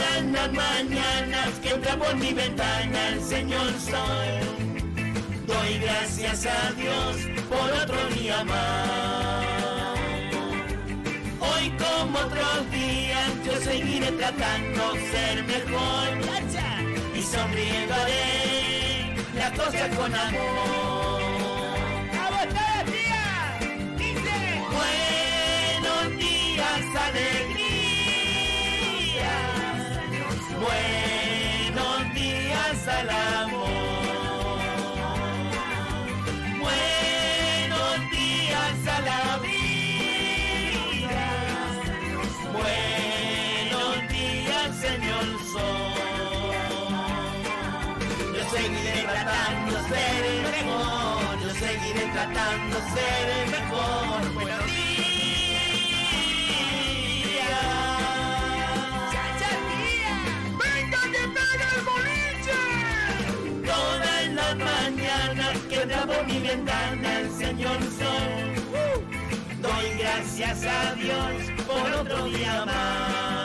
en 0.00 0.32
las 0.32 0.52
mañanas 0.52 1.50
que 1.62 1.70
entra 1.70 1.96
por 1.96 2.14
mi 2.16 2.32
ventana 2.32 3.08
el 3.08 3.22
Señor 3.22 3.66
soy. 3.78 4.32
Doy 5.46 5.78
gracias 5.78 6.46
a 6.46 6.72
Dios 6.72 7.16
por 7.48 7.70
otro 7.82 8.08
día 8.14 8.42
más. 8.44 9.98
Hoy 11.40 11.72
como 11.78 12.18
otros 12.18 12.70
días 12.70 13.30
yo 13.46 13.56
seguiré 13.60 14.10
tratando 14.12 14.92
ser 15.12 15.44
mejor 15.44 16.04
y 17.16 17.22
sonriendo 17.22 17.94
haré 17.94 19.14
las 19.34 19.52
cosas 19.52 19.88
con 19.96 20.14
amor. 20.14 20.73
seguiré 48.54 49.02
tratando 49.02 49.72
de 49.72 49.82
ser 49.88 50.22
mejor, 50.54 51.40
yo 51.42 51.50
seguiré 51.54 52.04
tratando 52.12 52.76
de 52.76 52.82
ser 52.94 53.26
mejor. 53.50 54.18
Buenos 54.34 54.66
días. 54.66 55.14
Chachatía. 59.12 60.14
Venga 60.62 61.00
que 61.14 61.22
pega 61.36 61.66
el 61.76 61.82
boliche. 61.90 62.60
Todas 63.66 64.22
las 64.38 64.54
mañanas 64.56 65.54
que 65.68 65.76
entra 65.82 66.02
mi 66.28 66.38
ventana 66.38 67.08
el 67.20 67.28
señor 67.32 67.78
sol. 67.98 68.34
Doy 69.62 69.88
gracias 69.98 70.64
a 70.64 70.94
Dios 70.94 71.34
por 71.66 71.90
otro 72.00 72.24
día 72.26 72.64
más. 72.66 73.43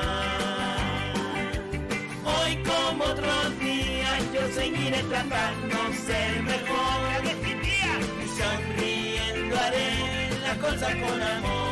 De 5.08 5.98
ser 6.06 6.44
mejor. 6.44 6.90
Sonriendo 8.38 9.58
haré 9.58 10.30
las 10.44 10.58
cosas 10.58 10.96
con 10.96 11.22
amor. 11.22 11.69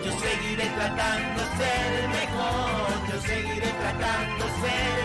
Yo 0.05 0.12
seguiré 0.19 0.67
tratando 0.77 1.43
de 1.61 2.09
mejor. 2.09 3.09
Yo 3.12 3.21
seguiré 3.21 3.71
tratando 3.81 4.44
de 4.47 4.50
mejor. 4.62 4.96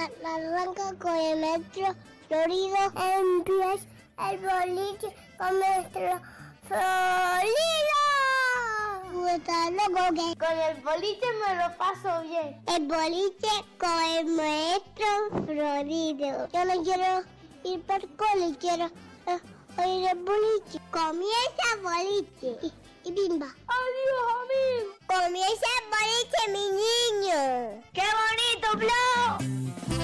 Arranca 0.00 0.94
con 0.98 1.14
el 1.14 1.40
metro 1.40 1.94
florido. 2.26 2.76
Empieza 3.18 3.86
el 4.30 4.38
boliche 4.38 5.14
con 5.36 5.58
nuestro 5.58 6.20
florido. 6.66 7.50
Está 9.28 9.70
loco 9.70 10.14
que 10.14 10.38
con 10.38 10.58
el 10.58 10.82
boliche 10.82 11.26
me 11.46 11.54
lo 11.56 11.76
paso 11.76 12.22
bien. 12.22 12.62
El 12.66 12.86
boliche 12.86 13.52
con 13.78 14.02
el 14.16 14.26
maestro 14.26 15.06
florido. 15.44 16.48
Yo 16.48 16.64
no 16.64 16.82
quiero 16.82 17.22
ir 17.64 17.82
por 17.82 18.00
cole, 18.16 18.56
quiero 18.58 18.86
eh, 19.26 19.40
oír 19.76 20.08
el 20.08 20.18
boliche. 20.24 20.80
Comienza 20.90 21.62
el 21.74 21.80
boliche. 21.82 22.58
Y, 22.62 23.08
y 23.08 23.12
bimba. 23.12 23.46
Adiós, 23.46 24.32
amigo 24.40 24.99
comienza 25.10 25.66
a 25.66 25.88
morirse 25.90 26.22
este, 26.22 26.52
mi 26.52 26.64
niño. 26.70 27.82
¡Qué 27.92 28.06
bonito, 28.20 28.68
Blue! 28.78 29.99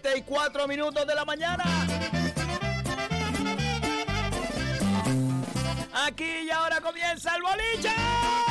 7 0.00 0.18
y 0.18 0.22
4 0.22 0.68
minutos 0.68 1.06
de 1.06 1.14
la 1.14 1.24
mañana. 1.24 1.64
Aquí 6.06 6.46
y 6.46 6.50
ahora 6.50 6.80
comienza 6.80 7.34
el 7.34 7.42
boliche. 7.42 8.47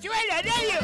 ¡Que 0.00 0.08
la 0.08 0.42
radio! 0.42 0.78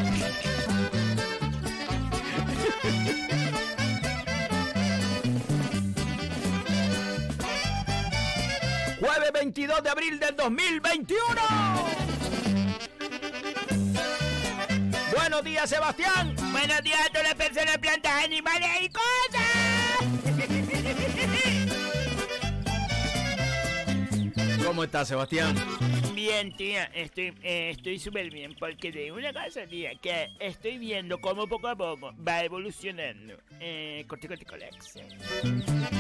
Jueves 8.99 9.33
22 9.33 9.83
de 9.85 9.89
abril 9.91 10.19
del 10.19 10.35
2021. 10.35 11.21
Buenos 15.17 15.45
días, 15.45 15.71
Sebastián. 15.71 16.35
Buenos 16.51 16.83
días 16.83 16.99
a 17.07 17.09
todas 17.11 17.23
las 17.25 17.35
personas, 17.37 17.79
plantas, 17.79 18.25
animales 18.25 18.71
y 18.81 18.89
cosas. 18.89 19.45
¿Cómo 24.65 24.83
estás, 24.83 25.07
Sebastián? 25.07 25.55
Bien, 26.25 26.57
tía, 26.57 26.85
estoy 26.95 27.35
eh, 27.43 27.69
estoy 27.69 27.99
súper 27.99 28.31
bien 28.31 28.57
porque 28.59 28.91
de 28.91 29.13
una 29.13 29.31
cosa, 29.31 29.67
tía, 29.67 29.95
que 29.97 30.31
estoy 30.41 30.79
viendo 30.79 31.21
cómo 31.21 31.47
poco 31.47 31.69
a 31.69 31.77
poco 31.77 32.15
va 32.27 32.43
evolucionando. 32.43 33.35
Eh, 33.61 34.07
corte, 34.09 34.27
corte. 34.27 34.47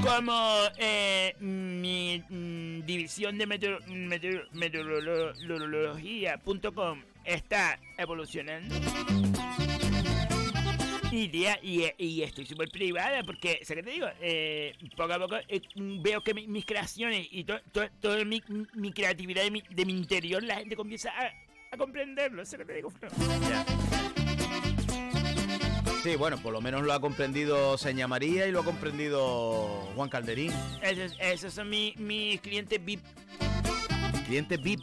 Como 0.02 0.32
eh, 0.78 1.34
mi 1.40 2.22
mm, 2.26 2.86
división 2.86 3.36
de 3.36 3.46
meteor- 3.46 3.84
meteor- 3.86 4.48
meteorología.com 4.52 7.02
está 7.26 7.78
evolucionando. 7.98 8.74
Y, 11.16 11.28
tía, 11.28 11.60
y, 11.62 11.84
y 11.96 12.22
estoy 12.22 12.44
súper 12.44 12.68
privada 12.70 13.22
porque, 13.22 13.60
¿sabes 13.62 13.84
qué 13.84 13.88
te 13.88 13.94
digo? 13.94 14.08
Eh, 14.20 14.72
poco 14.96 15.12
a 15.12 15.18
poco 15.20 15.36
eh, 15.48 15.62
veo 15.76 16.20
que 16.22 16.34
mi- 16.34 16.48
mis 16.48 16.64
creaciones 16.66 17.28
y 17.30 17.44
to- 17.44 17.60
to- 17.70 17.88
toda 18.00 18.24
mi, 18.24 18.42
mi 18.74 18.92
creatividad 18.92 19.44
de 19.44 19.50
mi, 19.52 19.62
de 19.70 19.84
mi 19.86 19.92
interior, 19.92 20.42
la 20.42 20.56
gente 20.56 20.74
comienza 20.74 21.10
a, 21.10 21.32
a 21.72 21.76
comprenderlo. 21.76 22.44
¿Sabes 22.44 22.66
qué 22.66 22.72
te 22.72 22.76
digo? 22.78 22.92
Ya. 23.48 23.64
Sí, 26.02 26.16
bueno, 26.16 26.36
por 26.38 26.52
lo 26.52 26.60
menos 26.60 26.82
lo 26.82 26.92
ha 26.92 27.00
comprendido 27.00 27.78
Seña 27.78 28.08
María 28.08 28.48
y 28.48 28.50
lo 28.50 28.60
ha 28.60 28.64
comprendido 28.64 29.88
Juan 29.94 30.08
Calderín. 30.10 30.50
Esos, 30.82 31.16
esos 31.20 31.54
son 31.54 31.70
mi- 31.70 31.94
mis 31.96 32.40
clientes 32.40 32.84
VIP. 32.84 33.00
Cliente 34.26 34.56
VIP. 34.56 34.80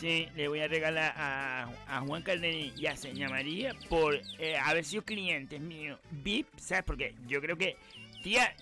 Sí, 0.00 0.28
le 0.36 0.48
voy 0.48 0.60
a 0.60 0.68
regalar 0.68 1.14
a, 1.16 1.68
a 1.88 2.00
Juan 2.00 2.22
Calderín 2.22 2.72
y 2.76 2.86
a 2.86 2.96
Seña 2.96 3.28
María 3.28 3.74
por 3.88 4.20
eh, 4.38 4.56
haber 4.56 4.84
sido 4.84 5.02
clientes 5.02 5.60
míos 5.60 5.98
VIP, 6.10 6.46
¿sabes? 6.58 6.84
Porque 6.84 7.14
yo 7.26 7.40
creo 7.40 7.56
que, 7.56 7.76
tía, 8.22 8.54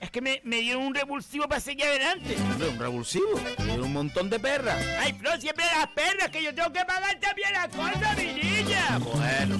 es 0.00 0.10
que 0.10 0.20
me, 0.20 0.40
me 0.44 0.60
dieron 0.60 0.82
un 0.82 0.94
revulsivo 0.94 1.48
para 1.48 1.60
seguir 1.60 1.84
adelante. 1.84 2.36
Un 2.70 2.78
revulsivo. 2.78 3.40
Tiene 3.56 3.80
un 3.80 3.92
montón 3.92 4.28
de 4.28 4.38
perras. 4.38 4.84
Ay, 5.00 5.14
Flo, 5.14 5.38
siempre 5.40 5.64
las 5.64 5.86
perras, 5.88 6.28
que 6.28 6.42
yo 6.42 6.54
tengo 6.54 6.72
que 6.72 6.84
pagar 6.84 7.18
también 7.20 7.52
las 7.52 7.68
cosas, 7.68 8.16
mi 8.18 8.32
niña. 8.34 8.98
Bueno. 8.98 9.58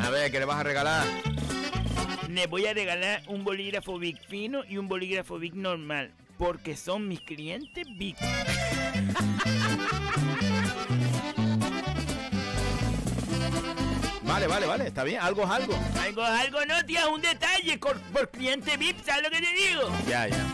A 0.00 0.10
ver, 0.10 0.32
¿qué 0.32 0.40
le 0.40 0.44
vas 0.44 0.58
a 0.58 0.62
regalar? 0.64 1.06
Le 2.28 2.46
voy 2.46 2.66
a 2.66 2.74
regalar 2.74 3.22
un 3.28 3.44
bolígrafo 3.44 3.98
Big 3.98 4.18
fino 4.26 4.62
y 4.68 4.78
un 4.78 4.88
bolígrafo 4.88 5.38
Big 5.38 5.54
normal, 5.54 6.12
porque 6.42 6.76
son 6.76 7.06
mis 7.06 7.20
clientes 7.20 7.86
Big. 7.96 8.16
Vale, 14.24 14.48
vale, 14.48 14.66
vale, 14.66 14.86
está 14.88 15.04
bien, 15.04 15.20
algo 15.20 15.44
es 15.44 15.50
algo. 15.50 15.78
Algo, 16.02 16.24
algo 16.24 16.66
no, 16.66 16.84
tía, 16.84 17.06
un 17.06 17.22
detalle 17.22 17.78
por, 17.78 17.96
por 18.12 18.28
cliente 18.32 18.76
VIP, 18.76 19.04
¿sabes 19.04 19.22
lo 19.22 19.30
que 19.30 19.40
te 19.40 19.52
digo? 19.52 19.82
Ya, 20.08 20.26
ya. 20.26 20.44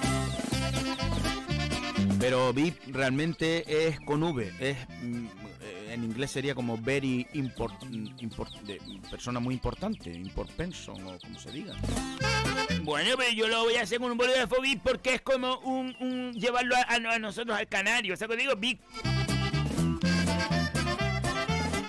Pero 2.21 2.53
VIP 2.53 2.95
realmente 2.95 3.87
es 3.89 3.99
con 4.01 4.23
V, 4.25 4.53
es 4.61 4.77
mm, 5.01 5.27
en 5.91 6.05
inglés 6.05 6.31
sería 6.31 6.55
como 6.55 6.77
very 6.79 7.27
import, 7.35 7.75
import- 7.85 8.61
de- 8.63 8.81
persona 9.11 9.41
muy 9.41 9.55
importante, 9.55 10.11
import 10.11 10.51
person 10.53 10.95
o 11.07 11.19
como 11.19 11.39
se 11.39 11.51
diga. 11.51 11.75
Bueno, 12.83 13.11
pero 13.17 13.31
yo 13.33 13.49
lo 13.49 13.65
voy 13.65 13.75
a 13.77 13.83
hacer 13.83 13.99
con 13.99 14.11
un 14.13 14.19
bolígrafo 14.19 14.61
VIP 14.61 14.83
porque 14.83 15.15
es 15.15 15.21
como 15.23 15.59
un, 15.61 15.95
un 16.01 16.33
llevarlo 16.35 16.75
a, 16.89 16.99
nosotros 17.19 17.57
al 17.57 17.67
canario, 17.69 18.17
¿sabes 18.17 18.31
lo 18.31 18.37
que 18.37 18.43
digo? 18.43 18.57
VIP. 18.57 18.81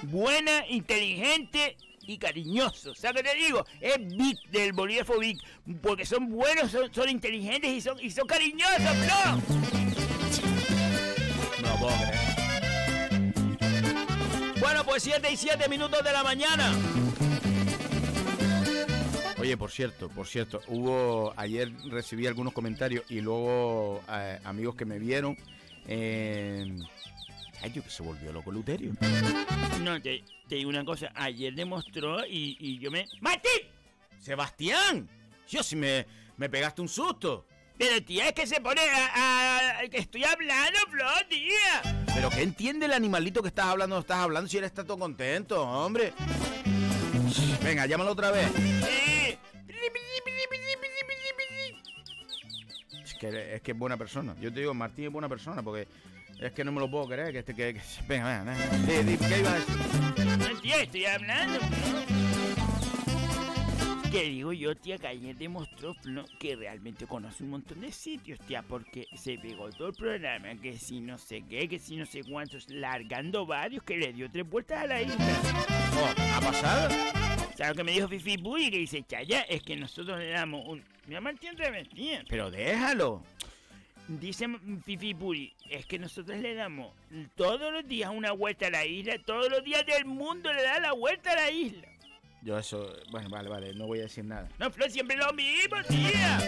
Buena, 0.04 0.66
inteligente 0.70 1.78
y 2.08 2.18
cariñoso, 2.18 2.96
¿sabes 2.96 3.18
lo 3.18 3.24
que 3.24 3.38
te 3.38 3.44
digo? 3.46 3.66
Es 3.80 3.98
VIP 4.00 4.40
del 4.50 4.74
bolígrafo 4.74 5.20
VIP, 5.20 5.40
porque 5.82 6.06
son 6.06 6.30
buenos, 6.30 6.72
son, 6.72 6.92
son 6.94 7.10
inteligentes 7.10 7.70
y 7.72 7.82
son, 7.82 7.98
y 8.02 8.10
son 8.10 8.26
cariñosos, 8.28 8.80
¿no? 8.82 9.36
No 11.62 11.80
puedo 11.80 11.96
creer. 11.98 12.19
Bueno, 14.60 14.84
pues 14.84 15.04
7 15.04 15.32
y 15.32 15.38
7 15.38 15.70
minutos 15.70 16.04
de 16.04 16.12
la 16.12 16.24
mañana. 16.24 16.74
Oye, 19.40 19.56
por 19.56 19.72
cierto, 19.72 20.10
por 20.10 20.28
cierto, 20.28 20.62
hubo 20.68 21.34
ayer 21.38 21.72
recibí 21.90 22.28
algunos 22.28 22.52
comentarios 22.54 23.06
y 23.10 23.22
luego 23.22 24.02
eh, 24.12 24.40
amigos 24.44 24.76
que 24.76 24.84
me 24.86 25.00
vieron. 25.00 25.38
Eh, 25.88 26.78
ay, 27.62 27.72
yo 27.72 27.82
que 27.82 27.90
se 27.90 28.04
volvió 28.04 28.34
loco 28.34 28.52
Luterio. 28.52 28.94
No, 29.82 30.02
te, 30.02 30.24
te 30.50 30.56
digo 30.56 30.70
una 30.70 30.84
cosa, 30.84 31.12
ayer 31.16 31.54
demostró 31.54 32.26
y, 32.26 32.58
y 32.60 32.80
yo 32.80 32.92
me... 32.92 33.08
¡Martín! 33.22 33.62
Sebastián, 34.20 35.08
yo 35.48 35.64
sí 35.64 35.78
me, 35.78 36.06
me 36.36 36.50
pegaste 36.50 36.82
un 36.82 36.90
susto. 36.90 37.46
Pero 37.80 38.04
tía, 38.04 38.28
es 38.28 38.34
que 38.34 38.46
se 38.46 38.60
pone 38.62 38.82
a... 38.82 39.80
a- 39.80 39.88
que 39.90 39.98
estoy 39.98 40.24
hablando, 40.26 40.78
Flor, 40.92 41.24
tía. 41.30 42.06
Pero 42.14 42.30
¿qué 42.30 42.42
entiende 42.44 42.86
el 42.86 42.94
animalito 42.94 43.42
que 43.42 43.48
estás 43.48 43.66
hablando? 43.68 43.96
No 43.96 44.02
estás 44.02 44.18
hablando 44.20 44.48
si 44.50 44.58
él 44.58 44.66
está 44.66 44.84
todo 44.84 45.00
contento, 45.00 45.64
hombre. 45.64 46.14
Venga, 47.64 47.86
llámalo 47.88 48.12
otra 48.12 48.30
vez. 48.32 48.48
Sí. 48.56 49.38
Es 53.04 53.14
que, 53.16 53.56
es 53.56 53.62
que 53.62 53.72
es 53.72 53.78
buena 53.78 53.98
persona. 53.98 54.36
Yo 54.42 54.52
te 54.54 54.60
digo, 54.60 54.74
Martín 54.74 55.06
es 55.06 55.12
buena 55.12 55.30
persona 55.30 55.64
porque 55.64 55.88
es 56.40 56.52
que 56.52 56.64
no 56.64 56.72
me 56.72 56.80
lo 56.82 56.90
puedo 56.92 57.08
creer. 57.08 57.32
Que 57.32 57.40
este, 57.40 57.56
que, 57.56 57.74
que- 57.76 57.82
venga, 58.08 58.44
venga, 58.44 58.54
venga. 58.86 59.04
Di, 59.04 59.18
¿Qué 59.18 59.40
ibas 59.40 59.54
a 59.54 59.60
decir? 59.60 60.38
No, 60.38 60.62
tía, 60.62 60.82
estoy 60.82 61.06
hablando. 61.06 61.60
Que 64.12 64.24
digo 64.24 64.54
yo, 64.54 64.76
tía, 64.76 64.98
que 64.98 65.08
ayer 65.08 65.36
demostró 65.36 65.94
Flo 65.94 66.26
que 66.40 66.56
realmente 66.56 67.06
conoce 67.06 67.44
un 67.44 67.52
montón 67.52 67.80
de 67.82 67.92
sitios, 67.92 68.40
tía, 68.40 68.64
porque 68.64 69.08
se 69.16 69.38
pegó 69.38 69.70
todo 69.70 69.90
el 69.90 69.94
programa, 69.94 70.56
que 70.56 70.78
si 70.78 71.00
no 71.00 71.20
sé 71.20 71.44
qué, 71.48 71.70
que 71.70 71.78
si 71.78 71.96
no 71.96 72.08
sé 72.08 72.24
cuántos, 72.24 72.68
largando 72.70 73.46
varios, 73.46 73.84
que 73.84 73.98
le 73.98 74.12
dio 74.12 74.30
tres 74.32 74.50
vueltas 74.50 74.84
a 74.84 74.88
la 74.88 75.02
isla. 75.04 75.16
Oh, 75.96 76.36
¿Ha 76.36 76.42
pasado? 76.42 76.90
¿Sabes 77.56 77.70
lo 77.70 77.76
que 77.76 77.84
me 77.84 77.92
dijo 77.92 78.08
Fifi 78.08 78.38
Bui? 78.38 78.72
Que 78.72 78.80
dice, 78.80 79.04
Chaya, 79.04 79.42
es 79.42 79.62
que 79.62 79.76
nosotros 79.76 80.18
le 80.18 80.30
damos 80.30 80.68
un... 80.68 80.84
Otra 81.54 81.70
vez, 81.72 81.90
tía. 81.90 82.24
Pero 82.30 82.50
déjalo. 82.50 83.24
Dice 84.08 84.48
Fifi 84.86 85.14
Puri, 85.14 85.54
es 85.70 85.86
que 85.86 86.00
nosotros 86.00 86.40
le 86.40 86.56
damos 86.56 86.92
todos 87.36 87.72
los 87.72 87.88
días 87.88 88.10
una 88.12 88.32
vuelta 88.32 88.68
a 88.68 88.72
la 88.72 88.86
isla, 88.86 89.20
todos 89.24 89.52
los 89.52 89.64
días 89.64 89.86
del 89.86 90.06
mundo 90.06 90.52
le 90.52 90.64
da 90.64 90.80
la 90.80 90.94
vuelta 90.94 91.32
a 91.32 91.36
la 91.36 91.52
isla. 91.52 91.88
Yo 92.42 92.58
eso, 92.58 92.94
bueno, 93.12 93.30
vale, 93.30 93.50
vale, 93.50 93.74
no 93.74 93.86
voy 93.88 94.00
a 94.00 94.04
decir 94.04 94.24
nada. 94.26 94.48
No, 94.58 94.72
Flor, 94.72 94.90
siempre 94.90 95.18
lo 95.18 95.32
mismo, 95.34 95.78
tía. 95.88 96.40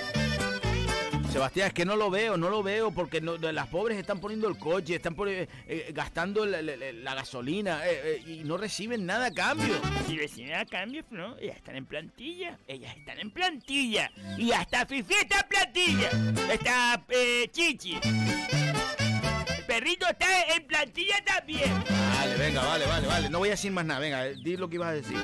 Sebastián, 1.31 1.67
es 1.67 1.73
que 1.73 1.85
no 1.85 1.95
lo 1.95 2.09
veo, 2.09 2.35
no 2.35 2.49
lo 2.49 2.61
veo 2.61 2.91
porque 2.91 3.21
no- 3.21 3.37
las 3.37 3.67
pobres 3.67 3.97
están 3.97 4.19
poniendo 4.19 4.49
el 4.49 4.57
coche, 4.57 4.95
están 4.95 5.15
poni- 5.15 5.31
eh, 5.31 5.47
eh, 5.67 5.91
gastando 5.93 6.45
la, 6.45 6.61
la- 6.61 6.75
la- 6.75 6.91
la 6.91 7.15
gasolina 7.15 7.87
eh, 7.87 8.01
eh, 8.17 8.23
y 8.27 8.43
no 8.43 8.57
reciben 8.57 9.05
nada 9.05 9.27
a 9.27 9.31
cambio. 9.31 9.79
Si 10.07 10.17
reciben 10.17 10.55
a 10.55 10.65
cambio, 10.65 11.03
Flor, 11.09 11.37
ellas 11.41 11.55
están 11.55 11.77
en 11.77 11.85
plantilla. 11.85 12.57
Ellas 12.67 12.95
están 12.97 13.19
en 13.19 13.31
plantilla. 13.31 14.11
Y 14.37 14.51
hasta 14.51 14.85
Fifi 14.85 15.13
está 15.13 15.39
en 15.39 15.47
plantilla. 15.47 16.09
Está 16.53 17.05
eh, 17.09 17.47
Chichi. 17.51 17.97
El 18.03 19.65
perrito 19.65 20.05
está 20.09 20.25
en 20.53 20.67
plantilla 20.67 21.23
también. 21.25 21.71
Vale, 22.17 22.35
venga, 22.35 22.61
vale, 22.61 22.85
vale, 22.85 23.07
vale. 23.07 23.29
No 23.29 23.39
voy 23.39 23.49
a 23.49 23.51
decir 23.51 23.71
más 23.71 23.85
nada, 23.85 24.01
venga, 24.01 24.23
di 24.25 24.57
lo 24.57 24.67
que 24.69 24.75
ibas 24.75 24.89
a 24.89 24.93
decir. 24.93 25.17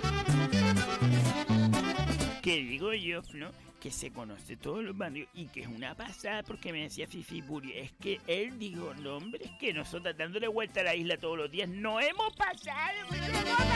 Que 2.48 2.64
digo 2.64 2.94
yo, 2.94 3.22
Flo, 3.24 3.52
que 3.78 3.92
se 3.92 4.14
conoce 4.14 4.56
todos 4.56 4.82
los 4.82 4.98
barrios 4.98 5.28
y 5.34 5.48
que 5.48 5.64
es 5.64 5.68
una 5.68 5.96
pasada 5.96 6.44
porque 6.44 6.72
me 6.72 6.84
decía 6.84 7.06
Fifi 7.06 7.42
Buri, 7.42 7.74
es 7.74 7.92
que 8.00 8.22
él 8.26 8.58
dijo, 8.58 8.94
no 9.02 9.18
hombre, 9.18 9.44
es 9.44 9.52
que 9.60 9.74
nosotros 9.74 10.16
dándole 10.18 10.48
vuelta 10.48 10.80
a 10.80 10.84
la 10.84 10.96
isla 10.96 11.18
todos 11.18 11.38
los 11.38 11.52
días 11.52 11.68
no 11.68 12.00
hemos 12.00 12.34
pasado, 12.38 13.00
pero 13.10 13.28
no 13.28 13.38
hemos 13.38 13.52
pasado. 13.52 13.76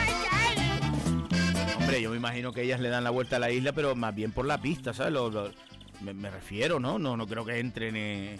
Hombre, 1.80 2.00
yo 2.00 2.08
me 2.12 2.16
imagino 2.16 2.54
que 2.54 2.62
ellas 2.62 2.80
le 2.80 2.88
dan 2.88 3.04
la 3.04 3.10
vuelta 3.10 3.36
a 3.36 3.40
la 3.40 3.50
isla, 3.50 3.74
pero 3.74 3.94
más 3.94 4.14
bien 4.14 4.32
por 4.32 4.46
la 4.46 4.56
pista, 4.56 4.94
¿sabes? 4.94 5.12
Me, 6.02 6.12
me 6.14 6.30
refiero, 6.30 6.78
¿no? 6.80 6.98
No, 6.98 7.16
no 7.16 7.26
creo 7.26 7.44
que 7.44 7.58
entren. 7.58 7.94
eh. 7.96 8.38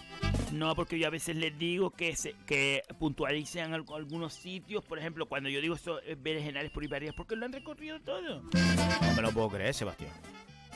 No, 0.52 0.75
porque 0.75 0.99
yo 0.99 1.07
a 1.07 1.11
veces 1.11 1.37
les 1.37 1.57
digo 1.59 1.90
que 1.90 2.14
se, 2.16 2.35
que 2.47 2.83
puntualicen 2.99 3.73
al- 3.73 3.85
algunos 3.95 4.35
sitios, 4.35 4.85
por 4.85 4.99
ejemplo, 4.99 5.26
cuando 5.26 5.49
yo 5.49 5.61
digo 5.61 5.75
esos 5.75 6.00
eh, 6.07 6.16
berenjenales 6.21 6.71
por 6.71 6.85
Ibarías, 6.85 7.14
porque 7.14 7.37
lo 7.37 7.47
han 7.47 7.52
recorrido 7.52 8.00
todo. 8.00 8.42
No 8.42 9.12
me 9.16 9.23
lo 9.23 9.31
puedo 9.33 9.49
creer, 9.50 9.75
Sebastián. 9.75 10.12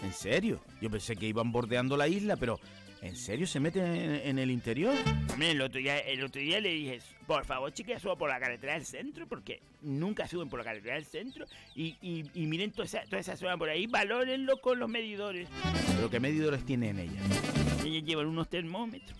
¿En 0.02 0.12
serio? 0.12 0.60
Yo 0.80 0.90
pensé 0.90 1.16
que 1.16 1.26
iban 1.26 1.52
bordeando 1.52 1.96
la 1.96 2.06
isla, 2.08 2.36
pero 2.36 2.58
¿en 3.02 3.16
serio 3.16 3.46
se 3.46 3.60
meten 3.60 3.84
en, 3.84 4.14
en 4.14 4.38
el 4.38 4.50
interior? 4.50 4.94
Hombre, 5.32 5.50
el 5.50 5.60
otro 5.60 5.80
día, 5.80 5.98
el 5.98 6.22
otro 6.24 6.40
día 6.40 6.60
le 6.60 6.70
dije, 6.70 7.00
por 7.26 7.44
favor, 7.44 7.72
chiquillas, 7.72 8.02
suban 8.02 8.18
por 8.18 8.28
la 8.28 8.38
carretera 8.40 8.74
del 8.74 8.84
centro, 8.84 9.26
porque 9.26 9.60
nunca 9.82 10.26
suben 10.26 10.48
por 10.48 10.60
la 10.60 10.64
carretera 10.64 10.94
del 10.94 11.04
centro. 11.04 11.46
Y, 11.74 11.96
y, 12.00 12.24
y 12.34 12.46
miren 12.46 12.72
toda 12.72 12.84
esa, 12.84 13.02
toda 13.04 13.18
esa 13.18 13.36
zona 13.36 13.56
por 13.56 13.68
ahí, 13.68 13.86
valórenlo 13.86 14.60
con 14.60 14.78
los 14.78 14.88
medidores. 14.88 15.48
¿Pero 15.94 16.10
qué 16.10 16.20
medidores 16.20 16.64
tienen 16.64 16.98
ellas? 16.98 17.84
Ellos 17.84 18.04
llevan 18.04 18.26
unos 18.26 18.48
termómetros 18.48 19.18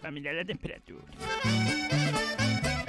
para 0.00 0.10
mirar 0.12 0.34
la 0.34 0.44
temperatura. 0.44 1.04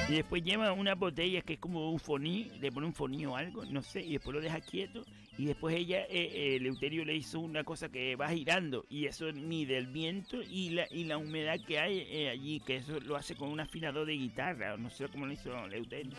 Y 0.10 0.18
después 0.18 0.44
lleva 0.44 0.72
una 0.74 0.96
botella 0.96 1.42
que 1.42 1.54
es 1.54 1.60
como 1.60 1.90
un 1.90 2.00
foní, 2.00 2.52
le 2.60 2.72
pone 2.72 2.86
un 2.86 2.94
foní 2.94 3.26
o 3.26 3.36
algo, 3.36 3.66
no 3.66 3.82
sé, 3.82 4.02
y 4.02 4.14
después 4.14 4.36
lo 4.36 4.42
deja 4.42 4.60
quieto. 4.60 5.04
Y 5.38 5.46
después 5.46 5.76
ella, 5.76 6.02
eh, 6.10 6.58
eh, 6.60 6.60
le 6.60 7.16
hizo 7.16 7.40
una 7.40 7.64
cosa 7.64 7.90
que 7.90 8.16
va 8.16 8.30
girando 8.30 8.86
y 8.90 9.06
eso 9.06 9.26
mide 9.34 9.78
el 9.78 9.88
viento 9.88 10.42
y 10.44 10.70
la, 10.70 10.86
y 10.92 11.06
la 11.06 11.18
humedad 11.18 11.60
que 11.68 11.80
hay 11.80 12.06
eh, 12.10 12.30
allí, 12.30 12.60
que 12.60 12.78
eso 12.78 13.00
lo 13.00 13.16
hace 13.16 13.36
con 13.36 13.50
un 13.50 13.60
afinador 13.60 14.06
de 14.06 14.14
guitarra, 14.14 14.78
no 14.78 14.90
sé 14.90 15.08
cómo 15.08 15.26
lo 15.26 15.34
hizo 15.34 15.52
Eleuterio. 15.66 16.14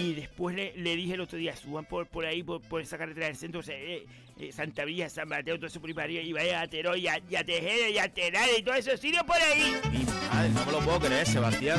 Y 0.00 0.14
después 0.14 0.56
le, 0.56 0.74
le 0.76 0.96
dije 0.96 1.14
el 1.14 1.20
otro 1.20 1.36
día, 1.36 1.54
suban 1.54 1.84
por, 1.84 2.06
por 2.06 2.24
ahí, 2.24 2.42
por, 2.42 2.60
por 2.62 2.80
esa 2.80 2.96
carretera 2.96 3.26
del 3.26 3.36
centro, 3.36 3.60
eh, 3.68 4.06
eh, 4.38 4.52
Santa 4.52 4.84
Villa, 4.84 5.08
San 5.08 5.28
Mateo, 5.28 5.56
todo 5.56 5.66
eso 5.66 5.80
por 5.80 6.00
ahí 6.00 6.18
y 6.18 6.32
vaya 6.32 6.62
a 6.62 6.66
Teró, 6.66 6.96
y 6.96 7.06
a, 7.06 7.20
y 7.28 7.36
a 7.36 7.44
Tejeda, 7.44 7.90
y 7.90 7.98
a 7.98 8.08
Terada, 8.08 8.48
y 8.58 8.62
todos 8.62 8.78
esos 8.78 8.98
sitios 8.98 9.22
por 9.24 9.36
ahí. 9.36 9.74
Mi 9.92 10.04
madre, 10.04 10.50
no 10.50 10.66
me 10.66 10.72
lo 10.72 10.78
puedo 10.80 11.00
creer, 11.00 11.26
Sebastián. 11.26 11.78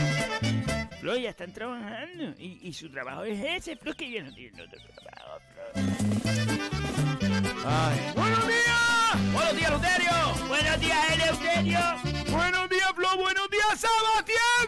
Flo, 1.05 1.15
ya 1.17 1.29
están 1.29 1.53
trabajando, 1.53 2.33
y, 2.39 2.67
y 2.67 2.73
su 2.73 2.89
trabajo 2.89 3.25
es 3.25 3.39
ese, 3.39 3.75
Flo, 3.77 3.91
es 3.91 3.97
que 3.97 4.09
ya 4.09 4.23
no 4.23 4.33
tienen 4.33 4.59
otro 4.59 4.79
trabajo, 4.95 5.39
Flo. 5.51 5.61
Ay. 7.63 8.11
¡Buenos 8.15 8.47
días! 8.47 9.31
¡Buenos 9.31 9.55
días, 9.55 9.71
Luterio! 9.71 10.47
Buenos 10.47 10.79
días, 10.79 11.11
Eleuterio. 11.13 11.79
¡Buenos 12.31 12.69
días, 12.71 12.91
Flo! 12.95 13.17
¡Buenos 13.17 13.49
días, 13.51 13.79
Sebastián! 13.79 14.65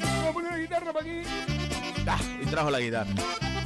Vamos 0.00 0.26
a 0.26 0.32
poner 0.32 0.50
la 0.50 0.58
guitarra 0.58 0.92
para 0.92 1.06
aquí. 1.06 1.22
Ah, 2.08 2.18
trajo 2.50 2.70
la 2.72 2.80
guitarra. 2.80 3.10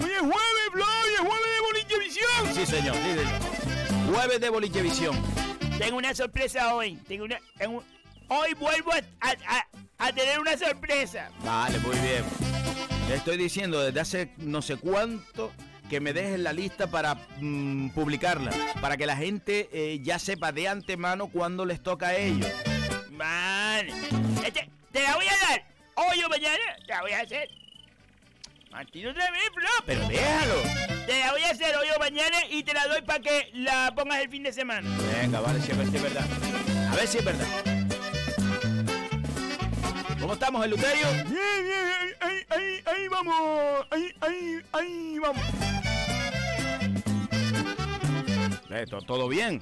Hoy 0.03 0.11
es 0.11 0.19
jueves, 0.21 0.69
Flo, 0.71 0.85
hoy 0.85 1.13
es 1.15 1.21
jueves 1.21 1.49
de 1.49 1.61
Bolillevisión. 1.63 2.55
Sí, 2.55 2.67
señor. 2.67 2.95
Sí, 2.97 3.15
señor. 3.15 4.13
Jueves 4.15 4.39
de 4.43 4.51
Bolillevisión. 4.51 5.17
Tengo 5.79 5.97
una 5.97 6.15
sorpresa 6.15 6.75
hoy. 6.75 6.97
Tengo 7.09 7.25
una, 7.25 7.39
tengo- 7.57 7.83
hoy 8.29 8.53
vuelvo 8.53 8.93
a, 8.93 8.97
a- 9.27 9.31
a- 9.57 9.67
a 9.99 10.13
tener 10.13 10.41
una 10.41 10.57
sorpresa. 10.57 11.31
Vale, 11.41 11.79
muy 11.81 11.97
bien. 11.99 12.25
Le 13.09 13.17
estoy 13.17 13.37
diciendo 13.37 13.81
desde 13.83 14.01
hace 14.01 14.31
no 14.39 14.63
sé 14.63 14.77
cuánto 14.77 15.53
que 15.91 16.01
me 16.01 16.13
dejen 16.13 16.43
la 16.43 16.53
lista 16.53 16.87
para 16.87 17.15
mm, 17.39 17.91
publicarla, 17.91 18.51
para 18.81 18.97
que 18.97 19.07
la 19.07 19.17
gente 19.17 19.69
eh, 19.73 20.01
ya 20.03 20.19
sepa 20.19 20.51
de 20.53 20.69
antemano 20.69 21.27
cuándo 21.29 21.65
les 21.67 21.83
toca 21.83 22.09
a 22.09 22.17
ellos. 22.17 22.49
Vale. 23.11 23.93
Este, 24.45 24.71
te 24.93 25.03
la 25.03 25.15
voy 25.17 25.27
a 25.27 25.49
dar. 25.49 25.65
Hoy 25.97 26.23
o 26.25 26.29
mañana 26.29 26.59
te 26.87 26.93
la 26.93 27.01
voy 27.03 27.13
a 27.13 27.21
hacer. 27.21 27.49
Martín 28.71 29.07
otra 29.07 29.31
vez, 29.31 29.43
Flo. 29.55 29.69
Pero 29.87 30.09
déjalo. 30.09 30.55
Te 31.07 31.21
la 31.21 31.31
voy 31.33 31.43
a 31.43 31.51
hacer 31.51 31.77
hoy 31.77 31.87
o 31.95 31.99
mañana 32.01 32.39
y 32.51 32.63
te 32.65 32.73
la 32.75 32.89
doy 32.89 33.03
para 33.03 33.21
que 33.21 33.51
la 33.53 33.93
pongas 33.95 34.21
el 34.21 34.31
fin 34.31 34.43
de 34.43 34.53
semana. 34.53 34.89
Venga, 35.21 35.41
vale, 35.41 35.61
si 35.61 35.71
es, 35.71 35.79
ver- 35.79 35.91
si 35.91 35.97
es 35.97 36.03
verdad. 36.03 36.27
A 36.91 36.97
ver 36.97 37.07
si 37.07 37.19
es 37.19 37.25
verdad. 37.25 37.47
¿Cómo 40.25 40.33
estamos, 40.33 40.65
Eleuterio? 40.65 41.07
Bien, 41.13 41.27
bien, 41.27 41.85
ahí, 42.01 42.11
ahí, 42.21 42.47
ahí, 42.49 42.83
ahí 42.87 43.09
vamos. 43.09 43.87
Ahí, 43.91 44.11
ahí, 44.23 44.61
ahí 44.73 45.19
vamos. 45.19 45.43
Eh, 48.71 48.87
to- 48.89 49.03
¿Todo 49.03 49.29
bien? 49.29 49.61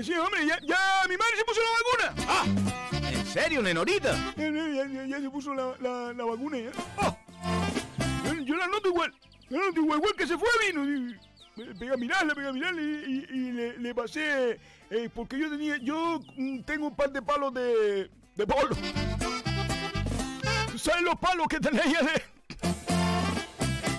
Sí, 0.00 0.12
hombre, 0.14 0.46
ya, 0.46 0.60
ya 0.64 0.78
mi 1.08 1.16
madre 1.16 1.36
se 1.36 1.44
puso 1.44 1.60
la 1.60 2.12
vacuna. 2.12 2.24
Ah, 2.28 3.10
¿en 3.10 3.26
serio, 3.26 3.60
Nenorita? 3.62 4.14
Ya, 4.36 4.48
ya, 4.48 4.86
ya, 4.86 5.06
ya 5.06 5.20
se 5.20 5.28
puso 5.28 5.52
la, 5.52 5.74
la, 5.80 6.12
la 6.12 6.24
vacuna 6.24 6.56
ya. 6.56 6.70
¡Oh! 6.98 7.16
Yo, 8.26 8.34
yo 8.44 8.54
la 8.54 8.68
noto 8.68 8.86
igual. 8.86 9.12
Yo 9.50 9.58
la 9.58 9.66
noto 9.66 9.80
igual, 9.80 9.98
igual 9.98 10.14
que 10.16 10.26
se 10.28 10.38
fue 10.38 10.48
vino. 10.68 10.84
y- 10.84 11.16
Me 11.56 11.74
pegué 11.74 11.92
a 11.94 11.96
mirarla, 11.96 12.32
pegué 12.32 12.46
a 12.48 12.52
mirarla 12.52 12.80
y, 12.80 12.84
y- 12.84 13.26
y 13.38 13.50
le, 13.50 13.76
le 13.78 13.92
pasé. 13.92 14.60
eh, 14.88 15.10
porque 15.12 15.36
yo 15.36 15.50
tenía. 15.50 15.78
Yo 15.78 16.20
mm, 16.36 16.60
tengo 16.60 16.86
un 16.86 16.94
par 16.94 17.10
de 17.10 17.20
palos 17.22 17.52
de. 17.52 18.08
de 18.36 18.46
polo. 18.46 18.76
¿Tú 20.76 20.82
¿Sabes 20.82 21.04
los 21.04 21.14
palos 21.18 21.46
que 21.48 21.58
traía 21.58 22.00
de.? 22.02 22.22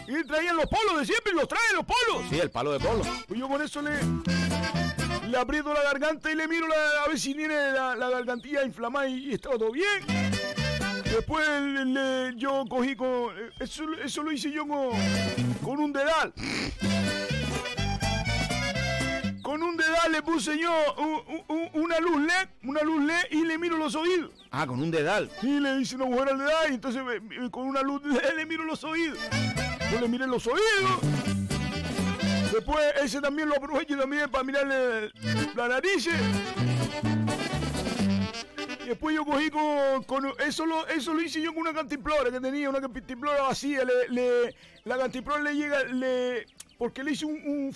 Y 0.07 0.23
traían 0.27 0.55
los 0.57 0.67
polos 0.67 0.99
de 0.99 1.05
siempre, 1.07 1.33
los 1.33 1.47
traen 1.47 1.75
los 1.75 1.83
polos. 1.85 2.29
Sí, 2.29 2.37
el 2.39 2.51
palo 2.51 2.71
de 2.73 2.79
polo. 2.79 3.01
Pues 3.27 3.39
yo 3.39 3.47
con 3.49 3.59
eso 3.63 3.81
le, 3.81 3.97
le 5.27 5.37
aprieto 5.39 5.73
la 5.73 5.81
garganta 5.81 6.31
y 6.31 6.35
le 6.35 6.47
miro 6.47 6.67
la- 6.67 7.03
a 7.03 7.07
ver 7.07 7.19
si 7.19 7.33
tiene 7.33 7.55
la, 7.71 7.95
la 7.95 8.09
gargantilla 8.11 8.63
inflamada 8.63 9.07
y, 9.07 9.31
y 9.31 9.33
está 9.33 9.49
todo 9.57 9.71
bien. 9.71 10.05
Después 11.05 11.47
le- 11.49 11.85
le- 11.85 12.35
yo 12.37 12.63
cogí 12.69 12.95
con... 12.95 13.31
Eso, 13.59 13.83
eso 14.03 14.21
lo 14.21 14.31
hice 14.31 14.51
yo 14.51 14.67
con, 14.67 14.91
con 15.63 15.79
un 15.79 15.91
dedal. 15.91 16.31
Con 19.41 19.63
un 19.63 19.77
dedal 19.77 20.11
le 20.11 20.21
puse 20.21 20.59
yo 20.59 20.71
un- 20.99 21.43
un- 21.47 21.69
una 21.73 21.99
luz 21.99 22.17
LED, 22.21 22.49
una 22.65 22.81
luz 22.83 23.03
LED 23.03 23.23
y 23.31 23.45
le 23.45 23.57
miro 23.57 23.77
los 23.77 23.95
oídos. 23.95 24.29
Ah, 24.51 24.65
con 24.65 24.81
un 24.81 24.91
dedal. 24.91 25.29
Y 25.41 25.59
le 25.59 25.79
hice 25.81 25.95
una 25.95 26.05
mujer 26.05 26.29
al 26.29 26.39
dedal 26.39 26.71
y 26.71 26.73
entonces 26.75 27.01
con 27.51 27.67
una 27.67 27.81
luz 27.81 28.01
le 28.35 28.45
miro 28.45 28.63
los 28.63 28.83
oídos. 28.83 29.17
Yo 29.91 30.01
le 30.01 30.07
miré 30.07 30.27
los 30.27 30.45
oídos. 30.47 30.99
Después 32.51 32.79
ese 33.01 33.21
también 33.21 33.49
lo 33.49 33.55
aprovecho 33.55 33.97
también 33.97 34.29
para 34.29 34.43
mirarle 34.43 35.11
la 35.55 35.67
nariz. 35.67 36.07
Y 38.83 38.89
después 38.89 39.15
yo 39.15 39.25
cogí 39.25 39.49
con, 39.49 40.33
eso 40.45 40.65
lo 40.65 40.87
eso 40.87 41.13
lo 41.13 41.21
hice 41.21 41.41
yo 41.41 41.51
con 41.53 41.61
una 41.61 41.73
cantimplora 41.73 42.31
que 42.31 42.39
tenía, 42.39 42.69
una 42.69 42.81
cantimplora 42.81 43.43
vacía. 43.43 43.81
Le, 44.09 44.55
la 44.85 44.97
cantimplora 44.97 45.41
le 45.41 45.55
llega, 45.55 45.83
le 45.83 46.45
porque 46.77 47.03
le 47.03 47.11
hice 47.11 47.25
un, 47.25 47.41
un 47.45 47.73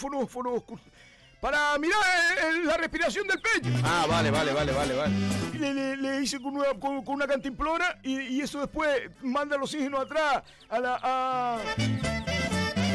para 1.42 1.76
mirar 1.80 1.98
eh, 2.38 2.64
la 2.66 2.78
respiración 2.78 3.28
del 3.28 3.42
pecho. 3.42 3.70
Ah, 3.84 4.06
vale, 4.08 4.30
vale, 4.32 4.54
vale, 4.54 4.72
vale, 4.72 4.94
vale. 4.94 5.14
Le, 5.60 5.74
le- 5.74 5.98
le 5.98 6.22
hice 6.22 6.40
con 6.40 6.56
una, 6.56 6.68
con, 6.80 7.04
con 7.04 7.16
una 7.16 7.26
cantimplora 7.28 8.00
y, 8.04 8.20
y 8.22 8.42
eso 8.42 8.60
después 8.62 8.90
manda 9.24 9.56
el 9.56 9.64
oxígeno 9.64 10.00
atrás 10.00 10.44
a 10.70 10.80
la, 10.80 11.00
a, 11.02 11.60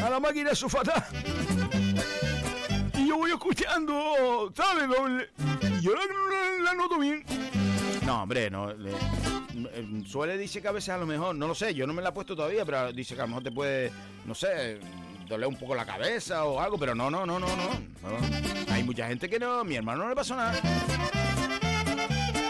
a 0.06 0.10
la 0.10 0.20
máquina 0.20 0.50
de 0.50 0.56
sulfatar. 0.56 1.04
Y 2.94 3.08
yo 3.08 3.16
voy 3.18 3.32
escuchando, 3.32 4.52
¿sabes? 4.56 4.84
Yo 5.82 5.92
la, 5.94 6.62
la- 6.62 6.74
noto 6.74 6.98
bien. 7.00 7.24
No, 8.04 8.22
hombre, 8.22 8.48
no. 8.48 8.72
le- 8.72 8.92
eh, 8.92 10.02
suele 10.06 10.38
dice 10.38 10.62
que 10.62 10.68
a 10.68 10.72
veces 10.72 10.90
a 10.90 10.98
lo 10.98 11.06
mejor, 11.06 11.34
no 11.34 11.48
lo 11.48 11.54
sé, 11.54 11.74
yo 11.74 11.86
no 11.86 11.92
me 11.94 12.02
la 12.02 12.10
he 12.10 12.12
puesto 12.12 12.36
todavía, 12.36 12.64
pero 12.64 12.92
dice 12.92 13.14
que 13.16 13.20
a 13.22 13.24
lo 13.24 13.28
mejor 13.28 13.42
te 13.42 13.50
puede, 13.50 13.90
no 14.24 14.34
sé, 14.34 14.78
doler 15.26 15.48
un 15.48 15.56
poco 15.58 15.74
la 15.74 15.84
cabeza 15.84 16.44
o 16.44 16.60
algo, 16.60 16.78
pero 16.78 16.94
no, 16.94 17.10
no, 17.10 17.26
no, 17.26 17.38
no, 17.38 17.48
no. 17.48 18.72
Hay 18.72 18.82
mucha 18.84 19.06
gente 19.08 19.28
que 19.28 19.38
no, 19.38 19.64
mi 19.64 19.76
hermano 19.76 20.04
no 20.04 20.08
le 20.10 20.14
pasó 20.16 20.36
nada. 20.36 20.58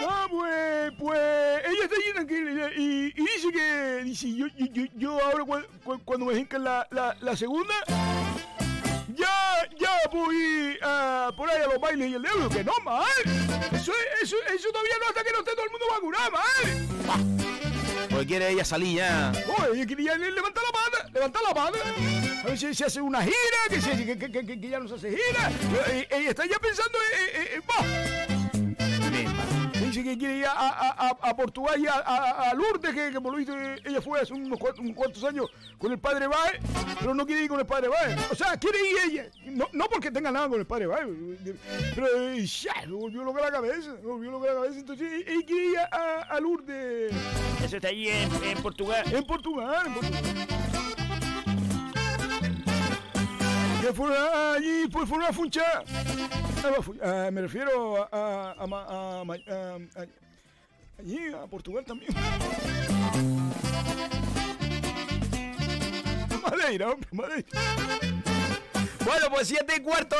Ah, 0.08 0.26
pues, 0.30 0.92
pues, 0.98 1.18
ella 1.66 1.84
está 1.84 1.94
allí 1.96 2.12
tranquila 2.14 2.70
y, 2.76 3.12
dice 3.12 3.52
que, 3.52 4.00
dice, 4.04 4.34
yo, 4.34 4.46
yo, 4.56 4.84
yo, 4.94 5.24
ahora 5.24 5.44
cua- 5.44 5.66
cua- 5.84 6.00
cuando 6.04 6.26
me 6.26 6.34
hincan 6.38 6.64
la, 6.64 6.86
la, 6.90 7.36
segunda, 7.36 7.74
ya, 9.14 9.28
ya 9.78 9.90
voy 10.12 10.78
a, 10.82 11.30
por 11.36 11.48
ahí 11.50 11.62
a 11.62 11.66
los 11.68 11.80
bailes 11.80 12.10
y 12.10 12.14
el 12.14 12.22
dedo, 12.22 12.48
que 12.48 12.64
no, 12.64 12.72
mal. 12.84 13.04
Eso, 13.72 13.92
eso, 14.22 14.36
eso 14.54 14.68
todavía 14.70 14.94
no 15.00 15.08
hasta 15.08 15.22
que 15.24 15.32
no 15.32 15.38
esté 15.38 15.52
todo 15.52 15.64
el 15.64 15.70
mundo 15.70 15.86
vacunado, 15.90 16.30
mal. 16.30 17.55
Porque 18.16 18.28
quiere 18.28 18.48
ella 18.50 18.64
salir 18.64 18.96
ya. 18.96 19.30
No, 19.46 19.74
ella 19.74 19.86
quería 19.86 20.16
le- 20.16 20.30
levantar 20.30 20.64
la 20.64 20.72
pata, 20.72 21.10
levantar 21.12 21.42
la 21.42 21.52
pata. 21.54 21.78
A 22.44 22.46
ver 22.46 22.58
si 22.58 22.74
se 22.74 22.86
hace 22.86 23.00
una 23.02 23.22
gira, 23.22 23.34
que, 23.68 23.78
se- 23.80 24.06
que, 24.06 24.18
que, 24.18 24.46
que- 24.58 24.68
ya 24.70 24.78
no 24.80 24.88
se 24.88 24.94
hace 24.94 25.10
gira. 25.10 25.52
Ella 26.10 26.30
está 26.30 26.46
ya 26.46 26.58
pensando 26.58 26.96
en, 27.12 27.56
en-. 28.30 28.35
Dice 29.96 30.10
que 30.10 30.18
quiere 30.18 30.36
ir 30.36 30.44
a, 30.44 30.50
a, 30.52 31.08
a, 31.08 31.34
Portugal 31.34 31.80
y 31.80 31.86
a, 31.86 31.94
a, 31.94 32.50
a 32.50 32.54
Lourdes, 32.54 32.94
que, 32.94 33.10
que 33.10 33.18
por 33.18 33.32
lo 33.32 33.38
visto 33.38 33.58
eh, 33.58 33.80
ella 33.82 34.02
fue 34.02 34.20
hace 34.20 34.34
unos 34.34 34.58
cuantos, 34.58 34.80
unos 34.80 34.94
cuantos 34.94 35.24
años 35.24 35.48
con 35.78 35.90
el 35.90 35.98
padre 35.98 36.26
Bae, 36.26 36.60
pero 37.00 37.14
no 37.14 37.24
quiere 37.24 37.44
ir 37.44 37.48
con 37.48 37.58
el 37.60 37.64
padre 37.64 37.88
Bae. 37.88 38.14
O 38.30 38.34
sea, 38.34 38.58
quiere 38.58 38.78
ir 38.78 38.96
ella. 39.06 39.30
No, 39.46 39.66
no 39.72 39.86
porque 39.86 40.10
tenga 40.10 40.30
nada 40.30 40.50
con 40.50 40.60
el 40.60 40.66
padre 40.66 40.86
Bae, 40.86 41.06
pero 41.94 42.34
ya, 42.34 42.74
me 42.86 42.92
volvió 42.92 43.24
loca 43.24 43.40
la 43.40 43.50
cabeza. 43.50 43.94
Volvió 44.02 44.32
loca 44.32 44.48
la 44.48 44.54
cabeza. 44.60 44.80
Entonces 44.80 45.24
ella 45.26 45.46
quiere 45.46 45.64
ir 45.64 45.78
a, 45.78 46.26
a 46.28 46.40
Lourdes. 46.40 47.14
Eso 47.64 47.76
está 47.76 47.88
allí 47.88 48.08
en, 48.08 48.30
en 48.44 48.62
Portugal. 48.62 49.02
En 49.10 49.24
Portugal, 49.24 49.86
en 49.86 49.94
Portugal. 49.94 50.65
Fuera 53.94 54.54
allí, 54.54 54.88
pues 54.92 55.08
fuera 55.08 55.28
a 55.28 55.32
funchar. 55.32 55.84
Ah, 56.64 56.74
ah, 57.02 57.30
me 57.32 57.40
refiero 57.42 58.08
a- 58.12 58.54
allí, 60.98 61.18
a 61.32 61.46
Portugal 61.46 61.84
también. 61.84 62.12
Madeira, 66.42 66.88
hombre, 66.90 67.08
Madeira. 67.12 67.46
Bueno, 69.04 69.26
pues 69.30 69.48
siete 69.48 69.74
y 69.76 69.80
cuarto. 69.80 70.16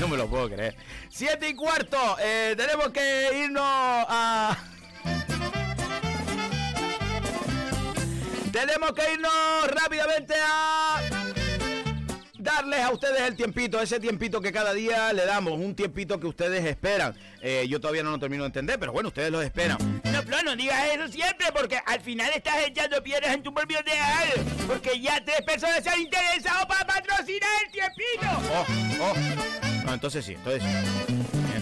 No 0.00 0.08
me 0.08 0.16
lo 0.16 0.26
puedo 0.28 0.48
creer. 0.50 0.74
Siete 1.08 1.48
y 1.48 1.54
cuarto. 1.54 2.16
eh, 2.20 2.54
tenemos 2.56 2.88
que 2.90 3.30
irnos 3.44 3.62
a. 3.64 4.56
Tenemos 8.52 8.92
que 8.92 9.12
irnos 9.14 9.68
rápidamente 9.70 10.34
a 10.42 11.00
darles 12.48 12.80
a 12.80 12.90
ustedes 12.90 13.20
el 13.20 13.36
tiempito, 13.36 13.80
ese 13.80 14.00
tiempito 14.00 14.40
que 14.40 14.50
cada 14.52 14.72
día 14.72 15.12
le 15.12 15.26
damos, 15.26 15.52
un 15.54 15.74
tiempito 15.74 16.18
que 16.18 16.26
ustedes 16.26 16.64
esperan. 16.64 17.14
Eh, 17.42 17.66
yo 17.68 17.80
todavía 17.80 18.02
no 18.02 18.10
lo 18.10 18.18
termino 18.18 18.44
de 18.44 18.48
entender, 18.48 18.78
pero 18.78 18.92
bueno, 18.92 19.08
ustedes 19.08 19.30
lo 19.30 19.42
esperan. 19.42 19.76
No, 20.04 20.22
Flo, 20.22 20.42
no 20.42 20.56
digas 20.56 20.82
eso 20.94 21.08
siempre 21.08 21.46
porque 21.52 21.78
al 21.84 22.00
final 22.00 22.30
estás 22.34 22.56
echando 22.66 23.02
piedras 23.02 23.34
en 23.34 23.42
tu 23.42 23.52
propio 23.52 23.80
ideal. 23.80 24.28
Porque 24.66 24.98
ya 25.00 25.22
tres 25.24 25.42
personas 25.42 25.82
se 25.82 25.90
han 25.90 26.00
interesado 26.00 26.66
para 26.66 26.86
patrocinar 26.86 27.50
el 27.66 27.72
tiempito. 27.72 28.26
Oh, 28.52 28.66
oh. 29.02 29.84
No, 29.84 29.94
entonces 29.94 30.24
sí, 30.24 30.32
entonces 30.34 30.62
sí. 30.62 31.17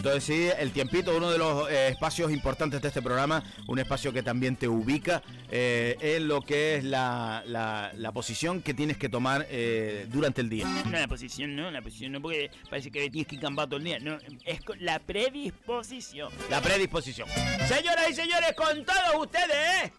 Entonces 0.06 0.22
sí, 0.36 0.48
el 0.60 0.70
tiempito, 0.70 1.16
uno 1.16 1.32
de 1.32 1.36
los 1.36 1.68
eh, 1.68 1.88
espacios 1.88 2.30
importantes 2.30 2.80
de 2.80 2.86
este 2.86 3.02
programa, 3.02 3.42
un 3.66 3.80
espacio 3.80 4.12
que 4.12 4.22
también 4.22 4.54
te 4.54 4.68
ubica 4.68 5.20
eh, 5.50 5.96
en 6.00 6.28
lo 6.28 6.42
que 6.42 6.76
es 6.76 6.84
la, 6.84 7.42
la- 7.44 7.90
la 7.96 8.12
posición 8.12 8.62
que 8.62 8.72
tienes 8.72 8.98
que 8.98 9.08
tomar 9.08 9.48
eh, 9.50 10.06
durante 10.08 10.42
el 10.42 10.48
día. 10.48 10.64
No, 10.84 10.92
la 10.92 11.08
posición 11.08 11.56
no, 11.56 11.72
la 11.72 11.82
posición 11.82 12.12
no, 12.12 12.22
porque 12.22 12.52
parece 12.70 12.92
que 12.92 13.10
tienes 13.10 13.26
que 13.26 13.40
cambiar 13.40 13.66
todo 13.66 13.78
el 13.78 13.84
día. 13.84 13.98
No, 13.98 14.16
es 14.44 14.60
la 14.78 15.00
predisposición. 15.00 16.30
La 16.50 16.60
predisposición. 16.60 17.28
Señoras 17.66 18.08
y 18.08 18.14
señores, 18.14 18.52
con 18.56 18.84
todos 18.84 19.22
ustedes, 19.22 19.86
¿eh? 19.86 19.92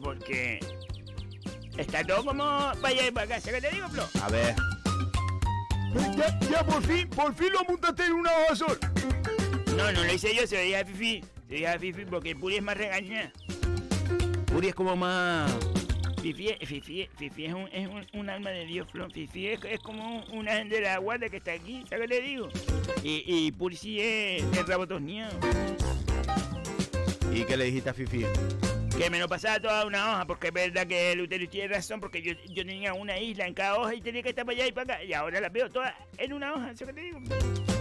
Porque 0.00 0.60
está 1.76 2.04
todo 2.04 2.24
como 2.24 2.44
para 2.44 2.88
allá 2.88 3.08
y 3.08 3.10
para 3.10 3.26
acá. 3.26 3.40
¿Sabes 3.40 3.60
qué 3.60 3.68
te 3.68 3.74
digo, 3.74 3.88
Flo? 3.88 4.08
A 4.22 4.28
ver. 4.28 4.54
Ya, 6.16 6.38
ya 6.48 6.64
por 6.64 6.82
fin, 6.84 7.08
por 7.08 7.34
fin 7.34 7.52
lo 7.52 7.64
montaste 7.64 8.04
en 8.04 8.12
una 8.12 8.30
hoja 8.30 8.56
sol. 8.56 8.78
No, 9.76 9.90
no 9.90 10.04
lo 10.04 10.12
hice 10.12 10.34
yo, 10.34 10.46
se 10.46 10.56
lo 10.56 10.62
dije 10.62 10.76
a 10.76 10.84
Fifi. 10.84 11.20
Se 11.20 11.52
lo 11.52 11.56
dije 11.56 11.66
a 11.66 11.78
Fifi 11.80 12.04
porque 12.04 12.30
el 12.30 12.36
Puri 12.36 12.56
es 12.56 12.62
más 12.62 12.76
regañada. 12.76 13.32
Uri 14.54 14.68
es 14.68 14.74
como 14.74 14.94
más. 14.94 15.52
Fifi, 16.22 16.54
Fifi, 16.64 17.08
Fifi 17.16 17.46
es, 17.46 17.54
un, 17.54 17.68
es 17.72 17.88
un, 17.88 18.06
un 18.14 18.30
alma 18.30 18.50
de 18.50 18.66
Dios, 18.66 18.88
Flo. 18.90 19.10
Fifi 19.10 19.48
es, 19.48 19.60
es 19.64 19.80
como 19.80 20.18
un, 20.18 20.38
un 20.38 20.48
ángel 20.48 20.68
de 20.68 20.80
la 20.82 20.98
guarda 20.98 21.28
que 21.28 21.38
está 21.38 21.52
aquí, 21.52 21.84
¿sabes 21.90 22.08
qué 22.08 22.16
te 22.16 22.22
digo? 22.22 22.48
Y, 23.02 23.24
y 23.26 23.52
Puri 23.52 23.76
sí 23.76 24.00
es 24.00 24.44
el 24.56 24.66
rabo 24.66 24.86
torneado. 24.86 25.36
¿Y 27.32 27.44
qué 27.44 27.56
le 27.56 27.64
dijiste 27.64 27.90
a 27.90 27.94
Fifi? 27.94 28.24
Que 28.96 29.10
me 29.10 29.18
lo 29.18 29.28
pasaba 29.28 29.60
toda 29.60 29.84
una 29.84 30.12
hoja, 30.14 30.26
porque 30.26 30.48
es 30.48 30.54
verdad 30.54 30.86
que 30.86 31.14
Luterio 31.14 31.48
tiene 31.50 31.74
razón, 31.74 32.00
porque 32.00 32.22
yo, 32.22 32.32
yo 32.48 32.64
tenía 32.64 32.94
una 32.94 33.18
isla 33.18 33.46
en 33.46 33.52
cada 33.52 33.76
hoja 33.78 33.94
y 33.94 34.00
tenía 34.00 34.22
que 34.22 34.30
estar 34.30 34.46
para 34.46 34.56
allá 34.56 34.66
y 34.68 34.72
para 34.72 34.94
acá, 34.94 35.04
y 35.04 35.12
ahora 35.12 35.38
las 35.40 35.52
veo 35.52 35.68
todas 35.70 35.92
en 36.16 36.32
una 36.32 36.54
hoja, 36.54 36.74
¿sabes 36.74 36.86
qué 36.86 36.92
te 36.94 37.00
digo? 37.02 37.20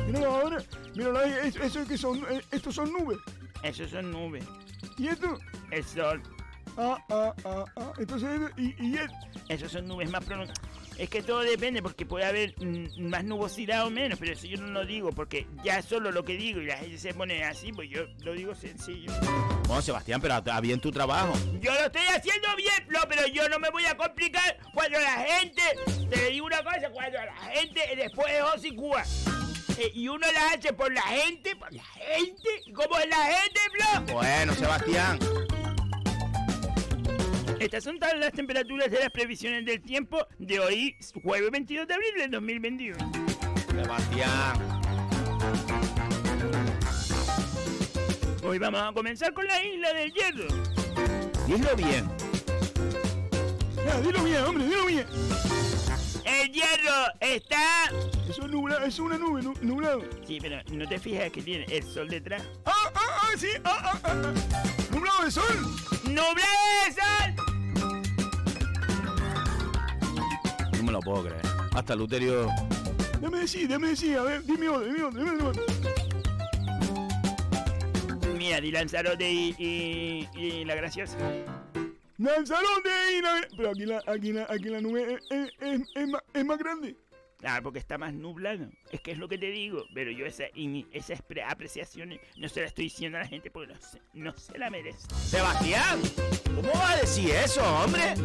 Mira 0.07 0.27
ahora, 0.27 0.57
mira 0.93 1.19
ahí, 1.19 1.33
eso, 1.47 1.63
eso 1.63 1.87
que 1.87 1.97
son, 1.97 2.19
eh, 2.29 2.41
estos 2.51 2.75
son 2.75 2.91
nubes. 2.91 3.17
Eso 3.63 3.87
son 3.87 4.11
nubes. 4.11 4.43
¿Y 4.97 5.07
esto? 5.07 5.39
El 5.71 5.83
sol, 5.83 6.21
Ah, 6.77 6.97
ah, 7.09 7.33
ah, 7.45 7.65
ah. 7.77 7.93
Entonces, 7.97 8.29
y, 8.57 8.75
y 8.85 8.97
es, 8.97 9.09
eso 9.47 9.69
son 9.69 9.87
nubes 9.87 10.11
más 10.11 10.23
pronunciadas. 10.25 10.61
Es 10.97 11.09
que 11.09 11.21
todo 11.21 11.41
depende, 11.41 11.81
porque 11.81 12.05
puede 12.05 12.25
haber 12.25 12.55
mm, 12.57 13.09
más 13.09 13.23
nubosidad 13.23 13.85
o 13.85 13.89
menos, 13.89 14.17
pero 14.17 14.33
eso 14.33 14.47
yo 14.47 14.57
no 14.57 14.67
lo 14.67 14.85
digo, 14.85 15.11
porque 15.11 15.45
ya 15.63 15.81
solo 15.81 16.11
lo 16.11 16.23
que 16.23 16.37
digo 16.37 16.61
y 16.61 16.67
la 16.67 16.77
gente 16.77 16.97
se 16.97 17.13
pone 17.13 17.43
así, 17.43 17.73
pues 17.73 17.89
yo 17.89 18.05
lo 18.19 18.33
digo 18.33 18.55
sencillo. 18.55 19.11
Bueno, 19.67 19.81
Sebastián, 19.81 20.21
pero 20.21 20.35
haz 20.35 20.61
bien 20.61 20.79
tu 20.79 20.91
trabajo. 20.91 21.33
Yo 21.59 21.73
lo 21.73 21.85
estoy 21.85 22.05
haciendo 22.07 22.47
bien, 22.55 22.87
Flo, 22.87 22.99
pero 23.09 23.27
yo 23.27 23.49
no 23.49 23.59
me 23.59 23.69
voy 23.71 23.85
a 23.85 23.97
complicar 23.97 24.57
cuando 24.73 24.99
la 24.99 25.25
gente, 25.25 25.61
te 26.09 26.29
digo 26.29 26.45
una 26.45 26.63
cosa, 26.63 26.89
cuando 26.91 27.17
la 27.17 27.35
gente 27.53 27.81
después 27.97 28.31
de 28.31 28.41
Hocicúa, 28.41 29.03
eh, 29.77 29.91
y 29.93 30.07
uno 30.07 30.25
la 30.31 30.49
hace 30.51 30.71
por 30.71 30.91
la 30.93 31.01
gente, 31.01 31.55
por 31.57 31.73
la 31.73 31.83
gente, 31.83 32.49
¿cómo 32.73 32.97
es 32.97 33.09
la 33.09 33.23
gente, 33.25 33.59
Flo? 33.73 34.13
Bueno, 34.13 34.53
Sebastián. 34.53 35.19
Estas 37.59 37.83
son 37.83 37.99
todas 37.99 38.17
las 38.17 38.31
temperaturas 38.33 38.91
de 38.91 38.99
las 38.99 39.09
previsiones 39.09 39.65
del 39.65 39.81
tiempo 39.81 40.25
de 40.37 40.59
hoy, 40.59 40.95
jueves 41.23 41.49
22 41.51 41.87
de 41.87 41.93
abril 41.93 42.09
del 42.17 42.31
2021. 42.31 42.97
Sebastián. 43.71 44.81
Hoy 48.43 48.59
vamos 48.59 48.81
a 48.81 48.91
comenzar 48.93 49.33
con 49.33 49.45
la 49.47 49.63
isla 49.63 49.93
del 49.93 50.13
hierro. 50.13 50.47
Dilo 51.47 51.75
bien. 51.75 52.09
ya, 53.85 54.01
dilo 54.01 54.23
bien, 54.23 54.43
hombre, 54.43 54.65
dilo 54.65 54.85
bien. 54.85 55.07
El 56.25 56.51
hierro 56.51 57.07
está... 57.21 57.89
Eso 58.29 58.43
es 58.45 58.51
nublado, 58.51 58.85
es 58.85 58.99
una 58.99 59.17
nube, 59.17 59.41
nu- 59.41 59.53
nublado. 59.61 60.03
Sí, 60.27 60.39
pero 60.41 60.57
no 60.71 60.87
te 60.87 60.99
fijas 60.99 61.31
que 61.31 61.41
tiene 61.41 61.65
el 61.69 61.83
sol 61.83 62.07
detrás. 62.09 62.43
Ah, 62.65 62.71
ah, 62.93 62.99
ah, 63.21 63.29
sí, 63.37 63.47
ah, 63.63 63.91
ah, 63.93 63.99
ah, 64.03 64.33
ah. 64.53 64.74
De 65.23 65.31
sol. 65.31 65.57
¡Nublado 66.03 66.35
de 66.85 66.93
sol! 66.93 67.35
No 70.73 70.83
me 70.83 70.91
lo 70.91 70.99
puedo 70.99 71.23
creer. 71.23 71.41
Hasta 71.73 71.95
Luterio. 71.95 72.47
Dame 73.21 73.39
decir, 73.39 73.67
dame 73.67 73.89
decir, 73.89 74.17
a 74.17 74.23
ver, 74.23 74.43
dime 74.43 74.69
otro, 74.69 74.85
dime 74.85 75.03
otro, 75.03 75.23
dime 75.23 75.43
otro. 75.43 75.63
Mira, 78.37 78.59
Dylan 78.61 78.89
Zarote 78.89 79.31
y, 79.31 79.55
y, 79.57 80.29
y 80.35 80.65
la 80.65 80.75
graciosa. 80.75 81.17
Lanzarote 82.17 83.17
y 83.17 83.21
la... 83.21 83.41
Pero 83.57 83.71
aquí 83.71 83.85
la, 83.85 84.01
aquí 84.07 84.31
la, 84.31 84.47
aquí 84.49 84.69
la 84.69 84.81
nube 84.81 85.15
es, 85.15 85.21
es, 85.31 85.49
es, 85.59 85.81
es 85.95 86.07
más, 86.07 86.21
es 86.33 86.45
más 86.45 86.57
grande. 86.57 86.95
Claro, 87.45 87.61
porque 87.61 87.77
está 87.77 87.99
más 87.99 88.11
nublado. 88.11 88.71
Es 88.91 89.01
que 89.01 89.11
es 89.11 89.19
lo 89.19 89.29
que 89.29 89.37
te 89.37 89.51
digo. 89.51 89.85
Pero 89.93 90.09
yo 90.09 90.25
esa, 90.25 90.45
esa 90.91 91.13
apreciación 91.47 92.19
no 92.37 92.49
se 92.49 92.61
la 92.61 92.65
estoy 92.65 92.85
diciendo 92.85 93.19
a 93.19 93.21
la 93.21 93.27
gente 93.27 93.51
porque 93.51 93.71
no 93.71 93.79
se, 93.79 94.01
no 94.15 94.35
se 94.35 94.57
la 94.57 94.71
merece. 94.71 95.07
Sebastián. 95.15 96.01
¿Cómo 96.55 96.73
va 96.73 96.93
a 96.93 96.95
decir 96.97 97.29
eso, 97.29 97.61
hombre? 97.83 98.15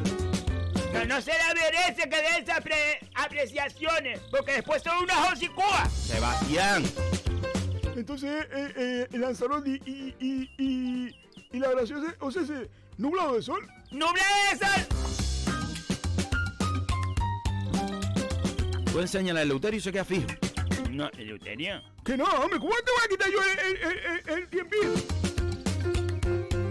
No, 0.94 1.04
no 1.04 1.20
se 1.20 1.32
la 1.32 1.52
merece 1.52 2.08
que 2.08 2.16
dé 2.16 2.38
esas 2.38 2.64
apre- 2.64 3.10
apreciaciones. 3.14 4.20
Porque 4.30 4.52
después 4.52 4.82
son 4.82 5.04
unas 5.04 5.34
hocicúas. 5.34 5.92
Sebastián. 5.92 6.82
Entonces, 7.94 8.46
eh, 8.50 8.72
eh, 8.74 9.06
el 9.12 9.20
Lanzarote 9.20 9.68
y, 9.68 9.74
y, 9.84 10.14
y, 10.18 10.50
y, 10.56 11.14
y 11.52 11.58
la 11.58 11.70
graciosa, 11.72 12.14
o 12.20 12.30
sea, 12.30 12.40
ese 12.40 12.70
nublado 12.96 13.34
de 13.34 13.42
sol. 13.42 13.68
¡Nublado 13.90 14.34
de 14.52 14.58
sol! 14.64 14.86
Tú 18.92 19.00
enséñale 19.00 19.40
a 19.40 19.44
Luterio 19.44 19.78
y 19.78 19.80
se 19.80 19.92
queda 19.92 20.04
fijo. 20.04 20.26
No, 20.90 21.08
Eleuterio. 21.16 21.80
Que 22.04 22.16
no, 22.16 22.24
hombre, 22.24 22.58
¿cómo 22.58 22.72
te 22.72 22.90
voy 22.90 23.04
a 23.04 23.08
quitar 23.08 23.30
yo 23.30 23.38
el, 23.42 23.58
el, 23.58 23.76
el, 23.76 23.98
el, 23.98 24.38
el 24.38 24.48
tiempito? 24.48 24.88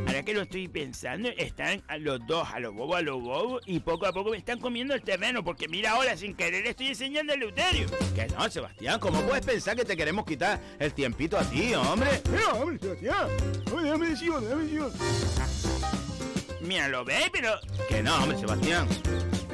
Ahora 0.08 0.24
que 0.24 0.34
lo 0.34 0.42
estoy 0.42 0.68
pensando, 0.68 1.30
están 1.30 1.82
a 1.88 1.98
los 1.98 2.20
dos, 2.28 2.48
a 2.52 2.60
los 2.60 2.74
bobos, 2.74 2.98
a 2.98 3.02
los 3.02 3.22
bobos, 3.22 3.64
y 3.68 3.80
poco 3.80 4.06
a 4.08 4.12
poco 4.12 4.32
me 4.32 4.38
están 4.38 4.60
comiendo 4.60 4.94
el 4.94 5.02
terreno, 5.02 5.44
porque 5.44 5.68
mira 5.70 5.92
ahora, 5.92 6.18
sin 6.18 6.36
querer, 6.36 6.66
estoy 6.68 6.88
enseñando 6.88 7.32
a 7.32 7.36
Eleuterio. 7.36 7.88
Que 8.16 8.28
no, 8.28 8.50
Sebastián. 8.50 9.00
¿Cómo 9.00 9.22
puedes 9.22 9.46
pensar 9.46 9.78
que 9.78 9.86
te 9.86 9.96
queremos 9.96 10.26
quitar 10.26 10.60
el 10.80 10.94
tiempito 10.94 11.38
a 11.38 11.44
ti, 11.44 11.74
hombre? 11.76 12.10
Mira, 12.30 12.54
hombre, 12.54 12.80
Sebastián. 12.80 13.28
Oye, 13.72 13.84
déjame 13.86 14.10
decir 14.10 14.32
déjame 14.34 14.64
decir. 14.64 14.84
Mira, 16.62 16.88
lo 16.90 17.06
ve, 17.06 17.20
pero 17.32 17.54
Que 17.88 18.04
no, 18.04 18.16
hombre, 18.16 18.38
Sebastián. 18.38 18.88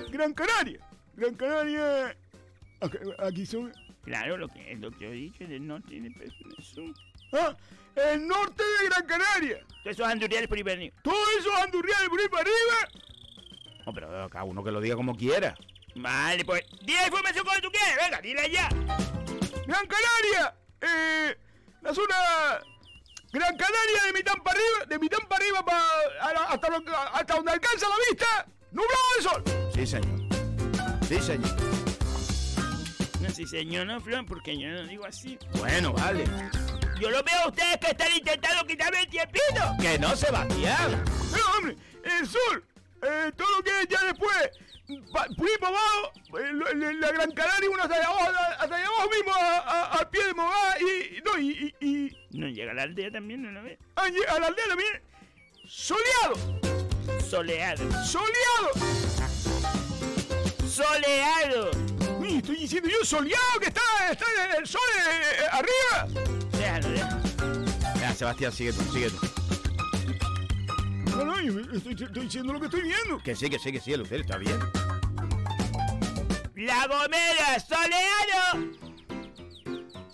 Gran 0.10 0.34
Canaria. 0.34 0.80
Gran 1.16 1.36
Canaria. 1.36 2.18
Aquí, 2.86 2.98
aquí 3.20 3.46
son. 3.46 3.74
Claro, 4.04 4.38
lo 4.38 4.48
que, 4.48 4.76
lo 4.76 4.92
que 4.92 5.08
he 5.08 5.12
dicho 5.12 5.46
del 5.48 5.66
norte 5.66 6.00
de 6.00 6.12
Sur. 6.64 6.94
Ah, 7.34 7.56
el 8.14 8.28
norte 8.28 8.64
de 8.64 8.90
Gran 8.90 9.06
Canaria. 9.06 9.60
Todos 9.84 9.90
esos 9.90 10.08
anduriales 10.08 10.48
por 10.48 10.58
ahí 10.58 10.92
Todos 11.04 11.28
esos 11.40 11.54
andurriales 11.56 12.10
por 12.10 12.20
ahí 12.20 12.28
para 12.30 12.42
arriba. 12.42 13.04
No, 13.86 13.94
pero 13.94 14.30
cada 14.30 14.44
uno 14.44 14.64
que 14.64 14.72
lo 14.72 14.80
diga 14.82 14.96
como 14.96 15.16
quiera. 15.16 15.56
Vale, 15.96 16.44
pues, 16.46 16.62
dile 16.82 17.00
la 17.02 17.08
información 17.08 17.46
como 17.46 17.60
tú 17.62 17.72
quieres, 17.72 17.96
venga, 18.04 18.22
dile 18.22 18.50
ya. 18.52 18.68
Gran 19.66 19.88
Canaria. 19.88 20.56
Eh, 20.82 21.38
la 21.82 21.94
zona. 21.94 22.16
Gran 23.32 23.58
Canaria 23.58 24.04
de 24.06 24.14
mitad 24.14 24.34
para 24.44 24.60
arriba, 24.60 24.86
de 24.88 25.00
mitad 25.00 25.18
para 25.28 25.44
arriba 25.44 25.66
pa- 25.66 26.50
hasta, 26.50 26.70
lo- 26.70 26.84
hasta 27.14 27.36
donde 27.36 27.52
alcanza 27.52 27.88
la 27.90 27.96
vista. 28.10 28.48
Nublado 28.72 29.04
de 29.18 29.24
sol. 29.24 29.72
Sí, 29.74 29.88
señor. 29.88 30.20
Sí, 31.08 31.20
señor. 31.22 31.65
Si 33.36 33.46
señor, 33.46 33.86
no, 33.86 34.00
Flor, 34.00 34.26
porque 34.26 34.58
yo 34.58 34.70
no 34.70 34.84
digo 34.84 35.06
así. 35.06 35.38
Bueno, 35.58 35.92
vale. 35.94 36.24
Yo 37.02 37.10
lo 37.12 37.22
veo 37.24 37.40
a 37.44 37.48
ustedes 37.50 37.78
que 37.82 37.88
están 37.92 38.12
intentando 38.16 38.66
quitarme 38.66 39.02
el 39.02 39.10
tiempito. 39.10 39.76
Que 39.82 40.00
no, 40.00 40.16
Sebastián. 40.16 41.04
Pero, 41.34 41.44
hombre, 41.58 41.76
el 42.04 42.26
sol, 42.28 42.64
eh, 43.02 43.32
todo 43.36 43.58
lo 43.58 43.64
que 43.64 43.72
es 43.82 43.88
ya 43.90 44.02
después, 44.06 44.50
pa- 45.12 45.24
ahí 45.26 45.58
para 45.60 45.76
abajo, 45.78 46.12
eh, 46.40 46.54
la, 46.76 46.94
la 46.94 47.12
Gran 47.12 47.32
Canaria, 47.32 47.70
uno 47.70 47.84
hasta 47.84 47.96
allá 47.96 48.08
abajo, 48.08 48.32
hasta 48.60 48.76
allá 48.78 48.88
abajo 48.88 49.10
mismo, 49.10 49.34
a- 49.36 49.58
a- 49.60 49.86
al 50.00 50.10
pie 50.10 50.24
de 50.24 50.34
Mogá, 50.34 50.78
y, 50.80 51.22
no, 51.22 51.38
y, 51.38 51.76
y, 51.82 52.08
y 52.08 52.40
No 52.40 52.48
llega 52.48 52.72
a 52.72 52.76
la 52.76 52.84
aldea 52.84 53.12
también, 53.12 53.42
¿no 53.42 53.52
lo 53.52 53.64
ves? 53.64 53.78
a, 53.98 54.04
a 54.04 54.40
la 54.40 54.48
aldea 54.48 54.66
también, 54.70 55.02
soleado, 55.68 56.36
Soleado. 57.30 58.06
soleado. 58.06 58.72
Soleado. 60.70 61.95
Estoy 62.38 62.58
diciendo 62.58 62.90
yo 62.90 63.06
soleado, 63.06 63.60
que 63.60 63.68
está, 63.68 63.82
está 64.12 64.26
el 64.58 64.68
sol 64.68 64.82
eh, 65.00 65.22
eh, 65.40 65.46
arriba. 65.52 66.24
Déjalo, 66.52 66.90
déjalo. 66.90 67.26
Ya, 68.00 68.14
Sebastián, 68.14 68.52
sigue 68.52 68.74
tú, 68.74 68.84
sigue 68.92 69.10
tú. 69.10 69.20
No, 71.12 71.24
no, 71.24 71.42
yo 71.42 71.60
estoy, 71.74 71.94
estoy 71.94 72.24
diciendo 72.24 72.54
lo 72.54 72.60
que 72.60 72.66
estoy 72.66 72.82
viendo. 72.82 73.20
Que 73.24 73.36
sí, 73.36 73.50
que 73.50 73.58
sí, 73.58 73.72
que 73.72 73.80
sí, 73.80 73.96
Luterio, 73.96 74.26
está 74.26 74.38
bien. 74.38 74.60
La 76.56 76.88
Gomera, 76.88 77.60
soleado. 77.60 78.72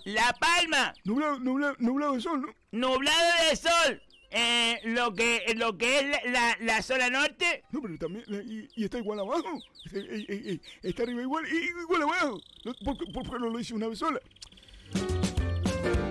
La 0.04 0.32
Palma, 0.34 0.94
Nublado, 1.04 1.38
nublado, 1.38 1.76
nublado 1.78 2.14
de 2.14 2.20
sol, 2.20 2.42
¿no? 2.42 2.54
nublado 2.72 3.48
de 3.48 3.56
sol. 3.56 4.02
Eh, 4.34 4.80
lo 4.84 5.14
que 5.14 5.52
lo 5.56 5.76
que 5.76 5.98
es 5.98 6.06
la, 6.06 6.20
la, 6.30 6.56
la 6.60 6.82
zona 6.82 7.10
norte, 7.10 7.64
No, 7.70 7.82
pero 7.82 7.98
también, 7.98 8.24
eh, 8.28 8.42
y, 8.74 8.80
y 8.80 8.84
está 8.84 8.96
igual 8.98 9.20
abajo. 9.20 9.62
Eh, 9.92 10.24
eh, 10.28 10.42
eh, 10.54 10.60
Está 10.82 11.02
arriba 11.02 11.20
igual, 11.20 11.44
y 11.52 11.68
igual 11.82 12.02
abajo. 12.02 12.40
No, 12.64 12.72
¿Por, 12.84 12.96
qué- 12.96 13.12
por 13.12 13.24
qué 13.24 13.38
no 13.38 13.50
lo 13.50 13.60
hice 13.60 13.74
una 13.74 13.88
vez 13.88 13.98
sola? 13.98 14.18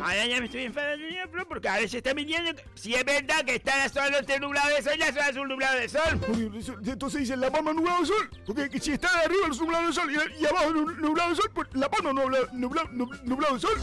ahora 0.04 0.26
ya 0.26 0.40
me 0.40 0.46
estoy 0.48 0.64
enfadando 0.64 1.06
porque 1.48 1.68
a 1.70 1.76
veces 1.76 1.96
está 1.96 2.14
viniendo. 2.14 2.54
que- 2.56 2.64
Si 2.76 2.94
es 2.94 3.04
verdad 3.06 3.44
que 3.46 3.56
está 3.56 3.76
la 3.78 3.90
zona 3.90 4.10
norte 4.10 4.40
nublado 4.40 4.70
de 4.76 4.82
sol 4.84 5.00
la 5.00 5.08
zona 5.14 5.34
sur 5.34 5.48
nublado 5.48 5.80
de 5.80 5.90
sol. 5.90 6.20
Porque 6.20 6.92
entonces 6.92 7.22
dicen 7.22 7.40
La 7.40 7.52
Palma 7.52 7.74
nublado 7.74 8.02
de 8.02 8.06
sol. 8.08 8.30
Porque 8.46 8.70
que 8.70 8.80
si 8.80 8.92
está 8.92 9.12
de 9.18 9.26
arriba 9.26 9.48
nublado 9.48 9.88
de 9.88 9.94
sol 9.94 10.12
y, 10.12 10.42
y 10.42 10.46
abajo 10.46 10.72
nu- 10.74 10.92
nublado 10.92 11.30
de 11.32 11.36
sol, 11.38 11.52
pues 11.54 11.68
La 11.74 11.90
Palma 11.90 12.14
nublado, 12.14 12.48
nublado, 12.54 12.88
nub- 12.90 13.22
nublado 13.24 13.54
de 13.56 13.60
sol. 13.62 13.80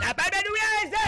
La 0.00 0.14
Palma 0.14 0.38
nublado 0.46 0.72
de 0.84 0.96
sol. 0.96 1.01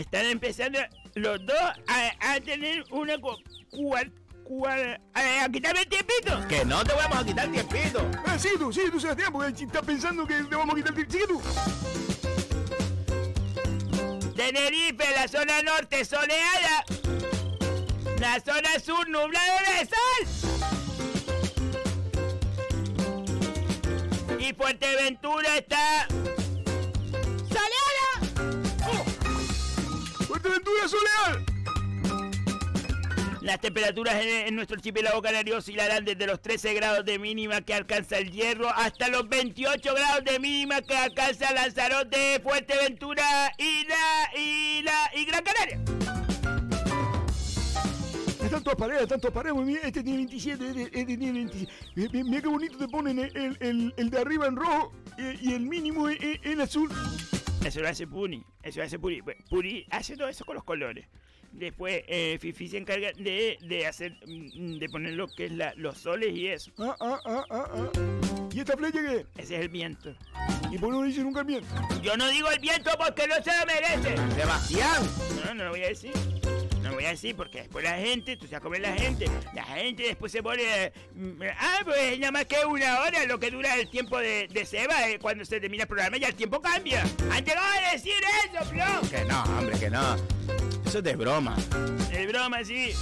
Están 0.00 0.26
empezando 0.26 0.78
los 1.14 1.44
dos 1.46 1.56
a, 1.88 2.12
a 2.32 2.40
tener 2.40 2.84
una 2.90 3.18
cu- 3.18 3.36
cuar- 3.70 4.10
cuar- 4.44 5.00
a, 5.14 5.44
a 5.44 5.48
quitarme 5.50 5.80
el 5.82 5.88
tiempito. 5.88 6.46
Que 6.48 6.64
no 6.64 6.82
te 6.84 6.92
vamos 6.94 7.18
a 7.18 7.24
quitar 7.24 7.48
tiempito. 7.50 8.08
Ah, 8.26 8.38
sigue 8.38 8.58
tú, 8.58 8.72
sigue 8.72 8.90
tú, 8.90 9.00
Sebastián, 9.00 9.32
porque 9.32 9.64
estás 9.64 9.82
pensando 9.84 10.26
que 10.26 10.34
te 10.44 10.56
vamos 10.56 10.74
a 10.74 10.76
quitar 10.76 10.98
el 10.98 11.10
Sigue 11.10 11.26
tú. 11.26 11.40
Tenerife, 14.36 15.04
la 15.14 15.28
zona 15.28 15.62
norte 15.62 16.04
soleada. 16.04 16.84
La 18.18 18.40
zona 18.40 18.78
sur 18.84 19.08
nublada 19.08 19.60
de 19.78 19.86
sol. 19.86 20.26
Y 24.38 24.52
Fuerteventura 24.54 25.56
está 25.58 26.06
Fuerteventura 30.40 30.88
Soleal. 30.88 31.44
Las 33.42 33.60
temperaturas 33.60 34.14
en, 34.22 34.28
en 34.48 34.54
nuestro 34.56 34.76
archipiélago 34.76 35.20
canario 35.22 35.56
oscilarán 35.58 36.04
desde 36.04 36.26
los 36.26 36.40
13 36.40 36.74
grados 36.74 37.04
de 37.04 37.18
mínima 37.18 37.60
que 37.62 37.74
alcanza 37.74 38.18
el 38.18 38.30
Hierro 38.30 38.68
hasta 38.70 39.08
los 39.08 39.28
28 39.28 39.94
grados 39.94 40.24
de 40.24 40.38
mínima 40.38 40.80
que 40.82 40.96
alcanza 40.96 41.52
Lanzarote, 41.52 42.40
Fuerteventura 42.42 43.52
y 43.58 43.84
la 43.86 44.30
y 44.38 44.82
la 44.82 45.10
y 45.14 45.24
Gran 45.24 45.42
Canaria. 45.44 45.80
Están 48.44 48.62
todas 48.64 48.78
parejas, 48.78 49.02
están 49.02 49.20
todas 49.20 49.34
parejas. 49.34 49.58
Mira, 49.64 49.80
este 49.84 50.02
tiene 50.02 50.18
27, 50.18 50.68
este, 50.68 50.82
este 51.00 51.16
tiene 51.16 51.32
27. 51.32 52.24
Mira, 52.24 52.42
qué 52.42 52.48
bonito 52.48 52.78
te 52.78 52.88
ponen 52.88 53.18
el, 53.18 53.92
el- 53.96 54.10
de 54.10 54.18
arriba 54.18 54.46
en 54.46 54.56
rojo 54.56 54.92
y, 55.18 55.50
y 55.50 55.54
el 55.54 55.62
mínimo 55.62 56.08
en, 56.08 56.18
en- 56.22 56.40
en 56.42 56.60
azul. 56.60 56.90
Eso 57.64 57.80
lo 57.80 57.88
hace 57.88 58.06
Puni, 58.06 58.42
eso 58.62 58.80
lo 58.80 58.86
hace 58.86 58.98
Puri. 58.98 59.22
Puri 59.48 59.86
hace 59.90 60.16
todo 60.16 60.28
eso 60.28 60.44
con 60.44 60.54
los 60.54 60.64
colores. 60.64 61.06
Después 61.52 62.04
eh, 62.06 62.38
Fifi 62.40 62.68
se 62.68 62.78
encarga 62.78 63.10
de, 63.12 63.58
de 63.60 63.86
hacer 63.86 64.16
mm, 64.26 64.78
de 64.78 64.88
poner 64.88 65.14
lo 65.14 65.26
que 65.28 65.46
es 65.46 65.52
la- 65.52 65.74
los 65.76 65.98
soles 65.98 66.34
y 66.34 66.46
eso. 66.46 66.70
Ah, 66.78 66.96
ah, 67.00 67.20
ah, 67.26 67.44
ah, 67.50 67.68
ah. 67.74 68.48
¿Y 68.52 68.60
esta 68.60 68.76
flecha 68.76 69.00
qué? 69.02 69.26
Ese 69.36 69.56
es 69.56 69.60
el 69.62 69.68
viento. 69.68 70.14
¿Y 70.70 70.78
por 70.78 70.90
qué 70.90 70.96
no 70.98 71.02
dice 71.02 71.22
nunca 71.22 71.40
el 71.40 71.46
viento? 71.46 71.68
Yo 72.02 72.16
no 72.16 72.28
digo 72.30 72.50
el 72.50 72.60
viento 72.60 72.90
porque 72.98 73.26
no 73.26 73.34
se 73.42 73.50
lo 73.50 73.66
merece. 73.66 74.16
Sebastián. 74.34 75.02
No, 75.44 75.54
no 75.54 75.64
lo 75.64 75.70
voy 75.70 75.82
a 75.84 75.88
decir. 75.88 76.12
Voy 77.00 77.06
a 77.06 77.12
decir 77.12 77.34
porque 77.34 77.60
después 77.60 77.82
la 77.82 77.96
gente, 77.96 78.36
tú 78.36 78.44
sabes 78.46 78.60
cómo 78.60 78.74
es 78.74 78.82
la 78.82 78.92
gente. 78.92 79.24
La 79.54 79.64
gente 79.64 80.02
después 80.02 80.30
se 80.30 80.42
pone. 80.42 80.62
eh, 80.62 80.92
mm, 81.14 81.42
ah, 81.58 81.78
pues 81.82 82.18
nada 82.18 82.30
más 82.30 82.44
que 82.44 82.56
una 82.66 83.00
hora 83.00 83.24
lo 83.24 83.40
que 83.40 83.50
dura 83.50 83.74
el 83.76 83.88
tiempo 83.88 84.18
de, 84.18 84.48
de 84.48 84.66
Seba. 84.66 85.08
eh, 85.08 85.18
cuando 85.18 85.46
se 85.46 85.58
termina 85.60 85.84
el 85.84 85.88
programa 85.88 86.18
ya 86.18 86.28
el 86.28 86.34
tiempo 86.34 86.60
cambia. 86.60 87.02
Antes 87.32 87.54
no 87.54 87.62
a 87.62 87.92
decir 87.92 88.12
eso, 88.44 88.70
bro. 88.70 89.08
Que 89.08 89.24
no, 89.24 89.42
hombre, 89.44 89.78
que 89.78 89.88
no. 89.88 90.14
Eso 90.84 90.98
es 90.98 91.04
de 91.04 91.16
broma. 91.16 91.56
Es 92.12 92.28
broma, 92.28 92.62
sí. 92.64 92.92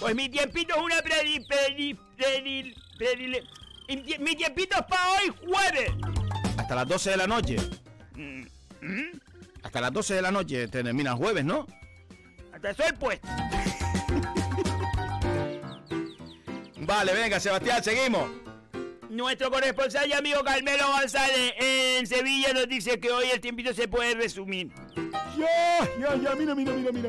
Pues 0.00 0.14
mi 0.14 0.30
tiempito 0.30 0.74
es 0.74 0.80
una 0.82 1.02
predi... 1.02 1.40
predi... 1.40 1.94
predi... 2.16 2.74
predi- 2.98 3.42
y 3.88 3.96
mi 3.98 4.02
tie- 4.02 4.18
mi 4.18 4.34
tiempito 4.34 4.76
es 4.78 4.86
para 4.86 5.10
hoy 5.12 5.34
jueves. 5.46 5.90
Hasta 6.56 6.74
las 6.74 6.88
12 6.88 7.10
de 7.10 7.16
la 7.18 7.26
noche. 7.26 7.56
Mm, 8.14 8.44
mm, 8.80 9.20
Hasta 9.62 9.80
las 9.82 9.92
12 9.92 10.14
de 10.14 10.22
la 10.22 10.30
noche 10.30 10.68
termina 10.68 11.14
jueves, 11.14 11.44
¿no? 11.44 11.66
El 12.62 12.76
sol 12.76 12.94
puesto. 12.98 13.26
Vale, 16.76 17.12
venga, 17.14 17.38
Sebastián, 17.40 17.82
seguimos. 17.82 18.28
Nuestro 19.08 19.50
corresponsal 19.50 20.08
y 20.08 20.12
amigo 20.14 20.42
Carmelo 20.42 20.84
González 20.98 21.52
en 21.58 22.06
Sevilla 22.06 22.52
nos 22.54 22.66
dice 22.68 22.98
que 22.98 23.10
hoy 23.10 23.26
el 23.32 23.40
tiempito 23.40 23.74
se 23.74 23.86
puede 23.88 24.14
resumir. 24.14 24.70
Ya, 25.36 25.88
ya, 26.00 26.16
ya, 26.16 26.34
mira, 26.34 26.54
mira, 26.54 26.72
mira, 26.72 26.90
mira, 26.92 27.08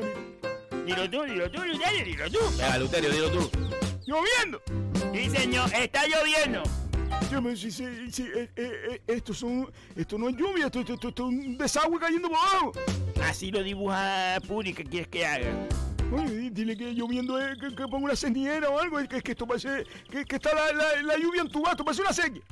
Dilo 0.84 1.08
tú, 1.10 1.22
dilo 1.24 1.50
tú, 1.50 1.62
dilo, 1.62 1.78
dilo 2.04 2.30
tú. 2.30 2.38
Venga, 2.58 2.78
Luterio, 2.78 3.10
dilo 3.10 3.30
tú. 3.30 3.50
¡Lloviendo! 4.06 4.60
Sí, 5.14 5.30
señor, 5.30 5.70
está 5.74 6.06
lloviendo. 6.06 6.62
Sí, 7.56 7.70
sí, 7.70 8.10
sí, 8.12 8.22
eh, 8.34 8.50
eh, 8.54 8.72
eh, 8.90 9.02
esto, 9.06 9.32
son, 9.32 9.72
esto 9.96 10.18
no 10.18 10.28
es 10.28 10.36
lluvia, 10.36 10.66
esto, 10.66 10.80
esto, 10.80 10.94
esto- 10.94 11.08
esto 11.08 11.22
es 11.30 11.34
un 11.34 11.56
desagüe 11.58 11.98
cayendo 11.98 12.28
por 12.28 12.36
abajo. 12.38 12.72
Así 13.28 13.50
lo 13.50 13.62
dibuja 13.62 14.38
Puri, 14.46 14.72
¿qué 14.74 14.84
quieres 14.84 15.08
que 15.08 15.26
haga? 15.26 15.46
Oye, 16.12 16.30
di- 16.34 16.50
dile 16.50 16.76
que 16.76 16.92
lloviendo 16.94 17.38
es 17.40 17.58
que, 17.58 17.68
que 17.74 17.88
ponga 17.88 18.04
una 18.06 18.16
señera 18.16 18.68
o 18.68 18.78
algo, 18.78 19.00
es 19.00 19.08
que, 19.08 19.20
que 19.22 19.32
esto 19.32 19.46
parece, 19.46 19.84
que, 20.10 20.24
que 20.24 20.36
está 20.36 20.50
la, 20.54 20.72
la, 20.72 21.02
la 21.02 21.16
lluvia 21.16 21.42
en 21.42 21.48
tu 21.48 21.62
gato, 21.62 21.84
parece 21.84 22.02
una 22.02 22.12
sequía. 22.12 22.42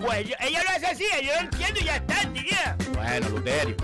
Pues 0.00 0.28
yo- 0.28 0.34
ella 0.40 0.62
lo 0.64 0.70
hace 0.70 0.86
así, 0.86 1.04
yo 1.22 1.32
lo 1.34 1.40
entiendo 1.40 1.80
y 1.80 1.84
ya 1.84 1.96
está, 1.96 2.32
tía. 2.32 2.76
Bueno, 2.94 3.28
Luterio. 3.28 3.76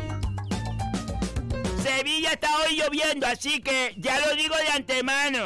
Sevilla 1.83 2.33
está 2.33 2.49
hoy 2.63 2.77
lloviendo, 2.81 3.27
así 3.27 3.61
que 3.61 3.95
ya 3.99 4.19
lo 4.27 4.35
digo 4.35 4.57
de 4.57 4.69
antemano. 4.71 5.45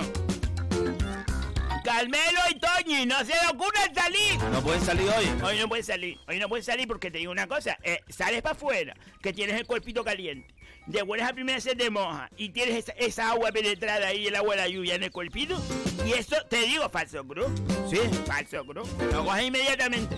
Carmelo 1.83 2.40
y 2.51 2.59
Toñi, 2.59 3.07
no 3.07 3.19
se 3.21 3.33
le 3.33 3.49
ocurra 3.53 3.81
salir. 3.95 4.38
No 4.53 4.61
pueden 4.62 4.83
salir 4.85 5.09
hoy. 5.09 5.27
Hoy 5.43 5.59
no 5.59 5.69
puedes 5.69 5.87
salir, 5.87 6.19
hoy 6.29 6.38
no 6.38 6.49
puedes 6.49 6.66
salir 6.66 6.87
porque 6.87 7.11
te 7.11 7.19
digo 7.19 7.33
una 7.33 7.47
cosa, 7.47 7.79
eh, 7.83 8.01
sales 8.09 8.43
para 8.43 8.55
afuera, 8.55 8.95
que 9.23 9.33
tienes 9.33 9.57
el 9.57 9.66
cuerpito 9.66 10.05
caliente, 10.05 10.55
de 10.87 11.03
buenas 11.03 11.31
a 11.31 11.33
primeras 11.33 11.62
se 11.62 11.75
te 11.75 11.90
moja 11.90 12.29
y 12.37 12.51
tienes 12.51 12.77
esa, 12.77 12.93
esa 12.93 13.31
agua 13.31 13.51
penetrada 13.53 14.09
ahí, 14.09 14.27
el 14.27 14.37
agua 14.37 14.57
de 14.57 14.62
la 14.62 14.69
lluvia 14.69 14.95
en 14.95 15.03
el 15.05 15.11
cuerpito, 15.11 15.61
y 16.07 16.12
eso 16.12 16.37
te 16.49 16.62
digo, 16.62 16.88
falso 16.90 17.27
cruz, 17.27 17.51
¿Sí? 17.88 17.99
falso 18.27 18.64
cruz, 18.64 18.88
lo 19.12 19.25
coges 19.25 19.45
inmediatamente. 19.45 20.16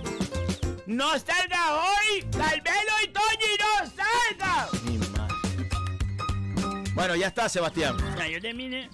¡No 0.87 1.11
salgas 1.11 1.71
hoy! 1.71 2.23
¡Carmelo 2.33 2.93
y 3.05 3.09
Toñi, 3.09 3.57
no 3.61 3.91
salgas! 3.91 4.83
Mi 4.83 4.99
madre. 4.99 5.33
Bueno, 6.95 7.17
ya 7.17 7.29
está, 7.29 7.49
Sebastián. 7.49 7.97
Ya, 8.19 8.27
yo 8.27 8.41
terminé. 8.41 8.91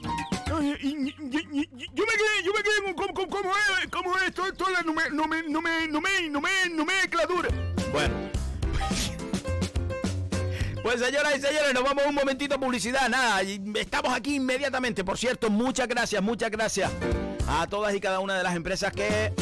Yo 0.61 0.65
me 0.65 1.13
quedé, 1.15 2.43
yo 2.45 2.53
me 2.53 2.63
quedé 2.63 2.95
con 2.95 2.95
cómo, 2.95 3.29
cómo 3.29 3.51
es, 3.51 3.89
cómo 3.91 4.17
es 4.19 4.35
todo, 4.35 4.53
toda 4.53 4.71
la 4.73 4.83
nume, 4.83 5.11
nume, 5.11 5.43
nume, 5.49 5.89
nume, 5.89 6.29
nume, 6.31 6.51
nomenclatura. 6.71 7.49
Bueno. 7.93 8.15
Pues 10.81 11.01
señoras 11.01 11.37
y 11.37 11.41
señores, 11.41 11.75
nos 11.75 11.83
vamos 11.83 12.05
un 12.07 12.15
momentito 12.15 12.55
a 12.55 12.59
publicidad. 12.59 13.11
Nada, 13.11 13.43
estamos 13.43 14.15
aquí 14.15 14.37
inmediatamente. 14.37 15.05
Por 15.05 15.19
cierto, 15.19 15.51
muchas 15.51 15.87
gracias, 15.87 16.23
muchas 16.23 16.51
gracias 16.51 16.91
a 17.47 17.67
todas 17.67 17.95
y 17.95 18.01
cada 18.01 18.21
una 18.21 18.39
de 18.39 18.43
las 18.43 18.57
empresas 18.57 18.93
que 18.93 19.35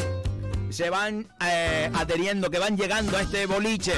se 0.69 0.89
van 0.89 1.27
eh, 1.45 1.89
adheriendo, 1.93 2.49
que 2.49 2.59
van 2.59 2.75
llegando 2.75 3.15
a 3.15 3.21
este 3.21 3.45
boliche. 3.45 3.93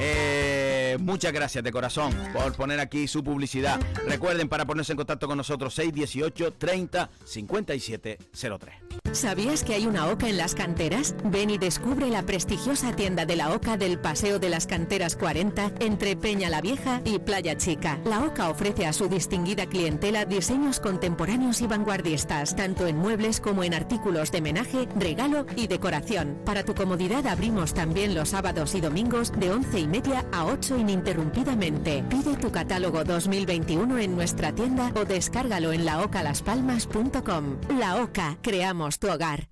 Eh, 0.00 0.81
muchas 0.98 1.32
gracias 1.32 1.64
de 1.64 1.72
corazón 1.72 2.12
por 2.32 2.54
poner 2.54 2.80
aquí 2.80 3.08
su 3.08 3.22
publicidad. 3.22 3.80
Recuerden 4.06 4.48
para 4.48 4.64
ponerse 4.64 4.92
en 4.92 4.96
contacto 4.96 5.26
con 5.26 5.36
nosotros 5.36 5.74
618 5.74 6.52
30 6.54 7.10
57 7.24 8.18
03. 8.32 8.92
¿Sabías 9.12 9.62
que 9.62 9.74
hay 9.74 9.86
una 9.86 10.06
OCA 10.06 10.30
en 10.30 10.38
las 10.38 10.54
canteras? 10.54 11.14
Ven 11.24 11.50
y 11.50 11.58
descubre 11.58 12.08
la 12.08 12.22
prestigiosa 12.22 12.96
tienda 12.96 13.26
de 13.26 13.36
la 13.36 13.52
OCA 13.52 13.76
del 13.76 13.98
Paseo 13.98 14.38
de 14.38 14.48
las 14.48 14.66
Canteras 14.66 15.16
40 15.16 15.72
entre 15.80 16.16
Peña 16.16 16.48
la 16.48 16.62
Vieja 16.62 17.02
y 17.04 17.18
Playa 17.18 17.58
Chica. 17.58 17.98
La 18.06 18.24
OCA 18.24 18.48
ofrece 18.48 18.86
a 18.86 18.94
su 18.94 19.08
distinguida 19.08 19.66
clientela 19.66 20.24
diseños 20.24 20.80
contemporáneos 20.80 21.60
y 21.60 21.66
vanguardistas, 21.66 22.56
tanto 22.56 22.86
en 22.86 22.96
muebles 22.96 23.40
como 23.40 23.64
en 23.64 23.74
artículos 23.74 24.32
de 24.32 24.40
menaje, 24.40 24.88
regalo 24.96 25.46
y 25.56 25.66
decoración. 25.66 26.40
Para 26.46 26.64
tu 26.64 26.74
comodidad 26.74 27.26
abrimos 27.26 27.74
también 27.74 28.14
los 28.14 28.30
sábados 28.30 28.74
y 28.74 28.80
domingos 28.80 29.30
de 29.38 29.50
11 29.50 29.78
y 29.78 29.88
media 29.88 30.24
a 30.32 30.46
8 30.46 30.78
ininterrumpidamente. 30.82 32.04
Pide 32.08 32.36
tu 32.36 32.52
catálogo 32.52 33.04
2021 33.04 33.98
en 33.98 34.14
nuestra 34.14 34.52
tienda 34.52 34.92
o 34.94 35.04
descárgalo 35.04 35.72
en 35.72 35.84
laocalaspalmas.com. 35.84 37.56
La 37.78 38.02
OCA, 38.02 38.36
creamos 38.42 38.98
tu 38.98 39.08
hogar. 39.10 39.51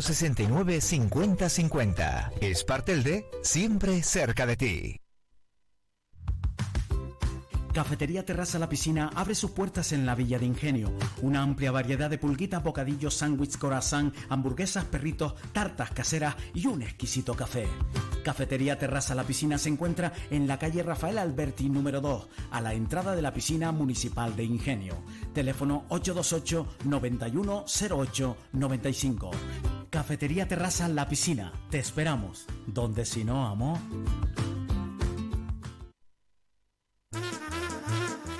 69 0.00 0.80
50 0.80 1.48
50. 1.48 2.32
Espartel 2.40 3.02
de 3.02 3.26
siempre 3.42 4.02
cerca 4.02 4.46
de 4.46 4.56
ti. 4.56 5.00
Cafetería 7.78 8.24
Terraza 8.24 8.58
La 8.58 8.68
Piscina 8.68 9.10
abre 9.14 9.36
sus 9.36 9.52
puertas 9.52 9.92
en 9.92 10.04
la 10.04 10.16
Villa 10.16 10.40
de 10.40 10.46
Ingenio. 10.46 10.92
Una 11.22 11.42
amplia 11.42 11.70
variedad 11.70 12.10
de 12.10 12.18
pulguitas, 12.18 12.64
bocadillos, 12.64 13.14
sándwiches, 13.14 13.56
corazón, 13.56 14.12
hamburguesas, 14.28 14.84
perritos, 14.86 15.34
tartas 15.52 15.92
caseras 15.92 16.34
y 16.54 16.66
un 16.66 16.82
exquisito 16.82 17.34
café. 17.34 17.68
Cafetería 18.24 18.78
Terraza 18.78 19.14
La 19.14 19.22
Piscina 19.22 19.58
se 19.58 19.68
encuentra 19.68 20.12
en 20.30 20.48
la 20.48 20.58
calle 20.58 20.82
Rafael 20.82 21.18
Alberti 21.18 21.68
número 21.68 22.00
2, 22.00 22.28
a 22.50 22.60
la 22.60 22.74
entrada 22.74 23.14
de 23.14 23.22
la 23.22 23.32
piscina 23.32 23.70
municipal 23.70 24.34
de 24.34 24.42
Ingenio. 24.42 24.96
Teléfono 25.32 25.84
828 25.88 26.66
9108 26.84 28.36
95. 28.54 29.30
Cafetería 29.90 30.46
Terraza 30.46 30.86
La 30.88 31.08
Piscina. 31.08 31.52
Te 31.70 31.78
esperamos. 31.78 32.46
Donde 32.66 33.06
si 33.06 33.24
no, 33.24 33.46
amo. 33.46 33.80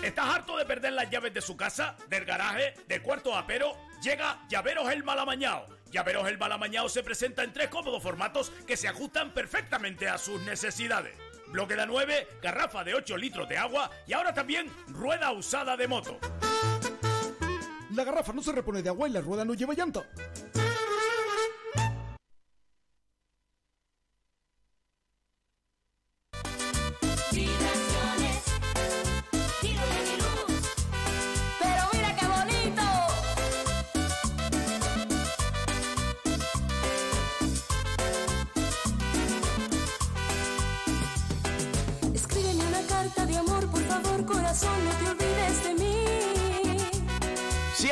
¿Estás 0.02 0.26
harto 0.26 0.56
de 0.58 0.66
perder 0.66 0.92
las 0.92 1.10
llaves 1.10 1.32
de 1.32 1.40
su 1.40 1.56
casa, 1.56 1.96
del 2.08 2.24
garaje, 2.24 2.74
del 2.86 3.02
cuarto 3.02 3.34
apero? 3.34 3.72
Llega 4.02 4.46
Llaveros 4.48 4.90
el 4.90 5.04
Malamañao. 5.04 5.66
Llaveros 5.90 6.28
el 6.28 6.38
Malamañao 6.38 6.88
se 6.88 7.02
presenta 7.02 7.44
en 7.44 7.52
tres 7.52 7.68
cómodos 7.68 8.02
formatos 8.02 8.50
que 8.66 8.76
se 8.76 8.88
ajustan 8.88 9.32
perfectamente 9.32 10.08
a 10.08 10.18
sus 10.18 10.40
necesidades. 10.42 11.16
Bloque 11.48 11.76
de 11.76 11.86
9, 11.86 12.28
garrafa 12.42 12.84
de 12.84 12.94
8 12.94 13.16
litros 13.16 13.48
de 13.48 13.56
agua 13.56 13.90
y 14.06 14.12
ahora 14.12 14.34
también 14.34 14.70
rueda 14.88 15.32
usada 15.32 15.78
de 15.78 15.88
moto. 15.88 16.18
La 17.94 18.04
garrafa 18.04 18.34
no 18.34 18.42
se 18.42 18.52
repone 18.52 18.82
de 18.82 18.90
agua 18.90 19.08
y 19.08 19.12
la 19.12 19.22
rueda 19.22 19.46
no 19.46 19.54
lleva 19.54 19.72
llanta. 19.72 20.04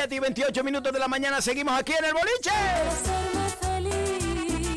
7 0.06 0.14
y 0.14 0.20
28 0.20 0.62
minutos 0.62 0.92
de 0.92 1.00
la 1.00 1.08
mañana, 1.08 1.42
seguimos 1.42 1.76
aquí 1.76 1.92
en 1.98 2.04
el 2.04 2.12
boliche. 2.12 2.50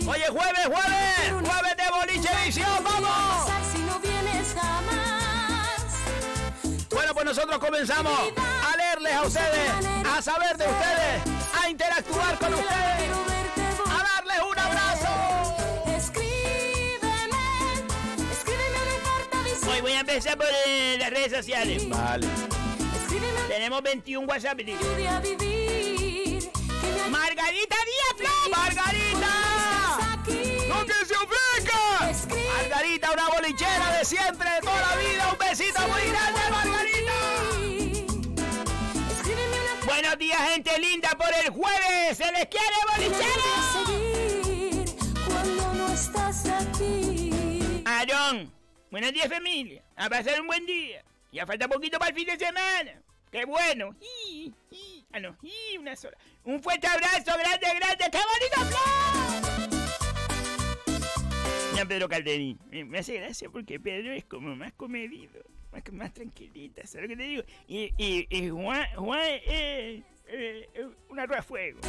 Oye, 0.07 0.27
jueves, 0.27 0.65
jueves, 0.65 1.47
jueves 1.47 1.77
de 1.77 1.83
boliche 1.99 2.29
edición, 2.43 2.83
vamos. 2.83 3.01
No. 3.03 3.99
Bueno, 6.89 7.13
pues 7.13 7.25
nosotros 7.25 7.59
comenzamos 7.59 8.11
a 8.11 8.77
leerles 8.77 9.13
a 9.13 9.21
ustedes, 9.21 9.71
a 10.07 10.19
saber 10.19 10.57
de 10.57 10.65
ustedes, 10.65 11.21
a 11.61 11.69
interactuar 11.69 12.39
con 12.39 12.51
ustedes, 12.55 13.11
a 13.85 14.03
darles 14.15 14.41
un 14.51 14.57
abrazo. 14.57 15.09
Escríbeme, 15.95 17.37
escríbeme 18.31 18.79
carta 19.03 19.43
diciendo. 19.43 19.71
Hoy 19.71 19.81
voy 19.81 19.91
a 19.91 19.99
empezar 19.99 20.37
por 20.37 20.47
eh, 20.65 20.97
las 20.97 21.11
redes 21.11 21.33
sociales. 21.33 21.87
Vale. 21.87 22.27
Tenemos 23.49 23.81
21 23.81 24.27
WhatsApp. 24.27 24.57
Vivir. 24.57 24.77
Margarita 27.09 27.75
Díaz. 27.89 28.15
Margarita. 28.51 29.33
¡No 30.67 30.85
que 30.85 30.93
se 30.93 31.15
ofrezca! 31.15 31.79
Margarita, 32.55 33.11
una 33.11 33.27
bolichera 33.29 33.97
de 33.97 34.05
siempre, 34.05 34.47
de 34.51 34.61
toda 34.61 34.79
la 34.79 34.95
vida. 34.97 35.31
Un 35.31 35.37
besito 35.39 35.81
muy 35.87 36.01
grande, 36.09 36.39
Margarita. 36.51 37.13
Buenos 39.83 40.17
días, 40.19 40.49
gente 40.51 40.79
linda, 40.79 41.09
por 41.17 41.33
el 41.43 41.49
jueves. 41.49 42.17
Se 42.17 42.31
les 42.31 42.45
quiere, 42.45 42.75
bolichera. 42.95 43.49
cuando 45.27 45.73
no 45.73 45.91
estás 45.91 46.45
aquí. 46.45 47.81
Aarón, 47.83 48.53
buenos 48.91 49.11
días, 49.11 49.27
familia. 49.27 49.83
A 49.95 50.07
pasar 50.07 50.39
un 50.39 50.45
buen 50.45 50.67
día. 50.67 51.03
Ya 51.31 51.47
falta 51.47 51.67
poquito 51.67 51.97
para 51.97 52.09
el 52.09 52.15
fin 52.15 52.27
de 52.27 52.37
semana. 52.37 53.08
¡Qué 53.31 53.45
bueno! 53.45 53.95
Ah, 55.11 55.19
no, 55.19 55.37
una 55.79 55.95
sola. 55.95 56.17
Un 56.43 56.61
fuerte 56.61 56.87
abrazo, 56.87 57.31
grande, 57.37 57.67
grande. 57.75 58.05
¡Qué 58.11 58.17
bonito! 58.17 58.75
Ya, 61.75 61.85
Pedro 61.85 62.09
Calderín. 62.09 62.59
Me, 62.71 62.85
me 62.85 62.99
hace 62.99 63.15
gracia 63.19 63.49
porque 63.49 63.79
Pedro 63.79 64.11
es 64.11 64.25
como 64.25 64.55
más 64.55 64.73
comedido. 64.73 65.43
Más, 65.71 65.83
más 65.91 66.13
tranquilita, 66.13 66.87
¿sabes 66.87 67.03
lo 67.03 67.09
que 67.09 67.17
te 67.17 67.29
digo? 67.29 67.43
Y, 67.67 67.93
y, 67.97 68.27
y 68.35 68.49
Juan, 68.49 68.87
Juan 68.95 69.21
es 69.21 69.41
eh, 69.45 70.03
eh, 70.27 70.87
una 71.09 71.27
rueda 71.27 71.41
de 71.41 71.47
fuego. 71.47 71.79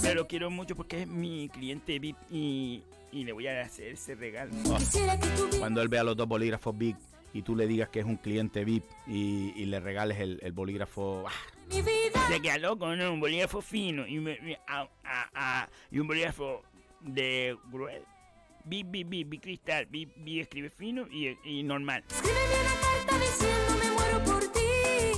Pero 0.00 0.14
lo 0.14 0.26
quiero 0.26 0.50
mucho 0.50 0.74
porque 0.74 1.02
es 1.02 1.06
mi 1.06 1.50
cliente 1.50 1.98
VIP 1.98 2.16
y, 2.30 2.82
y 3.12 3.24
le 3.24 3.32
voy 3.32 3.46
a 3.46 3.60
hacer 3.60 3.88
ese 3.88 4.14
regalo. 4.14 4.52
Cuando 5.58 5.82
él 5.82 5.88
vea 5.88 6.02
los 6.02 6.16
dos 6.16 6.26
bolígrafos 6.26 6.76
Big 6.76 6.96
y 7.36 7.42
tú 7.42 7.54
le 7.54 7.66
digas 7.66 7.88
que 7.90 8.00
es 8.00 8.06
un 8.06 8.16
cliente 8.16 8.64
VIP 8.64 8.84
y, 9.06 9.52
y 9.56 9.66
le 9.66 9.78
regales 9.80 10.18
el, 10.20 10.38
el 10.42 10.52
bolígrafo. 10.52 11.24
¡ah! 11.28 11.32
mi 11.68 11.82
vida. 11.82 12.26
Se 12.28 12.40
queda 12.40 12.58
loco, 12.58 12.94
¿no? 12.96 13.12
Un 13.12 13.20
bolígrafo 13.20 13.60
fino 13.60 14.06
y, 14.06 14.18
me- 14.20 14.38
me- 14.40 14.58
a- 14.66 14.88
a- 15.04 15.30
a- 15.62 15.68
y 15.90 15.98
un 15.98 16.06
bolígrafo 16.06 16.62
de 17.00 17.56
gruel. 17.70 18.02
Bi, 18.64 18.82
bi, 18.82 19.04
bi, 19.04 19.24
bi 19.24 19.38
cristal. 19.38 19.86
Bi, 19.86 20.06
bi 20.06 20.40
escribe 20.40 20.70
fino 20.70 21.06
y, 21.10 21.36
y 21.44 21.62
normal. 21.62 22.04
Escríbeme 22.08 22.60
una 22.60 22.80
carta 22.80 23.18
diciendo 23.18 23.74
me 23.84 23.90
muero 23.92 24.24
por 24.24 24.52
ti. 24.52 24.60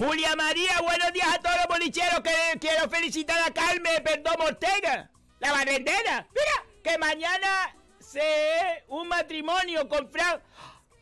Julia 0.05 0.37
María, 0.37 0.73
buenos 0.83 1.13
días 1.13 1.29
a 1.35 1.39
todos 1.41 1.57
los 1.57 1.67
bolicheros. 1.69 2.21
Que 2.21 2.59
quiero 2.59 2.89
felicitar 2.91 3.39
a 3.49 3.53
Carmen 3.53 4.03
Perdomo 4.05 4.45
Ortega, 4.45 5.11
la 5.41 5.53
barrendera. 5.53 6.27
Mira, 6.31 6.83
que 6.83 6.99
mañana 6.99 7.77
se 8.01 8.85
un 8.89 9.09
matrimonio 9.09 9.89
con 9.89 10.11
Fran. 10.11 10.41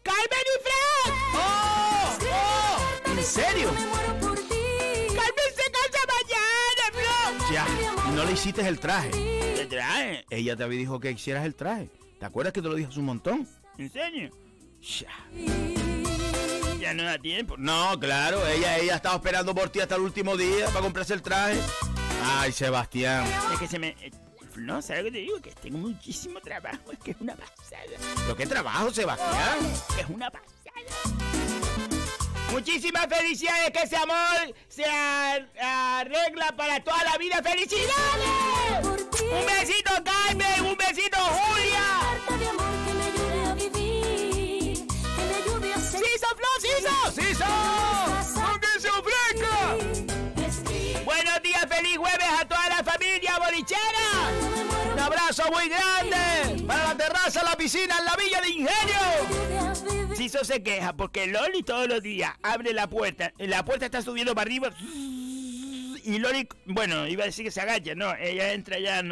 ¡Carmen 0.06 0.44
y 0.46 0.56
Fran! 0.62 1.12
¡Oh! 1.34 2.18
¡Oh! 2.32 3.10
¿En 3.10 3.24
serio? 3.24 3.70
¡Carmen 3.74 5.50
se 5.56 5.66
casa 5.72 6.00
mañana, 6.14 6.84
Fran! 6.92 7.52
Ya, 7.52 7.66
no 8.12 8.24
le 8.24 8.32
hiciste 8.32 8.66
el 8.66 8.78
traje. 8.78 9.10
¿Qué 9.10 9.66
trae? 9.68 10.24
Ella 10.30 10.54
te 10.54 10.62
había 10.62 10.78
dicho 10.78 11.00
que 11.00 11.10
hicieras 11.10 11.44
el 11.44 11.56
traje. 11.56 11.90
¿Te 12.20 12.24
acuerdas 12.24 12.52
que 12.52 12.62
te 12.62 12.68
lo 12.68 12.76
dije 12.76 12.88
hace 12.88 13.00
un 13.00 13.06
montón? 13.06 13.48
¿En 13.78 13.90
serio? 13.90 14.30
Ya. 14.80 15.10
Ya 16.78 16.94
no 16.94 17.02
da 17.02 17.18
tiempo. 17.18 17.56
No, 17.58 17.98
claro, 17.98 18.46
ella, 18.46 18.78
ella 18.78 18.94
estaba 18.94 19.16
esperando 19.16 19.56
por 19.56 19.70
ti 19.70 19.80
hasta 19.80 19.96
el 19.96 20.02
último 20.02 20.36
día 20.36 20.66
para 20.66 20.82
comprarse 20.82 21.14
el 21.14 21.22
traje. 21.22 21.58
Ay, 22.22 22.52
Sebastián. 22.52 23.26
Es 23.52 23.58
que 23.58 23.66
se 23.66 23.80
me... 23.80 23.96
No, 24.58 24.80
¿sabes 24.82 25.04
lo 25.04 25.10
que 25.10 25.12
te 25.12 25.18
digo? 25.22 25.40
Que 25.40 25.50
tengo 25.52 25.78
muchísimo 25.78 26.40
trabajo. 26.40 26.92
Es 26.92 26.98
que 26.98 27.10
es 27.12 27.16
una 27.20 27.34
pasada. 27.36 27.82
¿Pero 28.16 28.36
qué 28.36 28.46
trabajo, 28.46 28.90
Sebastián? 28.92 29.58
Es 29.98 30.06
una 30.08 30.30
pasada. 30.30 30.46
Muchísimas 32.52 33.06
felicidades, 33.06 33.70
que 33.70 33.82
ese 33.82 33.96
amor 33.96 34.54
se 34.68 34.84
ar- 34.84 35.48
arregla 35.60 36.54
para 36.56 36.82
toda 36.82 37.02
la 37.04 37.18
vida. 37.18 37.42
¡Felicidades! 37.42 38.86
Un 39.20 39.46
besito, 39.46 39.92
Carmen, 40.04 40.64
un 40.64 40.75
abrazo 55.06 55.44
muy 55.52 55.68
grande 55.68 56.64
para 56.66 56.84
la 56.84 56.96
terraza, 56.96 57.42
la 57.44 57.56
piscina, 57.56 57.96
en 57.98 58.04
la 58.04 58.16
Villa 58.16 58.40
de 58.40 58.48
Ingenio. 58.50 60.16
Siso 60.16 60.44
se 60.44 60.62
queja 60.62 60.94
porque 60.94 61.26
Loli 61.28 61.62
todos 61.62 61.86
los 61.86 62.02
días 62.02 62.32
abre 62.42 62.72
la 62.72 62.88
puerta. 62.88 63.32
La 63.38 63.64
puerta 63.64 63.86
está 63.86 64.02
subiendo 64.02 64.34
para 64.34 64.48
arriba. 64.48 64.70
Y 64.78 66.18
Loli, 66.18 66.48
bueno, 66.66 67.06
iba 67.06 67.22
a 67.22 67.26
decir 67.26 67.44
que 67.44 67.50
se 67.50 67.60
agacha, 67.60 67.94
no, 67.94 68.14
ella 68.16 68.52
entra 68.52 68.78
ya, 68.78 69.02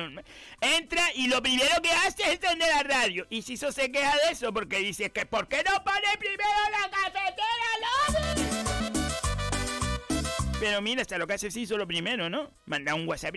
entra 0.61 1.03
y 1.15 1.27
lo 1.27 1.43
primero 1.43 1.83
que 1.83 1.91
hace 1.91 2.23
es 2.23 2.35
encender 2.35 2.69
la 2.69 2.83
radio. 2.83 3.27
Y 3.31 3.43
Siso 3.43 3.71
se 3.73 3.91
queja 3.93 4.15
de 4.27 4.33
eso 4.33 4.53
porque 4.53 4.79
dice 4.79 5.11
que 5.11 5.27
¿por 5.27 5.49
qué 5.49 5.63
no 5.65 5.83
pone 5.85 6.19
primero 6.19 6.49
la 6.71 6.91
cafetera, 6.91 8.35
Loli? 8.35 8.54
Pero 10.61 10.81
mira, 10.81 11.03
hasta 11.03 11.19
lo 11.19 11.27
que 11.27 11.35
hace 11.35 11.51
Siso 11.51 11.77
lo 11.77 11.87
primero, 11.87 12.31
¿no? 12.31 12.51
Manda 12.67 12.95
un 12.95 13.07
WhatsApp. 13.09 13.35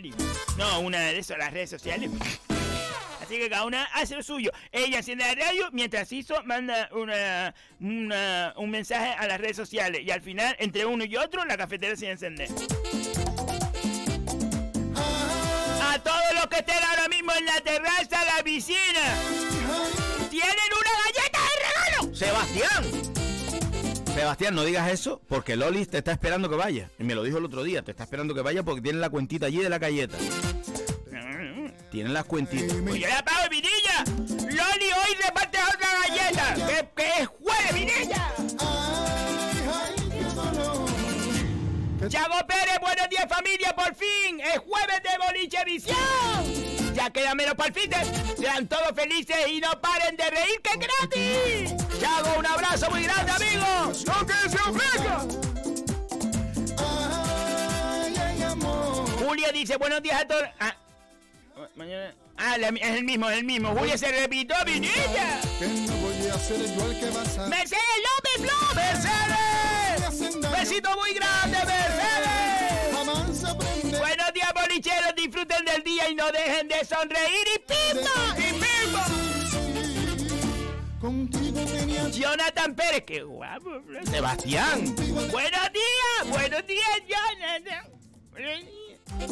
No, 0.57 0.79
una 0.79 0.99
de 0.99 1.17
esas, 1.19 1.37
las 1.37 1.51
redes 1.51 1.69
sociales. 1.69 2.09
Así 3.21 3.37
que 3.37 3.49
cada 3.49 3.65
una 3.65 3.83
hace 3.93 4.15
lo 4.15 4.23
suyo. 4.23 4.51
Ella 4.71 4.99
enciende 4.99 5.25
la 5.25 5.35
radio 5.35 5.67
mientras 5.73 6.09
hizo 6.13 6.41
manda 6.45 6.87
una, 6.93 7.53
una- 7.81 8.53
un 8.55 8.69
mensaje 8.69 9.11
a 9.17 9.27
las 9.27 9.41
redes 9.41 9.57
sociales. 9.57 10.01
Y 10.05 10.11
al 10.11 10.21
final, 10.21 10.55
entre 10.59 10.85
uno 10.85 11.03
y 11.03 11.17
otro, 11.17 11.43
la 11.43 11.57
cafetera 11.57 11.95
se 11.97 12.09
encende. 12.09 12.45
A 15.83 15.99
todos 15.99 16.33
los 16.35 16.47
que 16.47 16.57
estén 16.59 16.81
ahora 16.83 17.07
mismo 17.09 17.33
en 17.37 17.45
la 17.45 17.59
terraza, 17.61 18.23
la 18.37 18.43
piscina, 18.43 19.15
tienen 20.29 20.55
una 20.79 20.91
galleta 21.03 21.39
de 21.41 21.49
regalo. 21.67 22.15
Sebastián. 22.15 22.86
Sebastián, 24.17 24.55
no 24.55 24.63
digas 24.63 24.91
eso 24.91 25.21
porque 25.27 25.55
Loli 25.55 25.85
te 25.85 25.99
está 25.99 26.11
esperando 26.11 26.49
que 26.49 26.55
vaya. 26.55 26.89
Y 26.97 27.03
me 27.03 27.13
lo 27.13 27.21
dijo 27.21 27.37
el 27.37 27.45
otro 27.45 27.61
día, 27.61 27.83
te 27.83 27.91
está 27.91 28.05
esperando 28.05 28.33
que 28.33 28.41
vaya 28.41 28.63
porque 28.63 28.81
tiene 28.81 28.97
la 28.97 29.11
cuentita 29.11 29.45
allí 29.45 29.59
de 29.59 29.69
la 29.69 29.77
galleta. 29.77 30.17
Tienen 31.91 32.13
las 32.13 32.25
cuentitas. 32.25 32.75
Pues 32.83 32.99
yo 32.99 33.07
la 33.07 33.23
pago, 33.23 33.47
Vinilla. 33.51 34.03
Loli 34.39 34.85
hoy 34.85 35.15
reparte 35.23 35.59
otra 35.59 35.87
galleta. 36.07 36.55
Que, 36.55 36.89
que 36.95 37.21
es 37.21 37.27
jueves, 37.27 37.73
Vinilla. 37.75 38.33
Chago 42.09 42.35
Pérez, 42.47 42.79
buenos 42.79 43.09
días 43.09 43.25
familia, 43.27 43.75
por 43.75 43.93
fin. 43.95 44.39
Es 44.39 44.59
jueves 44.59 45.01
de 45.03 45.25
boliche 45.25 45.63
visión. 45.65 46.93
Ya 46.93 47.09
queda 47.09 47.35
menos 47.35 47.53
para 47.55 47.67
el 47.67 47.73
fin 47.73 47.89
de- 47.89 48.37
Sean 48.37 48.67
todos 48.67 48.91
felices 48.95 49.35
y 49.49 49.59
no 49.59 49.69
paren 49.81 50.15
de 50.15 50.29
reír, 50.29 50.61
que 50.63 50.69
es 50.69 50.79
gratis. 50.79 51.99
Chago, 51.99 52.39
un 52.39 52.45
abrazo 52.45 52.89
muy 52.89 53.03
grande, 53.03 53.31
amigos. 53.31 54.05
¡No 54.05 54.25
que 54.25 54.33
se 54.49 54.57
ofrezca! 54.57 55.25
Julio 59.19 59.47
dice, 59.53 59.75
buenos 59.77 60.01
días 60.01 60.21
a 60.21 60.27
todos. 60.27 60.43
Ah, 60.59 60.75
mañana. 61.75 62.13
Ah, 62.37 62.55
es 62.55 62.95
el 62.95 63.03
mismo, 63.03 63.29
es 63.29 63.37
el 63.39 63.43
mismo. 63.43 63.75
Julio 63.75 63.97
se 63.97 64.11
repitió, 64.11 64.55
Vinilla. 64.65 65.41
Que 65.59 65.67
no 65.67 65.93
voy 65.97 66.27
a 66.27 66.35
hacer 66.35 66.75
yo 66.75 66.85
el 66.91 66.99
que 66.99 67.09
vas 67.09 67.37
a... 67.37 67.47
¡Mercedes 67.47 67.81
López 68.15 68.49
Flor! 68.49 68.75
¡Mercedes! 68.75 69.66
¡Besito 70.59 70.89
muy 70.97 71.13
grande, 71.13 71.57
Mercedes! 71.65 72.91
Buenos 73.99 74.33
días, 74.33 74.51
bolicheros. 74.53 75.15
Disfruten 75.15 75.65
del 75.65 75.83
día 75.83 76.09
y 76.09 76.15
no 76.15 76.31
dejen 76.31 76.67
de 76.67 76.83
sonreír. 76.83 77.47
¡Y 77.55 77.59
pimba! 77.59 78.35
¡Y! 78.39 78.57
Jonathan 82.11 82.75
Pérez, 82.75 83.03
qué 83.05 83.21
guapo. 83.21 83.81
Sebastián. 84.09 84.95
Buenos 85.31 85.71
días, 85.71 86.27
buenos 86.29 86.65
días, 86.65 87.01
Jonathan. 87.07 87.96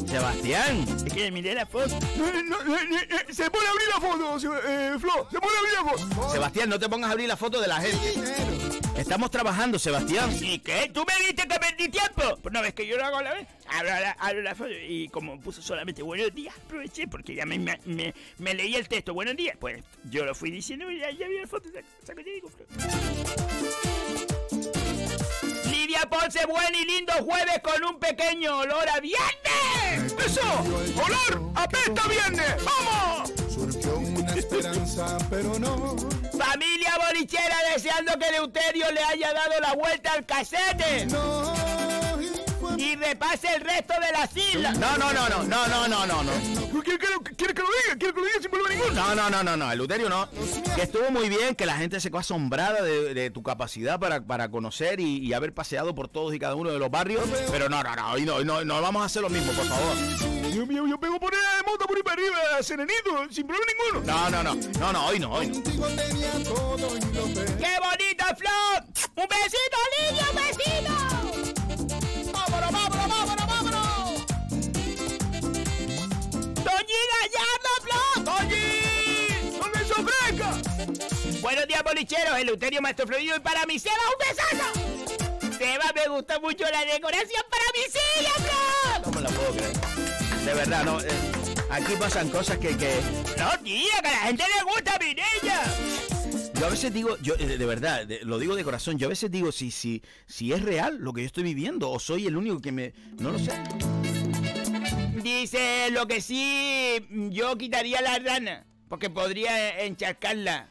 Sebastián. 0.08 0.86
Es 1.06 1.14
que 1.14 1.32
miré 1.32 1.54
la 1.54 1.66
foto. 1.66 1.90
Se 3.30 3.50
pone 3.52 3.68
a 3.68 3.72
abrir 3.72 3.88
la 3.94 4.00
foto, 4.00 4.40
se- 4.40 4.48
eh, 4.48 4.96
Flo. 5.00 5.28
Se 5.32 5.40
pone 5.40 5.54
a 5.56 5.60
abrir 5.60 5.74
la 5.74 5.84
foto. 5.84 6.32
Sebastián, 6.32 6.70
no 6.70 6.80
te 6.80 6.88
pongas 6.88 7.10
a 7.10 7.12
abrir 7.14 7.28
la 7.28 7.36
foto 7.38 7.60
de 7.60 7.68
la 7.68 7.82
gente. 7.82 8.14
Estamos 8.98 9.30
trabajando, 9.30 9.78
Sebastián. 9.78 10.32
¿Y 10.42 10.60
qué? 10.60 10.90
¿Tú 10.94 11.06
me 11.06 11.14
viste 11.26 11.46
que 11.48 11.60
perdí 11.60 11.90
tiempo? 11.90 12.38
Pues 12.42 12.54
no 12.54 12.62
ves 12.62 12.74
que 12.74 12.88
yo 12.88 12.98
lo 12.98 13.06
hago 13.06 13.18
a 13.18 13.24
la 13.24 13.34
vez. 13.34 13.48
Abro 13.68 13.90
la, 13.90 14.12
abro 14.12 14.42
la 14.42 14.56
foto 14.56 14.70
y 14.72 15.10
como 15.10 15.40
puso 15.42 15.62
solamente 15.62 16.02
buenos 16.02 16.34
días, 16.34 16.56
aproveché 16.66 17.08
porque 17.08 17.36
ya 17.36 17.46
me, 17.46 17.60
me, 17.60 17.78
me- 17.86 18.14
me 18.38 18.54
leí 18.54 18.76
el 18.76 18.88
texto. 18.88 19.14
Buenos 19.14 19.36
días. 19.36 19.58
Pues 19.60 19.84
yo 20.06 20.24
lo 20.26 20.34
fui 20.34 20.50
diciendo 20.52 20.90
y 20.90 21.00
ya, 21.00 21.12
ya 21.12 21.28
vi 21.28 21.38
la 21.40 21.48
foto. 21.48 21.68
saco- 21.70 21.88
saco 22.06 22.22
digo, 22.24 22.50
Flor. 22.50 22.68
Ponce, 26.20 26.46
buen 26.46 26.74
y 26.74 26.86
lindo 26.86 27.12
jueves 27.26 27.60
con 27.62 27.84
un 27.84 28.00
pequeño 28.00 28.60
olor 28.60 28.88
a 28.88 29.02
viernes. 29.02 30.16
¡Eso! 30.26 30.42
¡Olor! 31.04 31.52
¡Apesta 31.56 32.08
viernes! 32.08 32.56
¡Vamos! 32.64 33.34
Surgió 33.54 33.98
una 33.98 34.34
esperanza, 34.34 35.18
pero 35.30 35.60
no. 35.60 35.98
Familia 36.38 36.98
bolichera 37.06 37.58
deseando 37.74 38.18
que 38.18 38.30
Eleuterio 38.30 38.92
le 38.92 39.04
haya 39.04 39.34
dado 39.34 39.60
la 39.60 39.74
vuelta 39.74 40.14
al 40.14 40.26
casete 40.26 41.06
y 42.86 42.96
repase 42.96 43.48
el 43.56 43.62
resto 43.62 43.94
de 44.00 44.12
las 44.12 44.38
islas. 44.38 44.78
No, 44.78 44.98
no, 44.98 45.12
no, 45.12 45.28
no, 45.28 45.44
no, 45.44 45.68
no, 45.68 45.88
no, 45.88 46.06
no. 46.06 46.24
no. 46.24 46.32
¿Quiere, 46.84 47.00
quiere, 47.36 47.54
que 47.54 47.62
lo 47.62 47.68
diga? 47.68 47.98
¿Quiere 47.98 48.14
que 48.14 48.20
lo 48.20 48.26
diga 48.26 48.42
sin 48.42 48.52
problema 48.52 48.70
ninguno? 48.70 48.94
No, 48.94 49.16
no, 49.16 49.30
no, 49.30 49.44
no, 49.44 49.58
no. 49.58 49.72
Eleuterio 49.72 50.08
no. 50.08 50.30
Que 50.76 50.84
estuvo 50.84 51.10
muy 51.10 51.30
bien, 51.30 51.56
que 51.56 51.66
la 51.66 51.78
gente 51.78 52.00
se 52.00 52.10
quedó 52.10 52.20
asombrada 52.20 52.84
de, 52.84 53.16
de 53.16 53.32
tu 53.32 53.42
capacidad 53.42 54.00
para, 54.00 54.22
para 54.22 54.50
conocer 54.50 55.00
y, 55.00 55.18
y, 55.18 55.34
haber 55.34 55.54
paseado 55.54 55.96
por 55.96 56.10
todos 56.10 56.36
y 56.36 56.40
cada 56.40 56.54
uno 56.56 56.70
de 56.70 56.78
los 56.78 56.92
barrios. 56.92 57.24
Pero 57.50 57.70
no, 57.70 57.82
no, 57.82 57.96
no, 57.96 58.12
hoy 58.12 58.24
no, 58.24 58.44
no, 58.44 58.64
no 58.64 58.82
vamos 58.82 59.02
a 59.02 59.06
hacer 59.06 59.24
lo 59.24 59.30
mismo, 59.30 59.52
por 59.54 59.66
favor. 59.66 59.96
Yo, 60.54 60.66
yo, 60.66 60.88
yo 60.88 61.00
pego 61.00 61.20
por 61.20 61.34
ahí, 61.34 61.40
monta 61.66 61.86
por 61.86 61.98
ahí 61.98 62.04
para 62.04 62.22
arriba, 62.22 62.62
serenito, 62.62 63.28
sin 63.32 63.48
problema 63.48 63.72
ninguno. 63.84 64.14
No, 64.14 64.30
no, 64.30 64.44
no, 64.44 64.56
no, 64.80 64.94
no, 64.94 65.06
hoy 65.08 65.20
no, 65.20 65.34
hoy 65.34 65.48
no. 65.48 65.64
¡Qué 65.64 65.74
bonita 67.82 68.36
flor! 68.36 68.84
¡Un 69.16 69.28
besito, 69.28 69.78
niño, 70.00 70.24
un 70.30 70.36
besito! 70.36 71.25
¡Toñi 76.86 77.02
Gallardo, 77.16 77.72
Flor! 77.82 78.24
¡Toñi! 78.26 79.58
¡No 79.60 79.66
me 79.70 79.82
ofrezca! 79.82 81.40
Buenos 81.42 81.68
días, 81.68 81.84
bolicheros. 81.84 82.38
Eleuterio 82.38 82.82
Maestro 82.82 83.08
Florido 83.08 83.36
y 83.36 83.40
para 83.40 83.66
mi 83.66 83.80
Seba, 83.80 83.96
un 84.12 84.20
besazo. 84.20 85.58
Seba, 85.58 85.86
me 85.96 86.08
gusta 86.16 86.40
mucho 86.40 86.64
la 86.72 86.86
decoración 86.86 87.44
para 87.50 87.64
mi 87.74 87.84
silla, 87.92 88.34
Flor. 88.36 89.08
No 89.08 89.12
me 89.14 89.22
la 89.22 89.30
puedo 89.30 89.52
creer. 89.54 89.74
De 90.46 90.54
verdad, 90.54 90.84
no. 90.84 91.02
eh, 91.02 91.08
aquí 91.72 91.94
pasan 92.00 92.30
cosas 92.30 92.58
que, 92.60 92.78
que. 92.78 93.00
No, 93.38 93.50
tía, 93.64 94.00
que 94.02 94.08
a 94.08 94.12
la 94.12 94.18
gente 94.20 94.44
le 94.56 94.64
gusta 94.72 95.00
mi 95.00 95.08
niña. 95.08 95.62
Yo 96.60 96.68
a 96.68 96.70
veces 96.70 96.94
digo, 96.94 97.18
yo 97.22 97.34
eh, 97.40 97.58
de 97.58 97.66
verdad, 97.66 98.06
de- 98.06 98.20
lo 98.24 98.38
digo 98.38 98.56
de 98.56 98.64
corazón, 98.64 98.98
yo 99.00 99.08
a 99.08 99.10
veces 99.10 99.32
digo 99.32 99.52
si, 99.52 99.72
si, 99.72 100.04
si 100.28 100.54
es 100.54 100.62
real 100.62 100.98
lo 101.00 101.14
que 101.14 101.22
yo 101.22 101.28
estoy 101.28 101.44
viviendo 101.44 101.90
o 101.90 102.00
soy 102.00 102.28
el 102.28 102.38
único 102.38 102.62
que 102.62 102.72
me... 102.72 102.94
No 103.18 103.32
lo 103.32 103.40
sé. 103.40 103.52
Dice, 105.26 105.90
lo 105.90 106.06
que 106.06 106.22
sí, 106.22 107.04
yo 107.32 107.58
quitaría 107.58 108.00
la 108.00 108.20
rana, 108.20 108.64
porque 108.88 109.10
podría 109.10 109.82
encharcarla. 109.82 110.70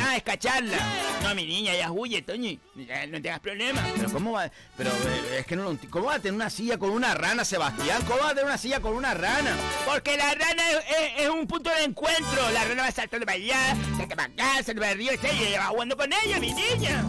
Ah, 0.00 0.16
escacharla. 0.16 0.78
No, 1.22 1.34
mi 1.34 1.44
niña, 1.44 1.74
ya 1.74 1.92
huye, 1.92 2.22
Toñi. 2.22 2.58
No 3.10 3.20
tengas 3.20 3.40
problemas. 3.40 3.84
Pero 3.94 4.10
cómo 4.10 4.32
va, 4.32 4.50
pero 4.74 4.88
eh, 4.88 5.40
es 5.40 5.46
que 5.46 5.54
no 5.54 5.78
¿Cómo 5.90 6.06
va 6.06 6.14
a 6.14 6.18
tener 6.18 6.32
una 6.32 6.48
silla 6.48 6.78
con 6.78 6.88
una 6.92 7.12
rana, 7.12 7.44
Sebastián? 7.44 8.00
¿Cómo 8.06 8.20
va 8.20 8.28
a 8.28 8.30
tener 8.30 8.46
una 8.46 8.56
silla 8.56 8.80
con 8.80 8.94
una 8.94 9.12
rana? 9.12 9.54
Porque 9.84 10.16
la 10.16 10.32
rana 10.32 10.62
es, 11.18 11.28
un 11.28 11.46
punto 11.46 11.68
de 11.68 11.84
encuentro. 11.84 12.50
La 12.54 12.64
rana 12.64 12.84
va 12.84 12.90
saltando 12.90 13.26
para 13.26 13.36
allá, 13.36 13.76
salta 13.98 14.16
para 14.16 14.32
acá, 14.32 14.62
salta 14.62 14.80
para 14.80 14.92
arriba, 14.92 15.12
y 15.12 15.58
va 15.58 15.64
jugando 15.66 15.94
con 15.94 16.10
ella, 16.10 16.40
mi 16.40 16.54
niña. 16.54 17.04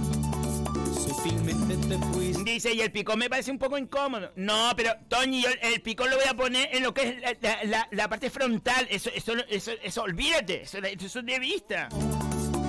Dice, 2.44 2.74
y 2.74 2.82
el 2.82 2.92
picón 2.92 3.20
me 3.20 3.30
parece 3.30 3.52
un 3.52 3.58
poco 3.58 3.78
incómodo. 3.78 4.32
No, 4.36 4.72
pero, 4.76 4.92
Toñi, 5.08 5.42
yo 5.44 5.50
el 5.62 5.82
picón 5.82 6.10
lo 6.10 6.18
voy 6.18 6.26
a 6.28 6.34
poner 6.34 6.70
en 6.76 6.84
lo 6.84 6.94
que 6.94 7.08
es 7.10 7.22
la, 7.22 7.36
la- 7.42 7.64
la- 7.64 7.88
la 7.92 8.10
parte 8.10 8.30
frontal. 8.30 8.86
Eso, 8.90 9.10
eso, 9.14 9.34
eso, 9.50 9.72
eso, 9.82 10.02
olvídate. 10.04 10.64
Eso, 10.64 10.78
eso 10.80 11.20
es 11.20 11.26
de 11.26 11.40
vista. 11.40 11.90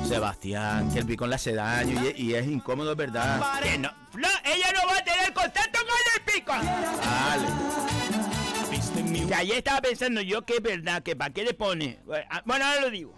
Sebastián, 0.09 0.93
que 0.93 0.99
el 1.01 1.07
picón 1.07 1.31
le 1.31 1.37
hace 1.37 1.55
daño 1.55 2.01
y, 2.15 2.23
y 2.31 2.35
es 2.35 2.47
incómodo, 2.47 2.95
verdad. 2.95 3.41
Que 3.63 3.79
no, 3.79 3.91
ella 4.45 4.67
no 4.75 4.87
va 4.89 4.99
a 4.99 5.05
tener 5.05 5.33
contacto 5.33 5.79
con 5.81 5.97
el 6.15 6.23
picón. 6.33 6.61
Vale. 6.67 7.47
Y 9.29 9.33
ayer 9.33 9.57
estaba 9.57 9.81
pensando 9.81 10.21
yo 10.21 10.43
que 10.43 10.55
es 10.57 10.63
verdad, 10.63 11.03
que 11.03 11.17
para 11.17 11.33
qué 11.33 11.43
le 11.43 11.55
pone. 11.55 11.99
Bueno, 12.05 12.65
ahora 12.67 12.81
lo 12.83 12.91
digo. 12.91 13.15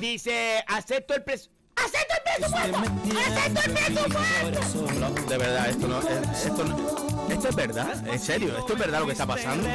Dice, 0.00 0.62
acepto 0.68 1.14
el 1.14 1.24
precio. 1.24 1.50
¡Acepto 1.76 2.14
el 2.16 2.22
presupuesto! 2.40 2.78
¡Acepto 3.18 3.60
el 3.60 3.72
presupuesto! 3.72 4.92
No, 5.00 5.10
de 5.28 5.38
verdad, 5.38 5.68
esto 5.68 5.88
no, 5.88 5.98
es- 6.00 6.44
esto 6.46 6.64
no- 6.64 7.06
esto 7.28 7.48
es 7.48 7.54
verdad, 7.56 8.06
en 8.06 8.18
serio, 8.20 8.56
esto 8.58 8.72
es 8.72 8.78
verdad 8.78 9.00
lo 9.00 9.06
que 9.06 9.12
está 9.12 9.26
pasando. 9.26 9.68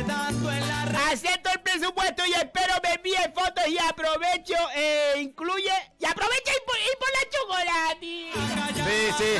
Acepto 1.12 1.49
el 1.54 1.60
presupuesto 1.62 2.26
y 2.26 2.34
espero 2.34 2.74
me 2.84 2.93
envíen 2.93 3.34
fotos 3.34 3.68
y 3.68 3.78
aprovecho, 3.78 4.56
eh, 4.76 5.14
incluye... 5.22 5.72
Y 5.99 6.06
aprovecha 6.06 6.52
y 6.52 6.62
por, 6.66 6.78
y 6.78 6.95
por 6.99 7.10
la 7.18 7.24
chocolatina. 7.30 8.68
Sí, 8.74 9.14
sí. 9.18 9.32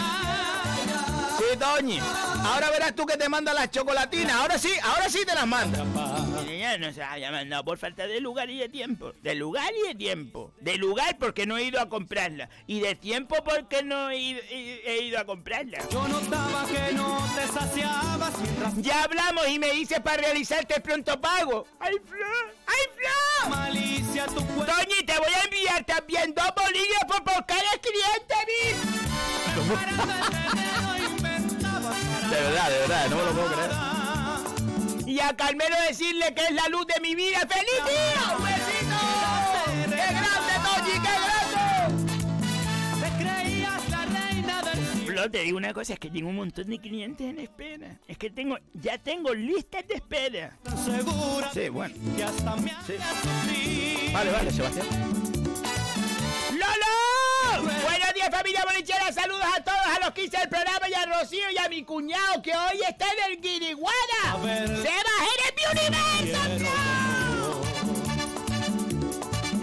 Sí, 1.42 1.58
Toñi. 1.58 2.00
Ahora 2.44 2.70
verás 2.70 2.96
tú 2.96 3.06
que 3.06 3.18
te 3.18 3.28
manda 3.28 3.52
las 3.54 3.72
chocolatinas. 3.72 4.34
Ahora 4.36 4.58
sí, 4.60 4.70
ahora 4.84 5.10
sí 5.10 5.20
te 5.26 5.34
las 5.34 5.48
manda. 5.48 5.84
Mañana 5.84 6.78
no 6.88 6.94
se 6.94 7.02
había 7.02 7.32
mandado 7.32 7.64
por 7.66 7.78
falta 7.80 8.06
de 8.06 8.20
lugar 8.20 8.50
y 8.52 8.58
de 8.60 8.70
tiempo. 8.70 9.14
De 9.24 9.34
lugar 9.34 9.72
y 9.84 9.88
de 9.88 9.96
tiempo. 9.96 10.54
De 10.60 10.78
lugar 10.78 11.18
porque 11.20 11.46
no 11.48 11.58
he 11.58 11.64
ido 11.64 11.80
a 11.82 11.90
comprarla. 11.90 12.50
Y 12.68 12.80
de 12.82 12.94
tiempo 12.96 13.38
porque 13.44 13.82
no 13.82 14.10
he 14.12 14.18
ido, 14.18 14.42
he- 14.52 14.82
he 14.86 15.02
ido 15.06 15.18
a 15.20 15.26
comprarla. 15.26 15.80
Yo 15.90 16.08
notaba 16.08 16.66
que 16.68 16.94
no 16.94 17.18
te 17.36 17.48
saciabas 17.48 18.38
mientras 18.40 18.78
Ya 18.78 19.04
hablamos 19.04 19.48
y 19.48 19.58
me 19.58 19.72
dices 19.72 20.00
para 20.02 20.18
realizarte 20.18 20.76
el 20.76 20.82
pronto 20.84 21.20
pago. 21.20 21.66
¡Ay, 21.80 21.96
Flor! 22.06 22.56
¡Ay, 22.68 22.88
Flor! 22.96 23.50
malicia 23.58 24.26
tu 24.28 24.46
cuerpo. 24.46 24.66
Toñi, 24.72 25.04
te 25.06 25.18
voy 25.18 25.34
a 25.34 25.44
enviar 25.46 25.84
también 25.86 26.34
dos 26.36 26.52
bolígrafos 26.56 27.22
por 27.22 27.46
cada 27.46 27.72
cliente, 27.82 28.36
mi. 28.48 29.02
De 32.32 32.38
verdad, 32.42 32.70
de 32.70 32.80
verdad, 32.80 33.10
no 33.10 33.16
me 33.18 33.24
lo 33.24 33.32
puedo 33.34 33.48
creer. 33.52 33.72
Y 35.06 35.20
a 35.20 35.36
Carmelo 35.36 35.76
decirle 35.90 36.34
que 36.34 36.46
es 36.46 36.52
la 36.54 36.70
luz 36.70 36.88
de 36.88 37.02
mi 37.02 37.14
vida. 37.14 37.40
¡Feliz 37.40 37.84
día! 37.86 38.38
¡Un 38.38 38.44
besito! 38.46 39.00
¡Qué 39.90 40.14
grande, 40.14 40.54
Toñi! 40.64 40.94
¡Qué 40.94 41.14
grande! 41.28 42.06
Te 43.02 43.10
creías 43.22 43.90
la 43.90 44.06
reina 44.06 44.62
del 44.62 44.80
Flo, 45.06 45.30
te 45.30 45.40
digo 45.40 45.58
una 45.58 45.74
cosa, 45.74 45.92
es 45.92 46.00
que 46.00 46.10
tengo 46.10 46.30
un 46.30 46.38
montón 46.38 46.70
de 46.70 46.80
clientes 46.80 47.28
en 47.28 47.40
espera. 47.40 48.00
Es 48.08 48.18
que 48.18 48.30
tengo, 48.30 48.58
ya 48.76 48.98
tengo 48.98 49.34
listas 49.34 49.86
de 49.86 49.96
espera. 49.96 50.58
segura 50.86 51.52
Sí, 51.54 51.68
bueno. 51.68 51.94
Sí. 52.88 52.94
Vale, 54.14 54.32
vale, 54.32 54.52
Sebastián. 54.52 54.88
¡Lolo! 56.54 57.01
Buenos 57.84 58.14
días, 58.14 58.30
familia 58.32 58.64
bolichera. 58.66 59.12
Saludos 59.12 59.46
a 59.58 59.64
todos, 59.64 59.80
a 59.80 60.00
los 60.06 60.12
15 60.14 60.38
del 60.38 60.50
programa 60.50 60.90
y 60.90 60.94
a 60.94 61.06
Rocío 61.06 61.50
y 61.54 61.58
a 61.58 61.70
mi 61.70 61.84
cuñado 61.84 62.42
que 62.42 62.52
hoy 62.52 62.82
está 62.88 63.06
en 63.12 63.32
el 63.32 63.42
Guiriguana. 63.42 63.96
A 64.28 64.38
ver. 64.38 64.68
¡Seba, 64.68 65.14
eres 65.34 65.54
mi 65.58 65.64
universo! 65.80 67.62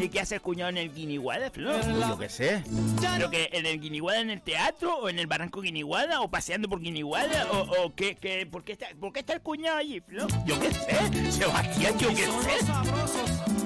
¿Y 0.01 0.09
qué 0.11 0.21
hace 0.21 0.37
el 0.37 0.41
cuñado 0.41 0.71
en 0.71 0.77
el 0.77 0.95
Guiniguada, 0.95 1.51
Flo? 1.51 1.73
Yo 1.81 2.19
qué 2.19 2.29
sé. 2.29 2.63
¿Pero 3.01 3.31
que 3.31 3.51
en 3.53 3.67
el 3.67 3.81
Guiniguada 3.81 4.21
en 4.21 4.31
el 4.31 4.41
teatro 4.41 4.97
o 4.97 5.09
en 5.09 5.19
el 5.19 5.27
barranco 5.27 5.61
Guiniguada 5.61 6.21
o 6.21 6.31
paseando 6.31 6.69
por 6.69 6.81
Guiniguada 6.81 7.49
o, 7.51 7.85
o 7.85 7.95
qué, 7.95 8.15
qué, 8.15 8.47
por, 8.47 8.63
qué 8.63 8.73
está, 8.73 8.87
por 9.01 9.13
qué 9.13 9.21
está 9.21 9.33
el 9.33 9.41
cuñado 9.41 9.79
allí, 9.79 10.01
Flo? 10.01 10.29
Yo 10.47 10.59
qué 10.61 10.73
sé. 10.73 11.33
Sebastián, 11.33 11.99
yo 11.99 12.09
qué 12.11 12.27
sé. 12.27 13.58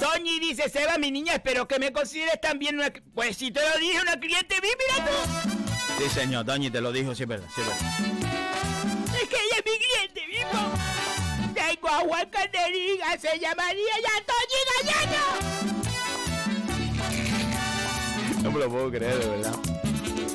Toñi 0.00 0.38
dice, 0.38 0.68
Seba, 0.68 0.96
mi 0.98 1.10
niña, 1.10 1.34
espero 1.34 1.66
que 1.66 1.78
me 1.78 1.92
consideres 1.92 2.40
también 2.40 2.76
una... 2.76 2.92
Pues 3.14 3.36
si 3.36 3.50
te 3.50 3.60
lo 3.60 3.78
dije, 3.78 4.00
una 4.00 4.18
cliente 4.18 4.54
vi, 4.60 4.68
mira 4.68 5.04
tú. 5.04 5.12
Sí, 5.98 6.08
señor, 6.10 6.44
Doñi 6.44 6.70
te 6.70 6.80
lo 6.80 6.92
dijo, 6.92 7.14
sí 7.14 7.24
es 7.24 7.28
verdad, 7.28 7.48
sí 7.54 7.60
es 7.60 7.66
verdad. 7.66 7.82
Es 9.20 9.28
que 9.28 9.36
ella 9.36 9.56
es 9.58 9.64
mi 9.64 9.78
cliente, 9.78 10.26
vivo. 10.26 10.48
Tengo 11.54 11.88
a 11.88 11.98
Juan 11.98 12.30
Canderiga, 12.30 13.18
se 13.18 13.38
llamaría 13.38 13.94
ya 14.02 14.24
Toñi 14.26 14.60
Gallego. 14.84 15.68
No 18.42 18.52
me 18.52 18.58
lo 18.60 18.70
puedo 18.70 18.90
creer, 18.90 19.18
de 19.18 19.28
verdad. 19.28 19.54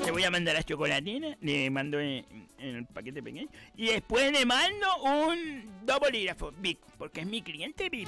Le 0.06 0.12
voy 0.12 0.24
a 0.26 0.32
mandar 0.32 0.56
las 0.56 0.66
chocolatinas, 0.66 1.38
le 1.40 1.70
mando 1.70 2.00
en, 2.02 2.26
en 2.70 2.76
el 2.78 2.86
paquete 2.86 3.22
pequeño. 3.22 3.48
Y 3.76 3.88
después 3.88 4.32
le 4.32 4.46
mando 4.46 4.88
un 5.04 5.86
dos 5.86 6.00
bolígrafos, 6.00 6.54
Vic, 6.60 6.80
porque 6.98 7.22
es 7.22 7.28
mi 7.28 7.42
cliente 7.42 7.90
VIP. 7.90 8.08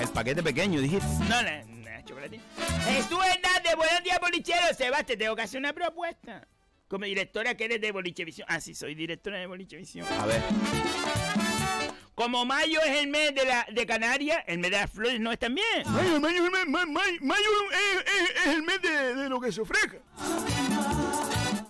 El 0.00 0.08
paquete 0.08 0.42
pequeño, 0.42 0.80
dijiste. 0.80 1.06
No, 1.28 1.42
la, 1.42 1.62
la 1.84 2.04
chocolatina. 2.04 2.42
Jesús 2.86 3.18
Hernández, 3.24 3.76
buenos 3.76 4.02
días, 4.02 4.18
bolichero. 4.20 4.74
Sebastián, 4.76 5.18
tengo 5.18 5.36
que 5.36 5.42
hacer 5.42 5.58
una 5.60 5.72
propuesta. 5.72 6.46
Como 6.88 7.04
directora 7.04 7.54
que 7.56 7.66
eres 7.66 7.80
de 7.80 7.92
Bolichevisión. 7.92 8.46
Ah, 8.50 8.60
sí, 8.60 8.74
soy 8.74 8.96
directora 8.96 9.38
de 9.38 9.46
Bolichevisión. 9.46 10.04
A 10.18 10.26
ver. 10.26 10.42
Como 12.16 12.44
mayo 12.44 12.80
es 12.82 12.98
el 12.98 13.06
mes 13.06 13.32
de, 13.32 13.44
la, 13.44 13.64
de 13.70 13.86
Canarias, 13.86 14.42
el 14.48 14.58
mes 14.58 14.72
de 14.72 14.76
las 14.78 14.90
flores 14.90 15.20
no 15.20 15.30
es 15.30 15.38
también. 15.38 15.66
Mayo, 15.86 16.18
mayo, 16.20 16.50
mayo, 16.50 16.66
mayo, 16.88 17.18
mayo 17.20 17.48
es, 17.70 18.12
es- 18.22 18.46
es 18.46 18.54
el 18.56 18.62
mes 18.64 18.82
de, 18.82 19.14
de 19.14 19.28
lo 19.28 19.40
que 19.40 19.52
se 19.52 19.60
ofrezca. 19.60 19.98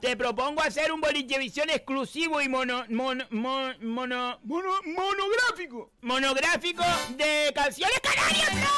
Te 0.00 0.16
propongo 0.16 0.62
hacer 0.62 0.90
un 0.92 1.00
Bolichevisión 1.00 1.68
exclusivo 1.68 2.40
y 2.40 2.48
mono, 2.48 2.84
mono, 2.88 3.24
mono, 3.30 3.74
mono, 3.82 4.40
Mono, 4.44 4.70
monográfico. 4.86 5.90
monográfico 6.00 6.82
de 7.16 7.52
canciones 7.54 8.00
canarias, 8.00 8.50
no. 8.54 8.70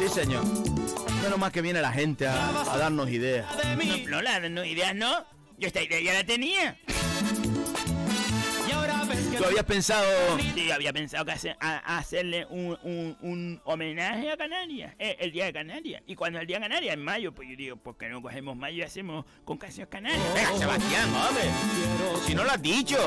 Sí, 0.00 0.08
señor. 0.08 0.44
Menos 1.22 1.38
más 1.38 1.50
que 1.52 1.60
viene 1.62 1.80
la 1.82 1.92
gente 1.92 2.26
a, 2.28 2.48
a 2.72 2.78
darnos 2.78 3.10
ideas. 3.10 3.46
No, 4.08 4.16
no, 4.16 4.22
la- 4.22 4.48
no, 4.48 4.64
ideas 4.64 4.94
no. 4.94 5.24
Yo 5.58 5.66
esta 5.66 5.82
idea 5.82 6.00
ya 6.00 6.14
la 6.14 6.24
tenía. 6.24 6.78
¿Tú 9.40 9.46
habías 9.46 9.64
pensado 9.64 10.04
Sí, 10.54 10.70
había 10.70 10.92
pensado 10.92 11.24
que 11.24 11.32
hacer, 11.32 11.56
a- 11.60 11.96
hacerle 11.96 12.44
un, 12.50 12.78
un- 12.82 13.16
un 13.22 13.60
homenaje 13.64 14.30
a 14.30 14.36
Canarias, 14.36 14.92
eh, 14.98 15.16
el 15.18 15.32
Día 15.32 15.46
de 15.46 15.52
Canarias. 15.54 16.02
Y 16.06 16.14
cuando 16.14 16.38
el 16.40 16.46
Día 16.46 16.58
de 16.58 16.64
Canarias, 16.64 16.92
en 16.92 17.02
mayo, 17.02 17.32
pues 17.32 17.48
yo 17.48 17.56
digo, 17.56 17.76
¿por 17.76 17.96
qué 17.96 18.10
no 18.10 18.20
cogemos 18.20 18.54
mayo 18.54 18.76
y 18.76 18.82
hacemos 18.82 19.24
con 19.46 19.56
canciones 19.56 19.88
canarias? 19.90 20.34
Venga, 20.34 20.58
Sebastián, 20.58 21.08
hombre. 21.14 21.44
Si 22.26 22.34
no 22.34 22.44
lo 22.44 22.50
has 22.50 22.60
dicho. 22.60 22.98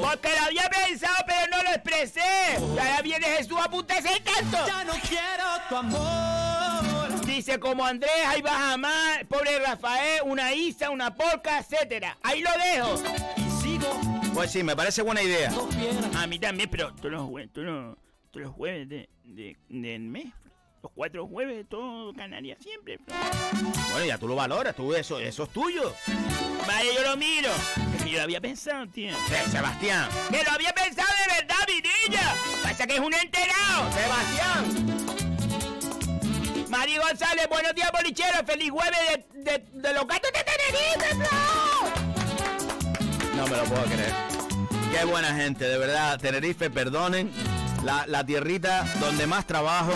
Porque 0.00 0.28
lo 0.38 0.44
había 0.46 0.70
pensado, 0.70 1.16
pero 1.26 1.46
no 1.50 1.62
lo 1.64 1.70
expresé. 1.70 2.20
Y 2.56 2.78
ahora 2.78 3.02
viene 3.02 3.26
Jesús 3.26 3.58
a 3.58 3.64
el 3.64 4.22
tanto. 4.22 4.66
ya 4.68 4.84
no 4.84 4.92
quiero 4.92 5.44
tu 5.68 5.76
amor. 5.76 7.26
Dice 7.26 7.58
como 7.58 7.84
Andrés, 7.84 8.12
ahí 8.28 8.42
vas 8.42 8.54
a 8.54 8.72
amar, 8.74 9.26
pobre 9.26 9.58
Rafael, 9.58 10.20
una 10.24 10.52
Isa, 10.52 10.90
una 10.90 11.12
polca, 11.14 11.58
etcétera. 11.58 12.16
Ahí 12.22 12.42
lo 12.42 12.50
dejo. 12.52 13.02
Y 13.36 13.62
sigo 13.62 14.19
Pues 14.34 14.50
sí, 14.52 14.62
me 14.62 14.74
parece 14.76 15.02
buena 15.02 15.22
idea. 15.22 15.50
A 16.16 16.26
mí 16.26 16.38
también, 16.38 16.68
pero 16.70 16.92
todos 16.94 17.10
los 17.12 17.22
jueves, 17.28 17.50
todos 17.52 17.66
los, 17.66 17.96
todos 18.30 18.46
los 18.46 18.54
jueves 18.54 18.88
de, 18.88 19.08
de- 19.24 19.56
del 19.68 20.00
mes, 20.02 20.26
los 20.82 20.92
cuatro 20.94 21.26
jueves 21.26 21.56
de 21.56 21.64
todo 21.64 22.12
Canarias, 22.14 22.58
siempre. 22.62 22.98
Bueno, 23.92 24.06
ya 24.06 24.16
tú 24.18 24.28
lo 24.28 24.34
valoras, 24.36 24.74
tú 24.74 24.94
eso, 24.94 25.18
eso 25.18 25.42
es 25.44 25.50
tuyo. 25.50 25.94
Vale, 26.66 26.94
yo 26.94 27.02
lo 27.02 27.16
miro. 27.16 27.50
Es 27.96 28.02
que 28.04 28.10
yo 28.10 28.16
lo 28.18 28.22
había 28.24 28.40
pensado, 28.40 28.86
tío. 28.88 29.10
Eh, 29.10 29.48
Sebastián. 29.50 30.08
Que 30.30 30.42
lo 30.44 30.50
había 30.52 30.72
pensado 30.72 31.08
de 31.26 31.34
verdad, 31.42 31.56
mi 31.66 31.82
niña. 32.08 32.34
Pasa 32.62 32.86
que 32.86 32.94
es 32.94 33.00
un 33.00 33.12
enterado. 33.12 33.90
Sebastián. 33.92 34.86
Mari 36.70 36.96
González, 36.98 37.48
buenos 37.50 37.74
días, 37.74 37.90
bolichero. 37.92 38.46
Feliz 38.46 38.70
jueves 38.70 38.98
de, 39.34 39.42
de, 39.42 39.58
de 39.72 39.92
los 39.94 40.06
gatos 40.06 40.30
de 40.32 40.44
Tenerife, 40.44 41.14
Flo. 41.16 41.99
No 43.40 43.46
me 43.46 43.56
lo 43.56 43.64
puedo 43.64 43.84
creer. 43.84 44.12
Qué 44.92 45.04
buena 45.06 45.34
gente, 45.34 45.64
de 45.64 45.78
verdad. 45.78 46.20
Tenerife, 46.20 46.68
perdonen. 46.68 47.32
La, 47.82 48.04
la 48.06 48.22
tierrita 48.22 48.84
donde 49.00 49.26
más 49.26 49.46
trabajo. 49.46 49.92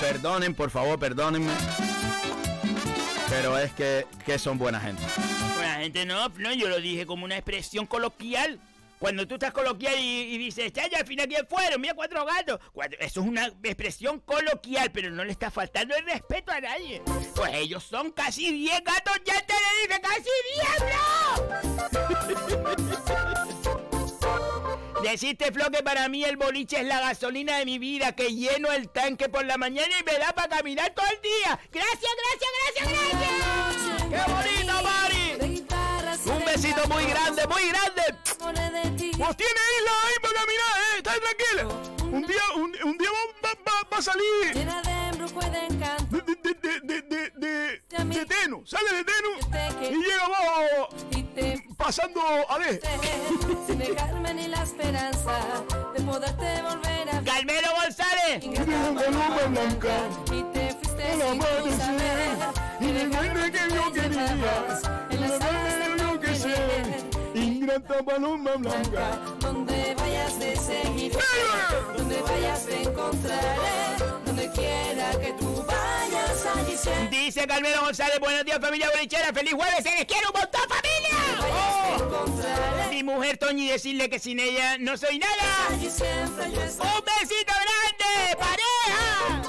Perdonen, 0.00 0.54
por 0.54 0.70
favor, 0.70 0.98
perdónenme. 0.98 1.52
Pero 3.28 3.58
es 3.58 3.72
que, 3.72 4.06
que 4.24 4.38
son 4.38 4.56
buena 4.56 4.80
gente. 4.80 5.02
Buena 5.56 5.74
gente 5.80 6.06
no, 6.06 6.30
no, 6.38 6.54
yo 6.54 6.70
lo 6.70 6.80
dije 6.80 7.04
como 7.04 7.26
una 7.26 7.36
expresión 7.36 7.84
coloquial. 7.84 8.58
Cuando 8.98 9.26
tú 9.26 9.34
estás 9.34 9.52
coloquial 9.52 9.94
y, 9.98 10.34
y 10.34 10.38
dices, 10.38 10.72
chaya, 10.72 10.98
al 10.98 11.06
final 11.06 11.26
quién 11.28 11.46
fueron, 11.48 11.80
mira 11.80 11.94
cuatro 11.94 12.24
gatos. 12.24 12.58
Cuatro- 12.72 12.98
eso 13.00 13.20
es 13.20 13.26
una 13.26 13.46
expresión 13.62 14.20
coloquial, 14.20 14.90
pero 14.92 15.10
no 15.10 15.24
le 15.24 15.32
está 15.32 15.50
faltando 15.50 15.96
el 15.96 16.04
respeto 16.04 16.52
a 16.52 16.60
nadie. 16.60 17.02
Pues 17.34 17.52
ellos 17.54 17.82
son 17.84 18.12
casi 18.12 18.52
10 18.52 18.82
gatos, 18.84 19.14
ya 19.24 19.44
te 19.46 19.54
le 19.54 19.88
dije, 19.88 20.00
casi 20.00 20.30
10, 20.54 20.68
bro. 20.88 22.48
Deciste, 25.02 25.52
Flo, 25.52 25.70
que 25.70 25.82
para 25.82 26.08
mí 26.08 26.24
el 26.24 26.36
boliche 26.36 26.80
es 26.80 26.86
la 26.86 26.98
gasolina 27.00 27.58
de 27.58 27.64
mi 27.64 27.78
vida, 27.78 28.14
que 28.16 28.34
lleno 28.34 28.72
el 28.72 28.88
tanque 28.90 29.28
por 29.28 29.44
la 29.44 29.56
mañana 29.56 29.88
y 29.98 30.02
me 30.04 30.18
da 30.18 30.32
para 30.32 30.48
caminar 30.56 30.90
todo 30.90 31.06
el 31.06 31.20
día. 31.22 31.58
Gracias, 31.72 32.10
gracias, 32.18 32.50
gracias, 32.74 32.88
gracias. 33.12 34.02
¡Qué 34.10 34.20
bonito, 34.32 34.74
Mari! 34.82 35.64
Un 36.36 36.44
besito 36.44 36.88
muy 36.88 37.04
grande, 37.04 37.46
muy 37.46 37.68
grande. 37.68 38.02
Pues 38.38 39.36
tiene 39.36 39.60
isla 39.78 39.92
ahí 40.04 40.14
para 40.22 40.34
caminar, 40.34 40.74
¿eh? 40.78 40.96
Está 40.98 41.12
tranquila. 41.14 41.64
Un 42.04 42.26
día, 42.26 42.42
un, 42.56 42.72
un 42.88 42.98
día 42.98 43.08
va, 43.10 43.48
va- 43.48 43.58
va- 43.66 43.88
va 43.92 43.98
a 43.98 44.02
salir 44.02 44.54
Llena 44.54 44.80
de 44.82 44.90
embrujo 45.08 45.40
y 45.46 45.50
de 45.50 45.66
encanto. 45.66 46.16
de, 46.16 46.22
de, 46.22 46.54
de, 46.54 46.80
de, 46.80 47.02
de, 47.02 47.30
de, 47.36 48.04
de 48.14 48.26
Teno. 48.26 48.62
Sale 48.64 48.92
de 48.94 49.04
Teno 49.04 49.28
y 49.82 49.94
llega 49.96 50.24
abajo 50.24 50.88
Y 51.10 51.22
pasando 51.74 52.20
a 52.48 52.58
D. 52.58 52.80
sin 53.66 53.78
dejarme 53.78 54.34
ni 54.34 54.48
la 54.48 54.62
esperanza 54.62 55.38
de 55.94 56.02
poderte 56.02 56.62
volver 56.62 57.10
a 57.10 57.20
ver. 57.20 57.24
Carmelo 57.24 57.68
González. 57.82 58.44
paloma 58.44 59.46
blanca 59.48 59.98
Y 60.32 60.42
te 60.54 60.72
fuiste 60.74 61.12
sin 61.12 61.22
amanecer 61.22 61.78
saber. 61.78 62.38
y 62.80 62.92
duende 62.92 63.52
que 63.52 63.74
yo 63.74 63.92
quería 63.92 64.36
En 65.10 65.20
las 65.20 65.40
alas 65.40 65.78
de 65.78 65.84
tu 65.84 65.92
enloquecer. 65.92 67.17
Ingrata 67.68 68.02
paloma 68.02 68.56
blanca. 68.56 69.20
Donde 69.40 69.94
vayas 69.94 70.38
te 70.38 70.56
seguiré, 70.56 71.18
donde 71.94 72.22
vayas 72.22 72.64
te 72.64 72.82
encontraré, 72.82 73.98
donde 74.24 74.50
quiera 74.52 75.10
que 75.20 75.34
tú 75.34 75.62
vayas 75.66 76.46
allí 76.46 76.74
siempre. 76.74 77.18
Dice 77.18 77.46
Carmelo 77.46 77.82
González, 77.82 78.18
buenos 78.20 78.46
días 78.46 78.58
familia 78.58 78.88
bolichera, 78.90 79.34
feliz 79.34 79.52
jueves, 79.52 79.82
se 79.82 79.90
les 79.90 80.06
quiere 80.06 80.26
un 80.28 80.40
montón 80.40 80.62
familia. 80.66 81.10
Mi 82.88 83.02
mujer 83.02 83.36
Toñi 83.36 83.68
decirle 83.68 84.08
que 84.08 84.18
sin 84.18 84.40
ella 84.40 84.78
no 84.78 84.96
soy 84.96 85.18
nada. 85.18 85.68
¡Un 85.70 85.78
besito 85.78 87.52
grande, 87.52 88.34
pareja! 88.38 89.42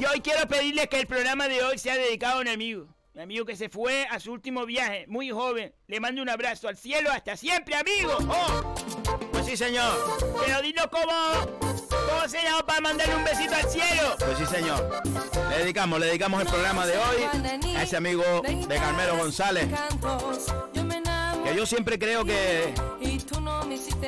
Y 0.00 0.04
hoy 0.06 0.22
quiero 0.22 0.48
pedirles 0.48 0.88
que 0.88 0.98
el 0.98 1.06
programa 1.06 1.46
de 1.48 1.62
hoy 1.62 1.76
sea 1.76 1.98
dedicado 1.98 2.38
a 2.38 2.40
un 2.40 2.48
amigo. 2.48 2.86
Mi 3.14 3.22
amigo 3.22 3.44
que 3.44 3.54
se 3.54 3.68
fue 3.68 4.08
a 4.10 4.18
su 4.18 4.32
último 4.32 4.66
viaje, 4.66 5.04
muy 5.06 5.30
joven. 5.30 5.72
Le 5.86 6.00
mando 6.00 6.20
un 6.20 6.28
abrazo 6.28 6.66
al 6.66 6.76
cielo, 6.76 7.12
hasta 7.12 7.36
siempre, 7.36 7.76
amigo. 7.76 8.18
¡Oh! 8.28 8.74
Pues 9.30 9.46
sí, 9.46 9.56
señor. 9.56 9.94
Pero 10.44 10.60
dinos 10.60 10.88
cómo, 10.90 11.12
cómo 11.88 12.28
se 12.28 12.42
llama 12.42 12.66
para 12.66 12.80
mandarle 12.80 13.14
un 13.14 13.22
besito 13.22 13.54
al 13.54 13.70
cielo. 13.70 14.16
Pues 14.18 14.38
sí, 14.38 14.46
señor. 14.46 15.00
Le 15.48 15.58
dedicamos, 15.58 16.00
le 16.00 16.06
dedicamos 16.06 16.40
el 16.42 16.48
programa 16.48 16.86
de 16.86 16.98
hoy 16.98 17.76
a 17.76 17.84
ese 17.84 17.96
amigo 17.96 18.42
de 18.42 18.76
Carmelo 18.76 19.16
González. 19.16 19.68
Que 21.44 21.54
yo 21.54 21.66
siempre 21.66 22.00
creo 22.00 22.24
que. 22.24 22.74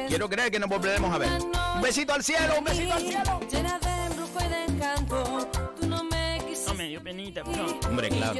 Quiero 0.08 0.28
creer 0.28 0.50
que 0.50 0.58
nos 0.58 0.68
volveremos 0.68 1.14
a 1.14 1.18
ver. 1.18 1.30
Un 1.76 1.80
besito 1.80 2.12
al 2.12 2.24
cielo, 2.24 2.58
un 2.58 2.64
besito 2.64 2.92
al 2.92 3.02
cielo. 3.02 3.40
No 5.08 5.65
me 6.76 6.88
dio 6.88 7.02
penita, 7.02 7.42
no. 7.42 7.66
Hombre, 7.88 8.08
claro. 8.08 8.34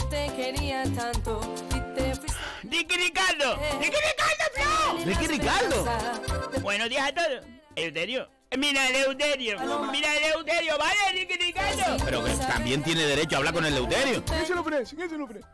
Ricky 2.64 2.96
Ricardo. 2.96 3.56
Ricky 3.80 3.96
Ricardo, 3.96 4.44
Flo. 4.54 5.04
Ricky 5.04 5.26
Ricardo. 5.26 5.86
Buenos 6.62 6.88
días 6.88 7.08
a 7.08 7.14
todos. 7.14 7.44
Eleuterio. 7.74 8.28
Mira, 8.56 8.88
Eleuterio. 8.88 9.58
Mira, 9.90 10.16
Eleuterio. 10.16 10.78
Vale, 10.78 10.98
Ricky 11.12 11.34
Ricardo. 11.38 12.04
Pero 12.04 12.24
que 12.24 12.32
también 12.36 12.82
tiene 12.82 13.02
derecho 13.02 13.36
a 13.36 13.38
hablar 13.38 13.54
con 13.54 13.64
el 13.64 13.74
Leuterio. 13.74 14.24
¿Qué 14.24 14.46
se 14.46 14.54
lo 14.54 14.60
ofrece? 14.60 14.96
¿Qué 14.96 15.08
se 15.08 15.16
lo 15.16 15.24
ofrece? 15.24 15.46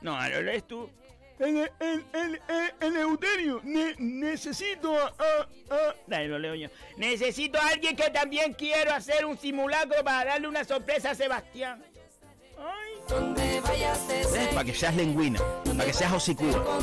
No, 0.00 0.14
ahora 0.14 0.28
lo 0.36 0.42
lees 0.42 0.66
tú. 0.66 0.90
El, 1.38 1.56
el, 1.80 2.04
el, 2.12 2.40
el, 2.48 2.72
Eleuterio, 2.80 3.60
ne- 3.64 3.96
necesito 3.98 4.96
a, 4.96 5.06
a, 5.06 5.74
a- 5.74 5.94
Dale, 6.06 6.28
lo 6.28 6.38
leo 6.38 6.54
yo. 6.54 6.68
Necesito 6.98 7.58
a 7.58 7.68
alguien 7.68 7.96
que 7.96 8.10
también 8.10 8.52
quiero 8.54 8.92
hacer 8.94 9.24
un 9.24 9.36
simulacro 9.36 10.04
para 10.04 10.24
darle 10.32 10.46
una 10.46 10.62
sorpresa 10.64 11.10
a 11.10 11.14
Sebastián. 11.16 11.82
Para 14.54 14.64
que 14.64 14.74
seas 14.74 14.94
lengüina, 14.96 15.40
para 15.64 15.84
que 15.86 15.92
seas 15.92 16.12
hocicúa. 16.12 16.80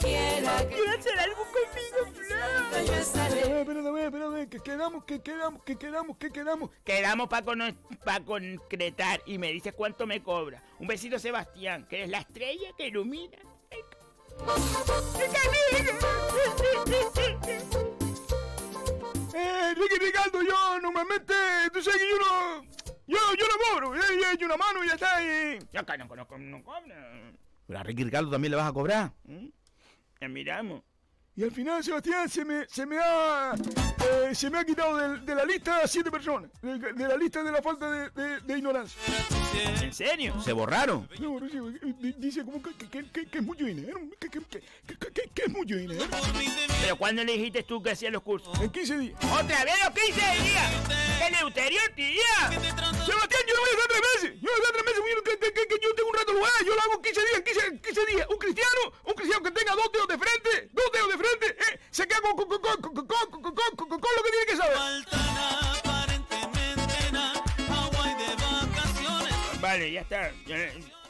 ¿Quieres 0.00 0.98
hacer 0.98 1.18
algo 1.18 1.44
conmigo, 1.44 1.98
Flo? 2.14 2.36
Espérate, 2.78 3.60
espérate, 3.60 4.04
espérate, 4.04 4.48
que 4.48 4.60
quedamos, 4.60 5.04
que 5.04 5.20
quedamos, 5.20 5.62
que 5.64 5.76
quedamos, 5.76 6.16
que 6.16 6.30
quedamos. 6.30 6.70
Quedamos 6.84 7.28
para 7.28 8.24
concretar 8.24 9.20
y 9.26 9.38
me 9.38 9.52
dices 9.52 9.74
cuánto 9.76 10.06
me 10.06 10.22
cobra. 10.22 10.62
Un 10.78 10.86
besito, 10.86 11.18
Sebastián, 11.18 11.86
que 11.88 11.96
eres 11.96 12.10
la 12.10 12.18
estrella 12.18 12.70
que 12.76 12.86
ilumina. 12.88 13.38
Echo 24.32 24.46
una 24.46 24.56
mano 24.56 24.84
y 24.84 24.88
ya 24.88 24.94
está. 24.94 25.22
Y... 25.22 25.58
Yo 25.72 25.80
acá 25.80 25.96
no 25.96 26.08
conozco, 26.08 26.38
no 26.38 26.62
cobra. 26.62 27.32
Pero 27.66 27.78
a 27.78 27.82
Ricky 27.82 28.04
Ricardo 28.04 28.30
también 28.30 28.50
le 28.50 28.56
vas 28.56 28.68
a 28.68 28.72
cobrar. 28.72 29.12
Ya 30.20 30.28
miramos. 30.28 30.82
Y 31.36 31.44
al 31.44 31.52
final, 31.52 31.82
Sebastián, 31.82 32.28
se 32.28 32.44
me, 32.44 32.66
se 32.68 32.84
me 32.84 32.98
ha, 32.98 33.54
eh, 33.54 34.34
se 34.34 34.50
me 34.50 34.58
ha 34.58 34.64
quitado 34.64 34.96
de, 34.96 35.20
de 35.20 35.34
la 35.34 35.44
lista 35.44 35.78
a 35.78 35.86
siete 35.86 36.10
personas, 36.10 36.50
de, 36.60 36.78
de 36.78 37.08
la 37.08 37.16
lista 37.16 37.42
de 37.42 37.50
la 37.52 37.62
falta 37.62 37.90
de, 37.90 38.10
de- 38.10 38.40
de 38.40 38.58
ignorancia. 38.58 39.00
¿En 39.80 39.92
serio? 39.92 40.38
Se 40.42 40.52
borraron. 40.52 41.08
No, 41.18 41.40
di- 41.40 42.12
dice 42.18 42.44
como 42.44 42.60
que, 42.62 42.74
que, 42.88 43.10
que- 43.10 43.26
que 43.26 43.38
es 43.38 43.44
mucho 43.44 43.64
dinero, 43.64 43.98
que, 44.18 44.28
que, 44.28 45.42
es 45.46 45.50
mucho 45.50 45.76
dinero. 45.76 46.04
¿Pero 46.82 46.96
cuándo 46.96 47.24
le 47.24 47.32
dijiste 47.32 47.62
tú 47.62 47.82
que 47.82 47.90
hacías 47.92 48.12
los 48.12 48.22
cursos? 48.22 48.60
En 48.60 48.68
15 48.70 48.98
días. 48.98 49.24
¡Otra 49.24 49.64
vez 49.64 49.74
los 49.84 49.94
15 49.94 50.20
días! 50.42 50.72
¡Qué 51.20 51.30
Leuterio, 51.36 51.80
tía! 51.94 52.50
Sebastián, 52.50 53.42
yo 53.48 53.54
no 53.54 53.60
voy 53.60 53.70
a 53.70 53.72
estar 53.72 53.88
tres 53.88 54.02
meses. 54.14 54.40
Yo 54.40 54.48
no 54.48 54.52
voy 54.52 54.60
a 54.60 54.66
estar 54.66 54.72
tres 54.72 54.84
meses. 54.84 55.80
Yo, 55.80 55.88
yo 56.64 56.74
lo 56.74 56.80
hago 56.80 57.02
15 57.02 57.20
días, 57.20 57.40
15, 57.42 57.80
15 57.80 58.06
días. 58.06 58.26
Un 58.30 58.38
cristiano, 58.38 58.92
un 59.04 59.14
cristiano 59.14 59.42
que 59.42 59.50
tenga 59.50 59.74
dos 59.74 59.92
dedos 59.92 60.08
de 60.08 60.18
frente, 60.18 60.68
dos 60.72 60.92
dedos 60.92 61.08
de 61.08 61.18
frente, 61.18 61.80
se 61.90 62.06
queda 62.06 62.20
con, 62.20 62.36
con, 62.36 62.48
con, 62.48 62.60
con, 62.60 62.80
con, 62.80 63.06
con, 63.06 63.54
con, 63.76 63.88
con 63.88 64.10
lo 64.16 64.22
que 64.22 64.30
tiene 64.30 64.46
que 64.46 64.56
saber. 64.56 64.76
Vale, 69.60 69.92
ya 69.92 70.00
está. 70.00 70.32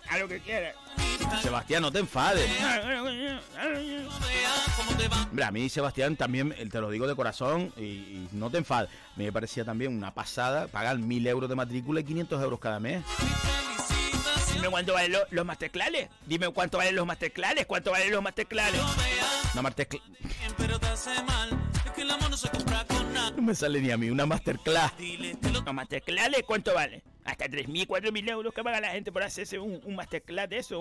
A 0.09 0.19
lo 0.19 0.29
que 0.29 0.41
quiera. 0.41 0.75
Sebastián, 1.43 1.83
no 1.83 1.93
te 1.93 2.01
enfades. 2.01 2.51
Hombre, 5.31 5.45
a 5.45 5.51
mí 5.51 5.69
Sebastián 5.69 6.17
también, 6.17 6.55
te 6.69 6.81
lo 6.81 6.91
digo 6.91 7.07
de 7.07 7.15
corazón 7.15 7.73
y, 7.77 8.27
no 8.33 8.51
te 8.51 8.59
enfades. 8.59 8.91
Me 9.17 9.31
parecía 9.33 9.65
también 9.65 9.97
una 9.97 10.13
pasada 10.13 10.67
pagar 10.67 10.99
mil 10.99 11.27
euros 11.27 11.49
de 11.49 11.55
matrícula 11.55 12.01
y 12.01 12.05
500 12.05 12.43
euros 12.43 12.59
cada 12.59 12.81
mes. 12.81 13.05
Dime 14.55 14.69
cuánto 14.71 14.93
valen 14.95 15.17
los, 15.31 15.47
masterclases. 15.47 16.09
Dime 16.27 16.49
cuánto 16.51 16.79
valen 16.79 16.97
los 16.97 17.07
masterclases. 17.07 17.67
¿Cuánto 17.67 17.91
valen 17.91 18.11
los 18.13 18.23
masterclases? 18.23 18.81
Una 19.53 19.63
masterclass. 19.63 20.03
No 23.37 23.43
me 23.43 23.55
sale 23.55 23.81
ni 23.81 23.91
a 23.91 23.97
mí 23.97 24.11
una 24.11 24.27
masterclass. 24.27 24.93
Los 25.53 25.75
masterclases, 25.75 26.43
¿cuánto 26.47 26.75
vale? 26.75 27.03
Hasta 27.25 27.47
3.000, 27.47 27.87
4.000 27.87 28.31
euros 28.31 28.55
que 28.55 28.65
paga 28.65 28.81
la 28.81 28.91
gente 28.91 29.13
por 29.13 29.23
hacerse 29.23 29.59
un, 29.59 29.95
masterclass 29.95 30.49
de 30.49 30.59
eso. 30.59 30.81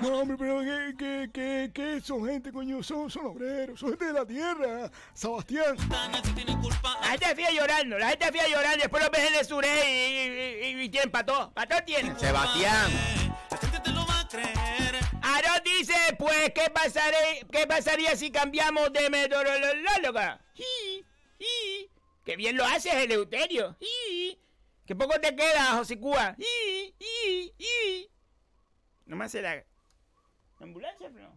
No, 0.00 0.18
hombre, 0.18 0.36
pero 0.38 0.60
que, 0.60 0.94
que, 0.96 1.30
que, 1.32 1.70
que 1.74 2.00
son 2.00 2.26
gente, 2.26 2.52
coño, 2.52 2.82
son, 2.82 3.10
son 3.10 3.26
obreros, 3.26 3.80
son 3.80 3.90
gente 3.90 4.06
de 4.06 4.12
la 4.12 4.24
tierra, 4.24 4.90
Sebastián. 5.12 5.76
La 7.00 7.10
gente 7.10 7.34
fía 7.34 7.50
llorando, 7.50 7.98
la 7.98 8.08
gente 8.10 8.32
fía 8.32 8.48
llorando. 8.48 8.78
Después 8.78 9.02
los 9.02 9.10
ves 9.10 9.28
en 9.28 9.34
el 9.34 9.44
suré 9.44 9.68
y, 9.90 10.76
y, 10.76 10.80
y, 10.80 10.84
y 10.84 10.88
tienen 10.88 11.10
pató. 11.10 11.52
Pató 11.52 11.76
tienen. 11.84 12.18
Sebastián. 12.18 12.90
Aarón 15.22 15.62
dice, 15.64 15.94
pues, 16.18 16.52
¿qué, 16.54 16.70
pasaré, 16.70 17.46
¿qué 17.50 17.66
pasaría 17.66 18.16
si 18.16 18.30
cambiamos 18.30 18.92
de 18.92 19.10
meteoróloga? 19.10 20.40
Ji, 20.54 21.04
ji. 21.38 21.90
Qué 22.24 22.36
bien 22.36 22.56
lo 22.56 22.64
haces, 22.64 22.94
Eleuterio. 22.94 23.76
Ji. 23.80 24.38
Qué 24.86 24.94
poco 24.96 25.20
te 25.20 25.34
queda, 25.34 25.76
Josicúa. 25.76 26.34
Ji, 26.38 26.94
ji, 26.98 27.52
ji. 27.58 28.10
No 29.06 29.16
me 29.16 29.24
hace 29.24 29.42
la... 29.42 29.62
¿La 30.62 30.66
ambulancia, 30.68 31.10
no? 31.10 31.36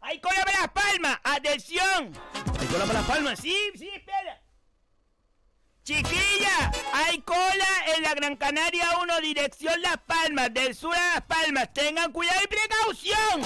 ¡Hay 0.00 0.20
cola 0.20 0.44
para 0.44 0.58
las 0.62 0.68
palmas! 0.70 1.18
¡Atención! 1.22 2.12
¿Hay 2.58 2.66
cola 2.66 2.84
para 2.86 2.98
las 2.98 3.08
palmas? 3.08 3.38
Sí, 3.38 3.56
sí, 3.78 3.88
espera. 3.88 4.42
Chiquilla, 5.84 6.72
hay 6.92 7.20
cola 7.22 7.68
en 7.96 8.02
la 8.02 8.14
Gran 8.14 8.34
Canaria 8.34 8.84
1, 9.00 9.20
dirección 9.20 9.80
Las 9.80 9.98
Palmas, 9.98 10.52
del 10.52 10.74
sur 10.74 10.92
a 10.92 11.14
Las 11.14 11.22
Palmas. 11.22 11.72
Tengan 11.72 12.10
cuidado 12.10 12.40
y 12.42 12.48
precaución. 12.48 13.42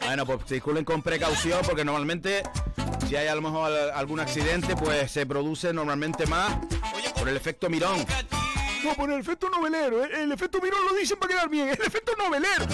Bueno, 0.00 0.26
pues 0.26 0.40
circulen 0.48 0.84
con 0.84 1.02
precaución 1.02 1.60
porque 1.64 1.84
normalmente 1.84 2.42
si 3.08 3.14
hay 3.14 3.28
a 3.28 3.34
lo 3.36 3.42
mejor 3.42 3.66
al- 3.70 3.90
algún 3.92 4.18
accidente, 4.18 4.74
pues 4.74 5.08
se 5.12 5.24
produce 5.24 5.72
normalmente 5.72 6.26
más 6.26 6.58
por 7.16 7.28
el 7.28 7.36
efecto 7.36 7.70
mirón. 7.70 8.04
No, 8.84 8.94
por 8.94 9.10
el 9.10 9.20
efecto 9.20 9.48
novelero, 9.50 10.04
el, 10.04 10.12
el 10.14 10.32
efecto 10.32 10.60
mirón 10.60 10.84
lo 10.86 10.94
dicen 10.94 11.18
para 11.18 11.34
quedar 11.34 11.48
bien, 11.48 11.68
el 11.68 11.74
efecto 11.74 12.12
novelero. 12.16 12.66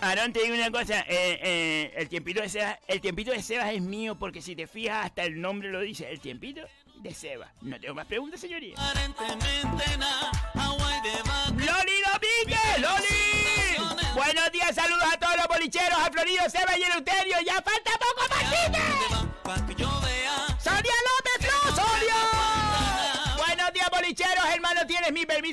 Aarón, 0.00 0.32
te 0.32 0.42
digo 0.42 0.54
una 0.54 0.70
cosa, 0.70 1.00
eh, 1.00 1.38
eh, 1.42 1.92
el 1.96 2.08
tiempito 2.08 2.40
de 2.40 2.48
Sebas, 2.48 2.78
el 2.86 3.00
tiempito 3.00 3.32
de 3.32 3.42
Sebas 3.42 3.74
es 3.74 3.82
mío 3.82 4.14
porque 4.18 4.40
si 4.40 4.56
te 4.56 4.66
fijas 4.66 5.04
hasta 5.06 5.24
el 5.24 5.40
nombre 5.40 5.70
lo 5.70 5.80
dice, 5.80 6.10
el 6.10 6.20
tiempito 6.20 6.62
de 6.96 7.12
Sebas. 7.12 7.50
No 7.60 7.78
tengo 7.78 7.94
más 7.94 8.06
preguntas, 8.06 8.40
señoría. 8.40 8.76
¡Loli 11.56 11.96
Domínguez! 12.06 12.78
¡Loli! 12.78 13.76
Buenos 14.14 14.52
días, 14.52 14.74
saludos 14.74 15.04
a 15.12 15.18
todos 15.18 15.36
los 15.36 15.48
bolicheros, 15.48 15.98
a 15.98 16.10
Florido, 16.10 16.48
Sebas 16.48 16.78
y 16.78 16.82
Eleuterio. 16.82 17.36
¡Ya 17.44 17.60
falta 17.60 17.90
poco 17.98 18.26
más, 18.30 18.40
¡Sonia 20.62 20.82
López, 20.82 21.19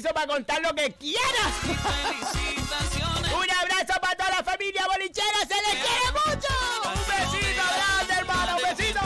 permiso 0.07 0.13
para 0.13 0.27
contar 0.27 0.61
lo 0.61 0.73
que 0.73 0.91
quieras. 0.93 1.53
Un 3.33 3.51
abrazo 3.51 3.99
para 4.01 4.15
toda 4.15 4.29
la 4.29 4.43
familia 4.43 4.85
bolichera, 4.87 5.39
se 5.41 5.55
les 5.55 5.83
quiere 5.83 6.11
mucho. 6.11 6.53
Un 6.85 6.99
besito 7.07 7.63
grande, 7.75 8.13
hermano, 8.13 8.57
un 8.57 8.77
besito. 8.77 8.99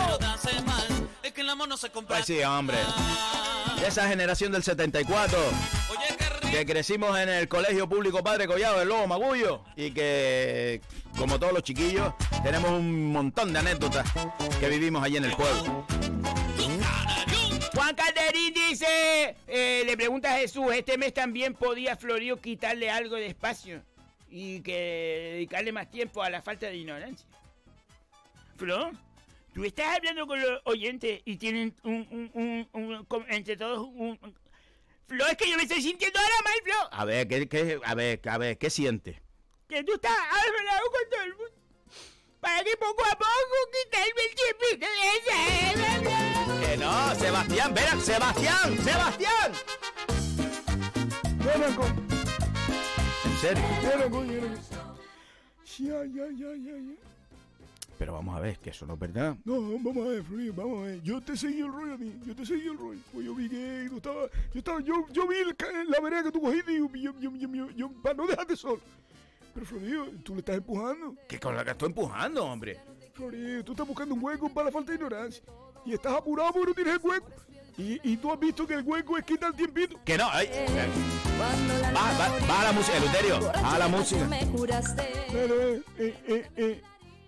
Es 1.23 1.31
que 1.33 1.41
el 1.41 1.49
amor 1.49 1.67
no 1.67 1.77
se 1.77 1.89
compra. 1.89 2.17
Pues 2.17 2.27
sí, 2.27 2.43
hombre. 2.43 2.77
Esa 3.85 4.07
generación 4.07 4.51
del 4.51 4.63
74 4.63 5.37
que 6.51 6.65
crecimos 6.65 7.17
en 7.17 7.29
el 7.29 7.47
Colegio 7.47 7.87
Público 7.87 8.21
Padre 8.21 8.45
Collado 8.45 8.79
del 8.79 8.89
Lobo 8.89 9.07
Magullo 9.07 9.63
y 9.75 9.91
que, 9.91 10.81
como 11.17 11.39
todos 11.39 11.53
los 11.53 11.63
chiquillos, 11.63 12.13
tenemos 12.43 12.71
un 12.71 13.11
montón 13.11 13.53
de 13.53 13.59
anécdotas 13.59 14.05
que 14.59 14.67
vivimos 14.67 15.03
allí 15.03 15.17
en 15.17 15.25
el 15.25 15.35
pueblo. 15.35 15.85
Juan 17.91 17.95
Calderín 17.95 18.53
dice, 18.53 19.35
eh, 19.47 19.83
le 19.85 19.97
pregunta 19.97 20.33
a 20.33 20.37
Jesús, 20.37 20.65
este 20.73 20.97
mes 20.97 21.13
también 21.13 21.53
podía 21.53 21.97
Florio 21.97 22.39
quitarle 22.39 22.89
algo 22.89 23.17
de 23.17 23.25
espacio 23.27 23.83
y 24.29 24.61
que 24.61 25.31
dedicarle 25.33 25.73
más 25.73 25.91
tiempo 25.91 26.23
a 26.23 26.29
la 26.29 26.41
falta 26.41 26.67
de 26.67 26.77
ignorancia. 26.77 27.27
Flo, 28.55 28.91
tú 29.53 29.65
estás 29.65 29.97
hablando 29.97 30.25
con 30.25 30.39
los 30.41 30.61
oyentes 30.63 31.21
y 31.25 31.35
tienen 31.35 31.75
un, 31.83 32.29
un, 32.33 32.69
un, 32.71 33.25
entre 33.27 33.57
todos 33.57 33.79
un... 33.79 34.17
Flo, 35.07 35.27
es 35.27 35.35
que 35.35 35.49
yo 35.49 35.57
me 35.57 35.63
estoy 35.63 35.81
sintiendo 35.81 36.17
ahora 36.17 36.35
mal, 36.45 36.53
Flo. 36.63 36.89
A 36.93 37.03
ver, 37.03 37.27
¿qué, 37.27 37.49
qué- 37.49 37.79
a 37.83 37.93
ver, 37.93 38.21
a 38.25 38.37
ver, 38.37 38.57
¿qué 38.57 38.69
siente? 38.69 39.21
Que 39.67 39.83
tú 39.83 39.95
estás 39.95 40.13
hablando 40.17 40.91
con 40.91 41.09
todo 41.09 41.23
el 41.23 41.35
mundo. 41.35 41.53
Para 42.39 42.63
que 42.63 42.77
poco 42.77 43.03
a 43.03 43.17
poco 43.17 43.55
quitarme 43.83 44.21
el 44.29 44.35
tiempito 44.35 44.87
de 44.87 46.13
esa... 46.15 46.30
Que 46.61 46.77
no, 46.77 47.15
Sebastián, 47.15 47.73
verá, 47.73 47.99
Sebastián, 47.99 48.77
Sebastián. 48.83 49.51
En 53.25 53.37
serio. 53.37 53.63
Pero 57.97 58.13
vamos 58.13 58.37
a 58.37 58.39
ver, 58.39 58.59
que 58.59 58.69
eso 58.69 58.85
no 58.85 58.93
es 58.93 58.99
verdad. 58.99 59.35
No, 59.43 59.59
vamos 59.59 60.05
a 60.05 60.09
ver, 60.09 60.23
Florio, 60.23 60.53
vamos 60.53 60.83
a 60.83 60.85
ver. 60.85 61.01
Yo 61.01 61.19
te 61.19 61.35
seguí 61.35 61.61
el 61.61 61.73
rollo 61.73 61.95
a 61.95 61.97
ti, 61.97 62.13
yo 62.27 62.35
te 62.35 62.45
seguí 62.45 62.67
el 62.67 62.77
rollo. 62.77 62.99
Pues 63.11 63.25
yo 63.25 63.33
vi 63.33 63.49
que 63.49 63.87
tú 63.89 63.97
estabas, 63.97 64.29
yo 64.53 64.59
estaba, 64.59 64.81
yo, 64.81 65.07
yo 65.11 65.27
vi 65.27 65.37
el 65.37 65.55
la 65.89 65.99
vereda 65.99 66.23
que 66.23 66.31
tú 66.31 66.41
cogiste 66.41 66.73
y 66.73 66.77
yo, 66.77 66.89
yo, 66.93 67.13
yo, 67.19 67.31
yo, 67.35 67.69
yo, 67.71 67.91
para 68.03 68.13
no 68.13 68.27
dejarte 68.27 68.55
solo. 68.55 68.81
Pero 69.55 69.65
Florio, 69.65 70.11
tú 70.23 70.35
le 70.35 70.39
estás 70.39 70.57
empujando. 70.57 71.15
Que 71.27 71.39
con 71.39 71.55
la 71.55 71.65
que 71.65 71.71
estoy 71.71 71.87
empujando, 71.87 72.45
hombre. 72.45 72.79
Florio, 73.15 73.65
tú 73.65 73.71
estás 73.71 73.87
buscando 73.87 74.13
un 74.13 74.23
hueco 74.23 74.47
para 74.47 74.65
la 74.65 74.71
falta 74.71 74.91
de 74.91 74.97
ignorancia. 74.97 75.43
Y 75.85 75.93
estás 75.93 76.13
apurado 76.13 76.51
porque 76.53 76.67
no 76.69 76.73
tienes 76.75 76.93
el 76.95 76.99
hueco. 77.01 77.27
Y, 77.77 77.99
y 78.13 78.17
tú 78.17 78.31
has 78.31 78.39
visto 78.39 78.67
que 78.67 78.75
el 78.75 78.83
hueco 78.83 79.17
es 79.17 79.23
quitar 79.25 79.49
el 79.51 79.55
tiempito. 79.55 79.99
Que 80.05 80.17
no, 80.17 80.27
ay. 80.31 80.47
Va, 81.39 82.11
va, 82.19 82.47
va 82.47 82.61
a 82.61 82.63
la 82.65 82.71
música, 82.73 82.97
Eleuterio, 82.97 83.51
a 83.53 83.77
la 83.79 83.87
música. 83.87 84.27
Pero, 85.31 85.55
eh, 85.55 85.83
eh, 85.97 86.15
eh, 86.27 86.49
eh, 86.57 86.81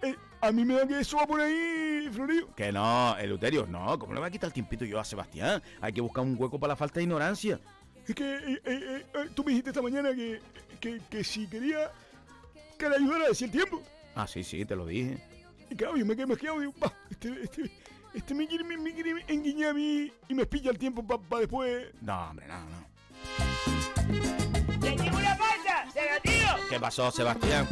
eh, 0.04 0.16
a 0.42 0.52
mí 0.52 0.66
me 0.66 0.76
da 0.76 0.86
que 0.88 1.00
eso 1.00 1.18
va 1.18 1.26
por 1.26 1.40
ahí, 1.42 2.10
Florio. 2.12 2.54
Que 2.56 2.72
no, 2.72 3.18
Eleuterio, 3.18 3.66
no, 3.66 3.98
¿cómo 3.98 4.14
le 4.14 4.20
va 4.20 4.28
a 4.28 4.32
quitar 4.32 4.48
el 4.50 4.54
tiempito 4.54 4.86
yo 4.86 5.00
a 5.00 5.06
Sebastián? 5.06 5.64
Hay 5.82 5.94
que 5.94 6.02
buscar 6.02 6.24
un 6.24 6.36
hueco 6.38 6.60
para 6.60 6.74
la 6.74 6.76
falta 6.76 6.96
de 6.96 7.04
ignorancia. 7.04 7.60
Es 8.08 8.14
que 8.14 8.36
eh, 8.36 8.42
eh, 8.46 8.62
eh, 8.66 9.06
eh, 9.16 9.30
tú 9.34 9.44
me 9.44 9.52
dijiste 9.52 9.70
esta 9.70 9.82
mañana 9.82 10.14
que, 10.14 10.42
que, 10.80 11.00
que 11.10 11.24
si 11.24 11.48
quería 11.48 11.90
que 12.78 12.90
le 12.90 12.98
ayudara 12.98 13.26
a 13.26 13.28
decir 13.30 13.46
el 13.46 13.52
tiempo. 13.52 13.82
Ah, 14.14 14.28
sí, 14.28 14.44
sí, 14.44 14.66
te 14.66 14.76
lo 14.76 14.86
dije. 14.86 15.18
Y 15.70 15.76
claro, 15.76 15.96
yo 15.96 16.06
me 16.06 16.16
quedé 16.16 16.28
mezclado 16.28 16.58
y 16.58 16.66
digo, 16.66 16.74
"Bah, 16.80 16.94
este, 17.10 17.30
este, 17.44 17.72
este 18.14 18.34
me 18.34 18.48
quiere, 18.48 18.64
me, 18.64 18.78
me 18.78 18.94
quiere 18.94 19.26
enguiñar 19.28 19.72
a 19.72 19.74
mí 19.74 20.12
y 20.28 20.34
me 20.34 20.44
espilla 20.44 20.72
el 20.72 20.78
tiempo 20.78 21.06
para 21.06 21.42
después. 21.42 21.88
No, 22.02 22.30
hombre, 22.30 22.48
no, 22.48 22.60
no. 22.60 22.88
¡Te 24.80 24.92
digo 24.92 25.18
una 25.18 25.38
cosa! 25.38 25.92
¡Se 25.92 26.02
lo 26.02 26.32
digo! 26.32 26.50
¿Qué 26.70 26.80
pasó, 26.80 27.12
Sebastián? 27.12 27.68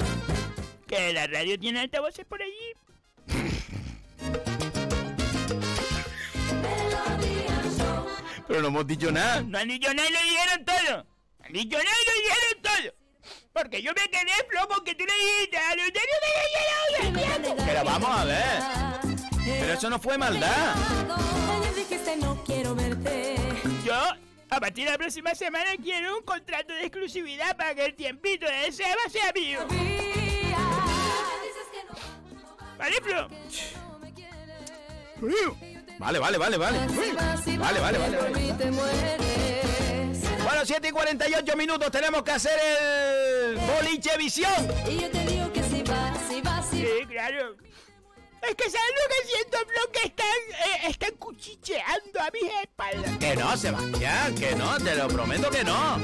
Que 0.88 1.14
la 1.14 1.28
radio 1.28 1.60
tiene 1.60 1.80
altavoces 1.82 2.26
por 2.26 2.42
allí. 2.42 2.74
Pero 8.48 8.62
no 8.62 8.68
hemos 8.68 8.88
dicho 8.88 9.12
nada. 9.12 9.42
No 9.42 9.58
han 9.58 9.68
dicho 9.68 9.94
nada 9.94 10.10
y 10.10 10.12
lo 10.12 10.20
dijeron 10.20 10.66
todo. 10.66 11.06
No 11.40 11.46
han 11.46 11.54
dicho 11.54 11.78
nada 11.78 11.96
y 12.02 12.06
lo 12.10 12.14
dijeron 12.22 12.62
todo. 12.62 12.94
Porque 13.54 13.82
yo 13.82 13.92
me 13.94 14.10
quedé 14.10 14.32
flojo 14.50 14.84
que 14.84 14.96
tú 14.96 15.06
le 15.06 15.14
dijiste 15.14 15.58
a 15.58 15.76
Luterio 15.76 16.16
que 17.04 17.50
le. 17.50 17.64
Pero 17.66 17.84
vamos 17.86 18.10
a 18.10 18.26
ver. 18.26 18.91
Pero 19.46 19.74
eso 19.74 19.90
no 19.90 20.00
fue 20.00 20.18
maldad. 20.18 20.76
Ayer 21.50 21.76
dijiste 21.76 22.18
no 22.18 22.44
quiero 22.44 22.76
verte. 22.76 23.36
Yo, 23.86 23.94
a 24.50 24.60
partir 24.60 24.86
de 24.86 24.92
la 24.92 24.98
próxima 24.98 25.34
semana, 25.36 25.72
quiero 25.82 26.18
un 26.18 26.24
contrato 26.24 26.74
de 26.74 26.82
exclusividad 26.82 27.56
para 27.56 27.74
que 27.76 27.86
el 27.86 27.96
tiempito 27.96 28.46
de 28.46 28.72
Seba 28.72 29.02
sea 29.10 29.32
mío. 29.34 29.60
¿Vale, 32.78 32.96
Flo? 33.02 33.28
Vale, 36.00 36.20
vale, 36.20 36.38
vale, 36.38 36.58
vale. 36.58 36.80
Vale, 37.58 37.80
vale, 37.80 37.98
vale. 38.00 38.18
vale. 38.18 39.18
Bueno, 40.44 40.66
7 40.66 40.88
y 40.88 40.92
48 40.92 41.56
minutos 41.56 41.92
tenemos 41.92 42.24
que 42.24 42.32
hacer 42.32 42.60
el 42.60 43.58
boliche 43.58 44.18
visión. 44.18 44.68
Y 44.90 45.00
yo 45.00 45.10
te 45.12 45.26
digo 45.28 45.54
que 45.54 45.62
si 45.64 45.84
vas, 45.84 46.18
si 46.28 46.42
vas, 46.42 46.70
si 46.70 46.78
Sí, 46.82 47.06
claro. 47.08 47.56
Es 48.42 48.56
que 48.56 48.64
¿sabes 48.64 48.92
lo 48.98 49.08
que 49.08 49.28
siento, 49.28 49.58
Flo? 49.60 49.92
Que 49.92 50.08
están, 50.08 50.26
eh, 50.26 50.90
están 50.90 51.12
cuchicheando 51.18 52.20
a 52.20 52.30
mis 52.32 52.52
espaldas. 52.64 53.18
Que 53.18 53.36
no, 53.36 53.56
Sebastián, 53.56 54.36
que 54.36 54.56
no, 54.56 54.78
te 54.80 54.96
lo 54.96 55.08
prometo 55.08 55.50
que 55.50 55.64
no. 55.64 56.00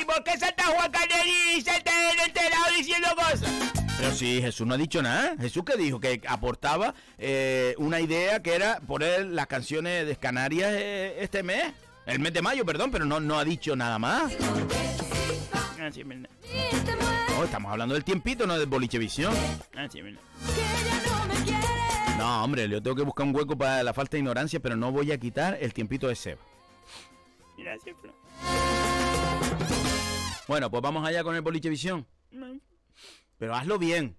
¿Y 0.00 0.04
por 0.04 0.22
qué 0.24 0.36
salta 0.36 0.64
Juan 0.64 0.90
Caneri 0.90 1.56
y 1.56 1.60
salta 1.62 2.12
el 2.12 2.18
enterado 2.18 2.76
diciendo 2.76 3.08
cosas? 3.14 3.50
Pero 3.98 4.12
sí, 4.12 4.40
Jesús 4.42 4.66
no 4.66 4.74
ha 4.74 4.78
dicho 4.78 5.00
nada. 5.00 5.36
Jesús 5.40 5.64
que 5.64 5.76
dijo 5.76 6.00
que 6.00 6.20
aportaba 6.26 6.94
eh, 7.18 7.74
una 7.78 8.00
idea 8.00 8.42
que 8.42 8.54
era 8.54 8.80
poner 8.80 9.24
las 9.26 9.46
canciones 9.46 10.06
de 10.06 10.16
Canarias 10.16 10.72
eh, 10.74 11.16
este 11.20 11.42
mes. 11.42 11.72
El 12.04 12.20
mes 12.20 12.32
de 12.32 12.42
mayo, 12.42 12.64
perdón, 12.64 12.90
pero 12.90 13.04
no, 13.04 13.20
no 13.20 13.38
ha 13.38 13.44
dicho 13.44 13.74
nada 13.74 13.98
más. 13.98 14.32
Ah, 15.80 15.90
sí. 15.92 16.02
No, 16.04 17.44
estamos 17.44 17.70
hablando 17.70 17.94
del 17.94 18.04
tiempito, 18.04 18.46
no 18.46 18.58
del 18.58 18.66
boliche 18.66 18.98
visión. 18.98 19.32
Ah, 19.76 19.86
sí. 19.90 20.02
No, 22.18 22.44
hombre, 22.44 22.68
yo 22.68 22.82
tengo 22.82 22.96
que 22.96 23.02
buscar 23.02 23.26
un 23.26 23.34
hueco 23.36 23.56
para 23.58 23.82
la 23.82 23.92
falta 23.92 24.12
de 24.12 24.20
ignorancia, 24.20 24.58
pero 24.60 24.74
no 24.76 24.90
voy 24.90 25.12
a 25.12 25.18
quitar 25.18 25.58
el 25.60 25.74
tiempito 25.74 26.08
de 26.08 26.14
Seba. 26.16 26.40
Gracias, 27.58 27.96
Flo. 28.00 28.14
Bueno, 30.48 30.70
pues 30.70 30.82
vamos 30.82 31.06
allá 31.06 31.22
con 31.22 31.34
el 31.34 31.42
boliche 31.42 31.68
visión. 31.68 32.06
No. 32.30 32.58
Pero 33.38 33.54
hazlo 33.54 33.78
bien. 33.78 34.16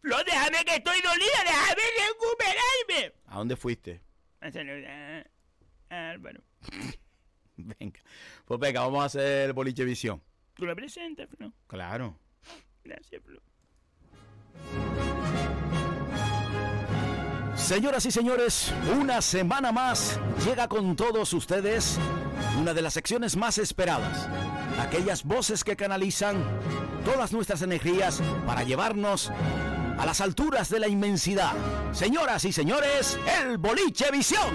Flo, 0.00 0.16
déjame 0.24 0.64
que 0.64 0.76
estoy 0.76 1.00
dolida, 1.00 1.44
déjame 1.44 1.82
recuperarme. 2.08 3.14
¿A 3.26 3.38
dónde 3.38 3.56
fuiste? 3.56 4.02
A 4.40 4.50
saludar 4.50 5.30
a 5.90 6.10
Álvaro. 6.10 6.42
Venga. 7.56 8.00
Pues 8.44 8.58
venga, 8.58 8.80
vamos 8.80 9.02
a 9.02 9.06
hacer 9.06 9.48
el 9.48 9.52
boliche 9.52 9.84
visión. 9.84 10.22
¿Tú 10.54 10.64
lo 10.66 10.74
presentas, 10.74 11.28
Flo? 11.28 11.52
Claro. 11.66 12.18
Gracias, 12.84 13.22
Flo. 13.22 13.40
Señoras 17.62 18.04
y 18.06 18.10
señores, 18.10 18.74
una 19.00 19.22
semana 19.22 19.70
más 19.70 20.18
llega 20.44 20.66
con 20.66 20.96
todos 20.96 21.32
ustedes 21.32 21.96
una 22.60 22.74
de 22.74 22.82
las 22.82 22.92
secciones 22.92 23.36
más 23.36 23.56
esperadas. 23.56 24.28
Aquellas 24.80 25.22
voces 25.22 25.62
que 25.62 25.76
canalizan 25.76 26.42
todas 27.04 27.32
nuestras 27.32 27.62
energías 27.62 28.20
para 28.46 28.64
llevarnos 28.64 29.30
a 29.30 30.04
las 30.04 30.20
alturas 30.20 30.70
de 30.70 30.80
la 30.80 30.88
inmensidad. 30.88 31.52
Señoras 31.92 32.44
y 32.44 32.52
señores, 32.52 33.16
el 33.40 33.58
Boliche 33.58 34.10
Visión. 34.10 34.52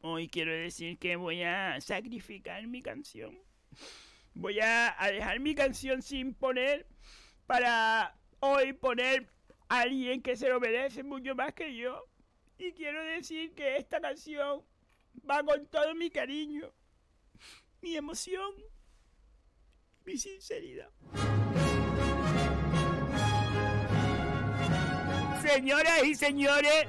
Hoy 0.00 0.30
quiero 0.30 0.52
decir 0.52 0.98
que 0.98 1.16
voy 1.16 1.42
a 1.42 1.82
sacrificar 1.82 2.66
mi 2.66 2.80
canción. 2.80 3.38
Voy 4.32 4.58
a, 4.60 4.96
a 4.98 5.10
dejar 5.10 5.38
mi 5.38 5.54
canción 5.54 6.00
sin 6.00 6.32
poner 6.32 6.86
para 7.46 8.16
hoy 8.40 8.72
poner 8.72 9.33
alguien 9.80 10.22
que 10.22 10.36
se 10.36 10.48
lo 10.48 10.60
merece 10.60 11.02
mucho 11.02 11.34
más 11.34 11.52
que 11.54 11.74
yo. 11.76 12.04
Y 12.58 12.72
quiero 12.72 13.02
decir 13.04 13.54
que 13.54 13.76
esta 13.76 14.00
canción 14.00 14.62
va 15.28 15.42
con 15.42 15.66
todo 15.66 15.94
mi 15.94 16.10
cariño, 16.10 16.72
mi 17.80 17.96
emoción, 17.96 18.52
mi 20.04 20.16
sinceridad. 20.16 20.90
Señoras 25.42 26.04
y 26.04 26.14
señores, 26.14 26.86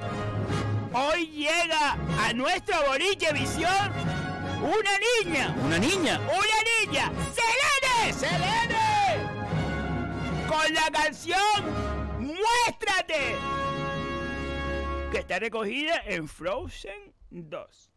hoy 0.93 1.27
llega 1.27 1.93
a 2.19 2.33
nuestro 2.33 2.75
boliche 2.87 3.33
visión 3.33 4.15
una 4.61 4.91
niña. 4.97 5.55
¿Una 5.63 5.77
niña? 5.77 6.19
¡Una 6.21 6.91
niña! 6.91 7.11
¡Selene! 7.35 8.13
¡Selene! 8.13 8.75
Con 10.47 10.73
la 10.73 10.89
canción 10.91 11.84
¡Muéstrate! 12.45 13.35
Que 15.11 15.19
está 15.19 15.39
recogida 15.39 16.01
en 16.05 16.27
Frozen 16.27 17.13
2. 17.29 17.91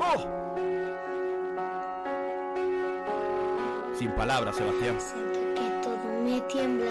¡Oh! 0.00 0.42
Sin 3.98 4.10
palabras, 4.12 4.56
Sebastián. 4.56 5.00
Siento 5.00 5.38
que 5.54 5.70
todo 5.82 6.20
me 6.24 6.40
tiembla, 6.42 6.90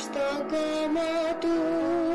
στο 0.00 0.44
κόμμα 0.50 1.34
του. 1.40 2.09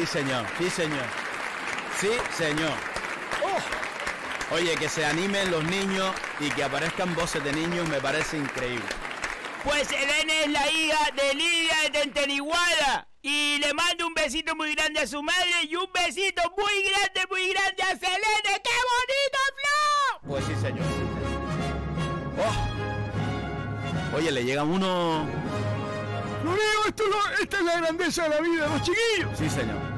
Sí, 0.00 0.06
señor, 0.06 0.46
sí, 0.56 0.70
señor. 0.70 1.04
Sí, 2.00 2.08
señor. 2.34 2.72
Oh. 3.44 4.54
Oye, 4.54 4.74
que 4.76 4.88
se 4.88 5.04
animen 5.04 5.50
los 5.50 5.62
niños 5.64 6.10
y 6.38 6.48
que 6.48 6.64
aparezcan 6.64 7.14
voces 7.14 7.44
de 7.44 7.52
niños 7.52 7.86
me 7.86 8.00
parece 8.00 8.38
increíble. 8.38 8.84
Pues 9.62 9.88
Selene 9.88 10.44
es 10.44 10.50
la 10.52 10.70
hija 10.70 11.10
de 11.14 11.34
Lidia 11.34 11.76
de 11.82 11.90
Tenteriguada. 11.90 13.08
Y 13.20 13.58
le 13.58 13.74
mando 13.74 14.06
un 14.06 14.14
besito 14.14 14.56
muy 14.56 14.74
grande 14.74 15.00
a 15.00 15.06
su 15.06 15.22
madre 15.22 15.64
y 15.68 15.76
un 15.76 15.92
besito 15.92 16.42
muy 16.56 16.82
grande, 16.88 17.20
muy 17.28 17.50
grande 17.50 17.82
a 17.82 17.88
Selene. 17.88 18.62
¡Qué 18.64 18.76
bonito, 18.88 19.38
Flo! 19.58 20.20
Pues 20.28 20.44
sí, 20.46 20.54
señor. 20.62 20.86
Oh. 22.38 24.16
Oye, 24.16 24.32
le 24.32 24.44
llega 24.44 24.62
uno. 24.64 25.28
Lo 26.42 26.52
digo, 26.52 26.86
esto 26.88 27.02
es 27.04 27.10
lo- 27.10 27.42
esta 27.42 27.58
es 27.58 27.62
la 27.64 27.76
grandeza 27.76 28.22
de 28.22 28.28
la 28.30 28.40
vida 28.40 28.62
de 28.66 28.70
los 28.70 28.82
chiquillos. 28.82 29.38
Sí, 29.38 29.50
señor. 29.50 29.89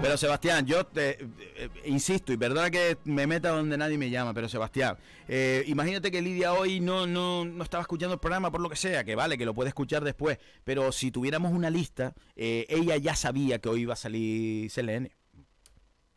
Pero 0.00 0.16
Sebastián, 0.16 0.64
yo 0.64 0.86
te 0.86 1.18
eh, 1.20 1.68
insisto, 1.84 2.32
y 2.32 2.36
perdona 2.36 2.70
que 2.70 2.98
me 3.04 3.26
meta 3.26 3.48
donde 3.48 3.76
nadie 3.76 3.98
me 3.98 4.10
llama, 4.10 4.32
pero 4.32 4.48
Sebastián, 4.48 4.96
eh, 5.26 5.64
imagínate 5.66 6.12
que 6.12 6.22
Lidia 6.22 6.52
hoy 6.52 6.78
no, 6.78 7.06
no, 7.06 7.44
no 7.44 7.64
estaba 7.64 7.82
escuchando 7.82 8.14
el 8.14 8.20
programa 8.20 8.52
por 8.52 8.60
lo 8.60 8.70
que 8.70 8.76
sea, 8.76 9.02
que 9.02 9.16
vale, 9.16 9.36
que 9.36 9.44
lo 9.44 9.54
puede 9.54 9.68
escuchar 9.68 10.04
después, 10.04 10.38
pero 10.62 10.92
si 10.92 11.10
tuviéramos 11.10 11.52
una 11.52 11.68
lista, 11.68 12.14
eh, 12.36 12.64
ella 12.68 12.96
ya 12.96 13.16
sabía 13.16 13.58
que 13.58 13.68
hoy 13.68 13.82
iba 13.82 13.94
a 13.94 13.96
salir 13.96 14.70
CLN. 14.70 15.10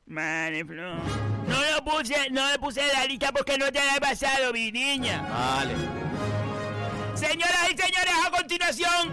Vale, 0.06 0.64
Flo. 0.64 0.96
No 1.48 1.72
lo 1.72 1.84
puse, 1.84 2.30
no 2.30 2.52
lo 2.52 2.60
puse 2.60 2.82
la 2.94 3.06
lista 3.06 3.32
porque 3.32 3.58
no 3.58 3.72
te 3.72 3.80
la 3.80 3.96
he 3.96 4.00
pasado, 4.00 4.54
mi 4.54 4.72
niña. 4.72 5.22
Vale. 5.24 5.74
Señoras 7.16 7.72
y 7.72 7.78
señores, 7.78 8.14
a 8.26 8.32
continuación, 8.32 9.10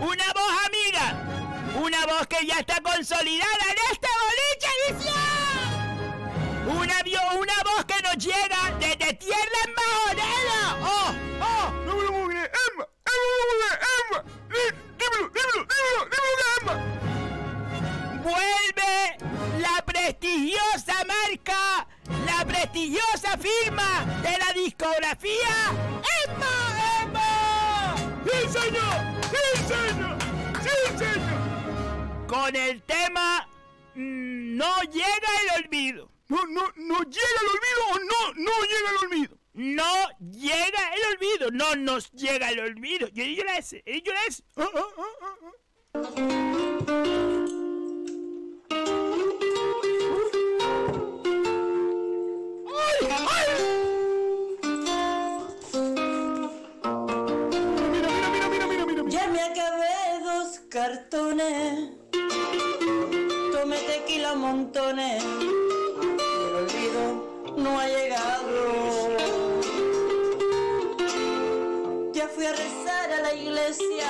una 0.00 0.32
voz 0.32 0.52
amiga. 0.66 1.23
Una 1.74 2.06
voz 2.06 2.26
que 2.28 2.46
ya 2.46 2.60
está 2.60 2.80
consolidada 2.80 3.64
en 3.68 3.76
este 3.92 4.08
boliche 4.22 4.68
edición. 4.88 5.24
Una, 6.68 7.02
una 7.38 7.62
voz 7.64 7.84
que 7.84 8.00
nos 8.02 8.16
llega 8.24 8.72
desde 8.78 9.14
tierra 9.14 9.58
en 9.66 9.74
Majonera. 9.74 10.76
¡Oh! 10.82 11.12
¡Oh! 11.42 11.70
No 11.84 11.96
me 11.96 12.02
lo 12.04 12.12
puedo 12.12 12.28
creer. 12.28 12.50
Emma, 12.70 12.86
Emma, 13.04 13.70
Emma. 13.98 14.18
Dímelo, 14.48 15.28
dímelo, 15.30 15.62
dímelo, 15.66 16.02
dímelo, 16.12 16.44
Emma. 16.60 16.74
Vuelve 18.22 18.94
la 19.60 19.76
prestigiosa 19.84 20.96
marca, 21.04 21.86
la 22.24 22.44
prestigiosa 22.46 23.36
firma 23.36 24.04
de 24.22 24.38
la 24.38 24.52
discografía 24.54 25.54
Emma, 26.24 26.54
Emma. 27.02 27.96
¡Sí, 28.24 28.38
señor! 28.48 28.96
¡Sí, 29.30 29.44
señor! 29.66 30.23
Con 32.26 32.56
el 32.56 32.82
tema 32.82 33.46
mm, 33.94 34.56
No 34.56 34.82
llega 34.82 35.28
el 35.42 35.64
olvido. 35.64 36.10
No, 36.28 36.44
no, 36.46 36.62
no 36.76 37.02
llega 37.02 37.38
el 37.40 37.48
olvido 37.54 37.86
o 37.92 37.98
no, 37.98 38.34
no 38.34 38.52
llega 38.62 38.90
el 38.90 39.06
olvido. 39.06 39.38
No 39.54 40.08
llega 40.32 40.94
el 40.96 41.14
olvido, 41.14 41.50
no 41.52 41.74
nos 41.76 42.10
llega 42.12 42.50
el 42.50 42.60
olvido. 42.60 43.08
Yo 43.08 43.24
digo 43.24 43.44
la 43.44 43.58
S, 43.58 43.82
yo 43.86 44.12
la 44.12 44.24
S. 44.26 44.42
¡Ay, 52.76 53.08
ay! 53.10 53.46
Mira, 57.92 58.08
mira, 58.08 58.48
mira, 58.48 58.66
mira, 58.66 58.86
mira, 58.86 59.02
mira. 59.02 59.10
Ya 59.10 59.28
me 59.28 59.40
acabé 59.40 60.24
dos 60.24 60.58
cartones. 60.68 62.03
Tequila 64.24 64.36
montones. 64.36 65.22
Y 65.22 65.26
el 66.48 66.54
olvido 66.54 67.02
no 67.58 67.78
ha 67.78 67.86
llegado. 67.86 69.10
Ya 72.12 72.28
fui 72.28 72.46
a 72.46 72.52
rezar 72.52 73.12
a 73.12 73.20
la 73.20 73.34
iglesia. 73.34 74.08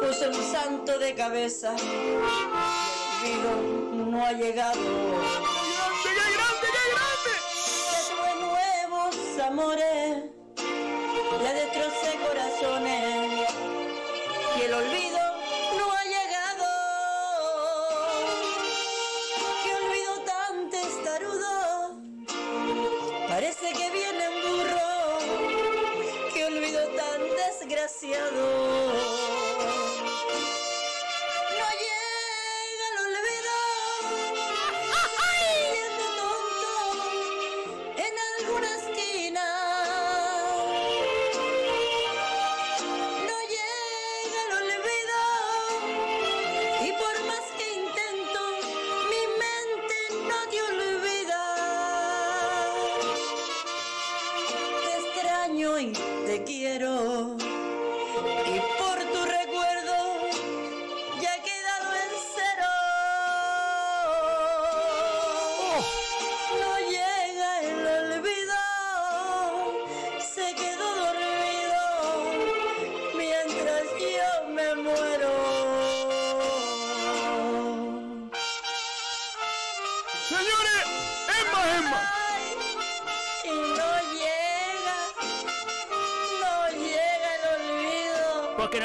Puse 0.00 0.28
un 0.28 0.52
santo 0.52 0.96
de 1.00 1.14
cabeza. 1.16 1.74
Y 3.24 3.30
el 3.32 3.46
olvido 3.46 4.06
no 4.06 4.24
ha 4.24 4.32
llegado. 4.32 4.80
¡Qué 6.02 6.10
grande, 6.14 6.44
qué 6.62 6.68
grande! 6.94 7.32
Ya 7.90 8.00
tuve 8.14 8.32
nuevos 8.46 9.16
amores. 9.44 10.24
Ya 11.42 11.52
destrocé 11.52 12.10
corazones. 12.28 13.50
Y 14.56 14.62
el 14.62 14.74
olvido 14.74 14.99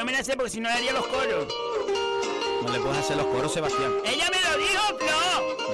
me 0.06 0.12
la 0.12 0.22
sé, 0.22 0.36
porque 0.36 0.50
si 0.50 0.60
no 0.60 0.68
le 0.68 0.74
haría 0.76 0.92
los 0.92 1.04
coros. 1.08 1.48
No 2.62 2.72
le 2.72 2.78
puedes 2.78 2.98
hacer 2.98 3.16
los 3.16 3.26
coros, 3.26 3.52
Sebastián. 3.52 3.92
¡Ella 4.04 4.30
me 4.30 4.40
lo 4.40 4.56
dijo, 4.56 4.82
Flo! 4.98 5.65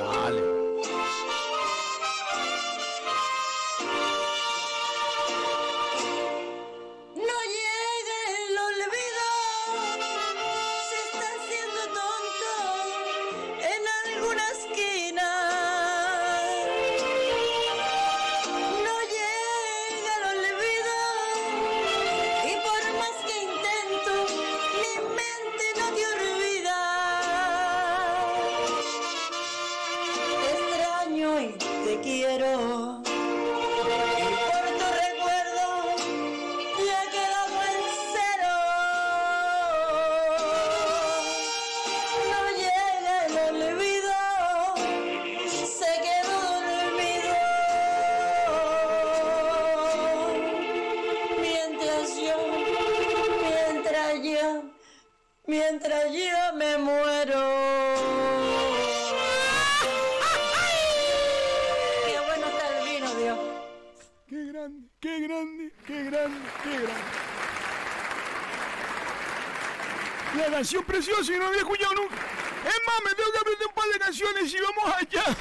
Canción 71.03 71.17
preciosa 71.17 71.33
y 71.35 71.39
no 71.39 71.47
había 71.47 71.59
escuchado 71.59 71.95
nunca. 71.95 72.15
Es 72.15 72.81
más, 72.87 72.97
me 73.05 73.15
tengo 73.15 73.33
que 73.33 73.39
aprender 73.39 73.67
un 73.67 73.75
par 73.75 73.89
de 73.93 73.99
canciones 73.99 74.55
y 74.55 74.57
vamos 74.61 74.95
allá. 74.97 75.37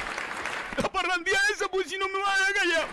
La 0.78 0.92
parrandía 0.92 1.38
esa, 1.54 1.68
pues 1.68 1.88
si 1.88 1.98
no 1.98 2.08
me 2.08 2.20
van 2.20 2.30
a 2.30 2.38
dejar 2.38 2.54
callado. 2.54 2.88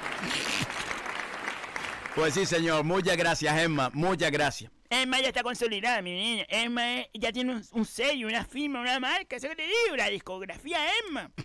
Pues 2.14 2.34
sí, 2.34 2.46
señor. 2.46 2.84
Muchas 2.84 3.16
gracias, 3.16 3.58
Emma. 3.58 3.90
Muchas 3.94 4.30
gracias. 4.30 4.70
Emma 4.90 5.20
ya 5.20 5.28
está 5.28 5.42
consolidada, 5.42 6.02
mi 6.02 6.12
niña. 6.12 6.46
Emma 6.48 6.82
ya 7.14 7.32
tiene 7.32 7.52
un, 7.52 7.64
un 7.72 7.84
sello, 7.84 8.26
una 8.26 8.44
firma, 8.44 8.80
una 8.80 8.98
marca. 8.98 9.36
Eso 9.36 9.48
que 9.48 9.56
te 9.56 9.62
digo, 9.62 9.96
la 9.96 10.08
discografía 10.08 10.78
Emma. 11.06 11.30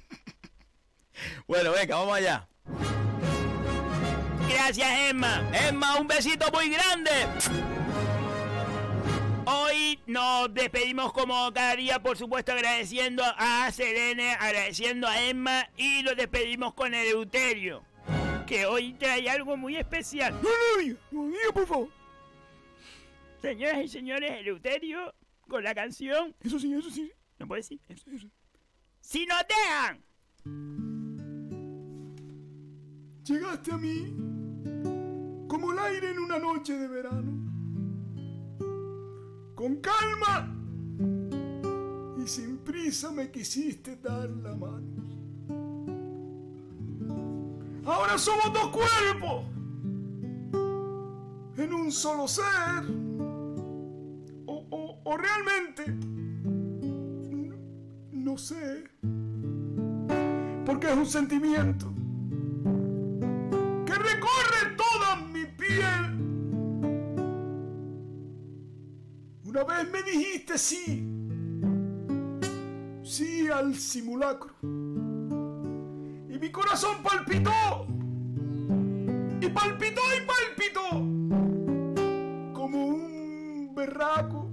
Bueno, 1.47 1.71
venga, 1.73 1.95
vamos 1.95 2.17
allá. 2.17 2.47
Gracias, 4.49 4.89
Emma. 5.11 5.47
Emma, 5.53 5.97
un 5.97 6.07
besito 6.07 6.51
muy 6.51 6.69
grande. 6.69 7.11
Nos 10.13 10.53
despedimos 10.53 11.11
como 11.11 11.51
cada 11.51 11.75
día, 11.75 11.97
por 11.99 12.15
supuesto, 12.15 12.51
agradeciendo 12.51 13.23
a 13.35 13.71
Selene, 13.71 14.33
agradeciendo 14.33 15.07
a 15.07 15.19
Emma 15.23 15.67
y 15.75 16.03
nos 16.03 16.15
despedimos 16.15 16.75
con 16.75 16.93
el 16.93 17.07
Euterio, 17.07 17.83
que 18.45 18.67
hoy 18.67 18.93
trae 18.93 19.27
algo 19.27 19.57
muy 19.57 19.75
especial. 19.75 20.35
No, 20.35 20.49
no, 20.49 20.83
diga, 20.83 20.99
no, 21.09 21.25
diga, 21.25 21.51
por 21.51 21.65
favor. 21.65 21.89
Señoras 23.41 23.85
y 23.85 23.87
señores, 23.87 24.29
el 24.33 24.49
Euterio 24.49 25.15
con 25.47 25.63
la 25.63 25.73
canción. 25.73 26.35
Eso 26.41 26.59
sí, 26.59 26.71
eso 26.71 26.91
sí. 26.91 27.11
No 27.39 27.47
puedo 27.47 27.57
decir. 27.57 27.79
Eso, 27.89 28.11
eso. 28.11 28.27
Si 28.99 29.25
nos 29.25 29.43
dejan. 29.47 30.03
Llegaste 33.23 33.71
a 33.71 33.77
mí 33.79 34.13
como 35.47 35.71
el 35.71 35.79
aire 35.79 36.11
en 36.11 36.19
una 36.19 36.37
noche 36.37 36.77
de 36.77 36.87
verano. 36.87 37.32
Con 39.63 39.77
calma 39.77 40.53
y 42.21 42.27
sin 42.27 42.57
prisa 42.57 43.11
me 43.13 43.31
quisiste 43.31 43.95
dar 43.95 44.29
la 44.29 44.53
mano. 44.57 44.91
Ahora 47.85 48.17
somos 48.17 48.51
dos 48.51 48.67
cuerpos 48.71 49.45
en 51.55 51.73
un 51.73 51.93
solo 51.93 52.27
ser. 52.27 52.83
O, 54.47 54.65
o- 54.69 54.99
o 55.05 55.17
realmente, 55.17 55.87
no, 57.31 57.55
no 58.11 58.37
sé, 58.37 58.83
porque 60.65 60.87
es 60.91 60.97
un 60.97 61.05
sentimiento 61.05 61.87
que 63.85 63.93
recorre 63.95 64.75
toda 64.75 65.15
mi 65.31 65.45
piel. 65.45 66.02
Vez 69.65 69.89
me 69.89 70.03
dijiste 70.03 70.57
sí, 70.57 71.07
sí 73.01 73.47
al 73.47 73.75
simulacro. 73.75 74.53
Y 74.61 76.37
mi 76.37 76.51
corazón 76.51 76.97
palpitó. 77.01 77.87
Y 79.39 79.47
palpitó 79.49 80.01
y 80.17 80.21
palpitó. 80.27 80.89
Como 82.53 82.87
un 82.87 83.71
berraco. 83.73 84.49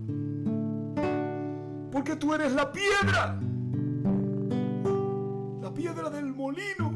Porque 1.90 2.14
tú 2.14 2.32
eres 2.34 2.52
la 2.52 2.70
piedra. 2.70 3.36
La 5.61 5.74
piedra 5.74 6.08
del 6.08 6.26
molino. 6.26 6.92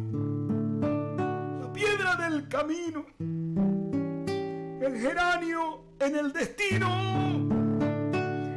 La 1.61 1.73
piedra 1.73 2.15
del 2.17 2.49
camino. 2.49 3.07
El 3.19 5.01
geranio 5.01 5.85
en 5.99 6.17
el 6.17 6.33
destino. 6.33 7.54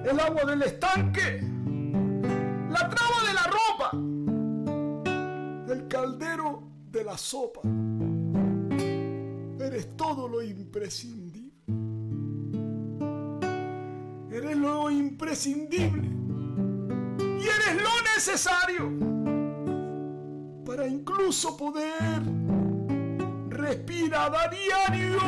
El 0.08 0.18
agua 0.22 0.46
del 0.46 0.62
estanque. 0.62 1.42
La 2.70 2.90
traba 2.90 3.24
de 3.28 3.34
la 3.34 3.44
ropa. 3.58 3.92
El 5.74 5.88
caldero 5.90 6.64
de 6.90 7.04
la 7.04 7.18
sopa. 7.18 7.60
Eres 9.60 9.98
todo 9.98 10.30
lo 10.30 10.42
imprescindible. 10.42 11.52
Eres 14.32 14.58
lo 14.58 14.90
imprescindible. 14.90 16.08
Y 17.20 17.44
eres 17.44 17.76
lo 17.84 18.02
necesario 18.16 18.90
para 20.66 20.88
incluso 20.88 21.58
poder 21.58 22.22
respirar 23.50 24.34
a 24.34 24.48
diario. 24.48 25.20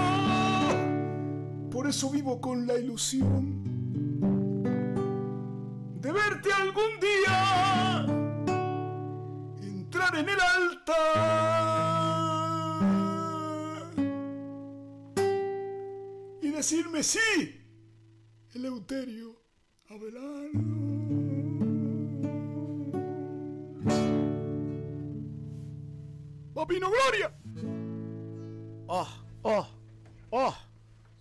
Por 1.69 1.85
eso 1.85 2.09
vivo 2.09 2.39
con 2.39 2.65
la 2.65 2.79
ilusión 2.79 3.58
entrar 10.09 10.23
en 10.23 10.29
el 10.29 10.39
altar 10.39 10.89
y 16.41 16.51
decirme 16.51 17.03
sí, 17.03 17.19
Eleuterio 18.53 19.39
Abelardo. 19.89 20.79
¡Papino 26.53 26.89
Gloria! 26.89 27.31
¡Oh! 28.87 29.07
¡Oh! 29.43 29.67
¡Oh! 30.31 30.55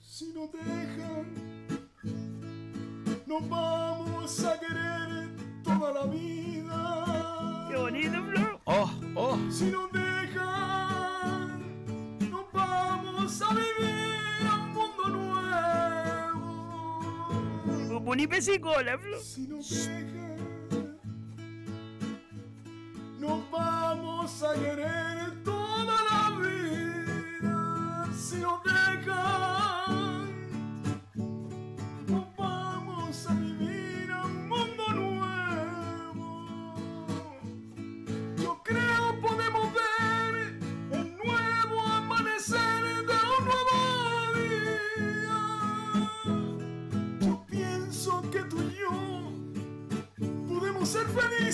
Si 0.01 0.32
nos 0.32 0.51
dejan, 0.53 1.26
nos 3.26 3.49
vamos 3.49 4.45
a 4.45 4.59
querer 4.59 5.30
toda 5.62 5.93
la 5.93 6.07
vida. 6.07 6.67
¡Qué 7.68 7.76
bonito, 7.76 8.22
Flor! 8.24 8.60
¡Oh! 8.64 8.90
¡Oh! 9.14 9.38
Si 9.50 9.66
nos 9.66 9.92
dejan, 9.92 11.62
nos 12.30 12.52
vamos 12.52 13.42
a 13.42 13.48
vivir 13.54 14.46
a 14.48 14.54
un 14.54 14.72
mundo 14.72 15.08
nuevo. 17.88 18.04
Poní 18.04 18.26
pesicola, 18.26 18.98
Flor. 18.98 19.20
Si 19.20 19.46
nos 19.46 19.68
dejan, 19.68 20.98
nos 23.18 23.50
vamos 23.50 24.42
a 24.42 24.54
querer 24.54 25.42
toda 25.44 26.02
la 26.10 26.30
vida. 26.40 28.08
Si 28.14 28.36
nos 28.36 28.62
dejan, 28.64 29.57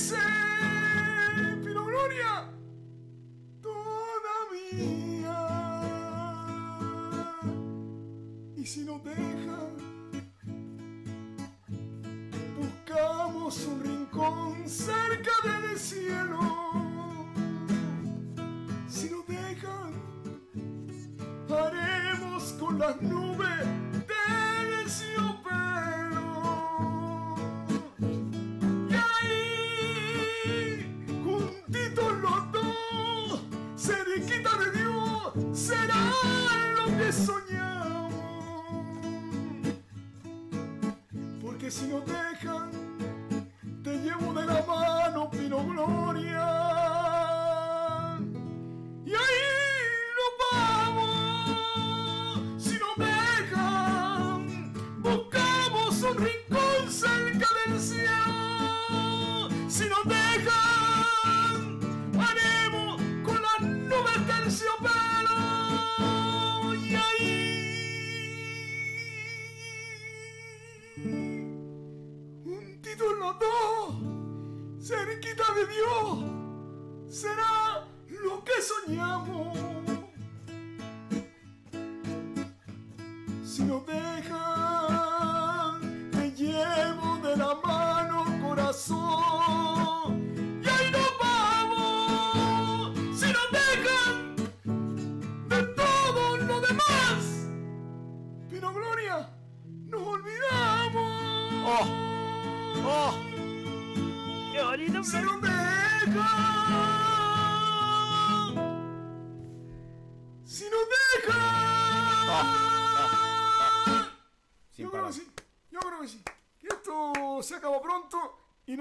ser 0.04 0.43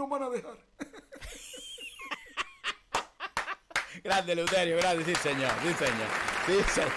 nos 0.03 0.09
van 0.09 0.23
a 0.23 0.29
dejar. 0.29 0.57
Grande, 4.03 4.35
Leuterio, 4.35 4.75
grande, 4.77 5.05
sí, 5.05 5.15
señor. 5.15 5.51
Sí, 5.61 5.73
señor. 5.73 6.07
Sí, 6.45 6.61
señor. 6.73 6.91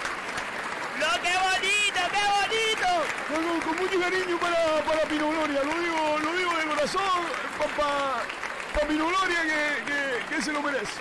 ¡No, 0.98 1.06
qué 1.22 1.36
bonito, 1.38 2.00
qué 2.10 2.24
bonito! 2.34 2.88
Con, 3.28 3.60
con 3.60 3.76
mucho 3.76 4.00
cariño 4.00 4.36
para, 4.40 4.82
para 4.82 5.02
Pino 5.02 5.28
Gloria, 5.28 5.62
lo 5.62 5.78
digo, 5.78 6.18
lo 6.18 6.32
digo 6.36 6.56
de 6.56 6.64
corazón, 6.64 7.26
para 7.58 7.76
pa, 7.76 8.22
pa 8.74 8.80
Pino 8.88 9.06
Gloria 9.06 9.40
que, 9.42 9.84
que, 9.84 10.24
que 10.34 10.42
se 10.42 10.52
lo 10.52 10.60
merece. 10.62 11.00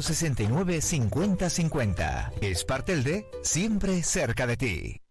69 0.01 0.81
50 0.81 1.49
50. 1.49 2.33
Espartelde, 2.41 3.25
siempre 3.43 4.03
cerca 4.03 4.47
de 4.47 4.57
ti. 4.57 5.01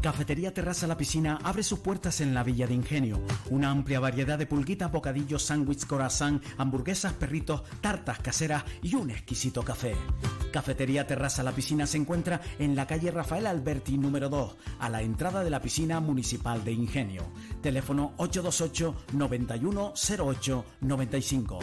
Cafetería 0.00 0.54
Terraza 0.54 0.86
La 0.86 0.96
Piscina 0.96 1.40
abre 1.42 1.64
sus 1.64 1.80
puertas 1.80 2.20
en 2.20 2.32
la 2.32 2.44
Villa 2.44 2.68
de 2.68 2.74
Ingenio. 2.74 3.20
Una 3.50 3.70
amplia 3.70 3.98
variedad 3.98 4.38
de 4.38 4.46
pulguitas, 4.46 4.92
bocadillos, 4.92 5.42
sándwich, 5.42 5.86
corazón, 5.86 6.40
hamburguesas, 6.56 7.14
perritos, 7.14 7.62
tartas 7.80 8.20
caseras 8.20 8.64
y 8.80 8.94
un 8.94 9.10
exquisito 9.10 9.62
café. 9.62 9.96
Cafetería 10.52 11.06
Terraza 11.06 11.42
La 11.42 11.52
Piscina 11.52 11.86
se 11.86 11.98
encuentra 11.98 12.40
en 12.60 12.76
la 12.76 12.86
calle 12.86 13.10
Rafael 13.10 13.46
Alberti 13.46 13.98
número 13.98 14.28
2, 14.28 14.56
a 14.78 14.88
la 14.88 15.02
entrada 15.02 15.42
de 15.42 15.50
la 15.50 15.60
piscina 15.60 16.00
municipal 16.00 16.64
de 16.64 16.72
Ingenio. 16.72 17.24
Teléfono 17.60 18.12
828 18.18 18.94
9108 19.14 20.64
95. 20.80 21.58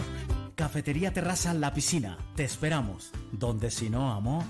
Cafetería 0.55 1.11
Terraza 1.11 1.53
La 1.53 1.73
Piscina. 1.73 2.17
Te 2.35 2.45
esperamos. 2.45 3.11
Donde 3.31 3.69
si 3.69 3.89
no, 3.89 4.11
amor. 4.13 4.43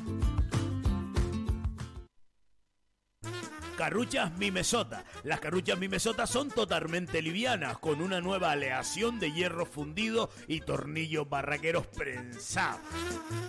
Carruchas 3.76 4.38
Mimesota. 4.38 5.04
Las 5.24 5.40
carruchas 5.40 5.78
Mimesota 5.80 6.28
son 6.28 6.50
totalmente 6.50 7.22
livianas, 7.22 7.80
con 7.80 8.02
una 8.02 8.22
nueva 8.22 8.52
aleación 8.52 9.20
de 9.20 9.34
hierro 9.34 9.66
fundido 9.66 10.30
y 10.48 10.62
tornillos 10.62 11.28
barraqueros 11.28 11.88
prensados. 11.88 12.82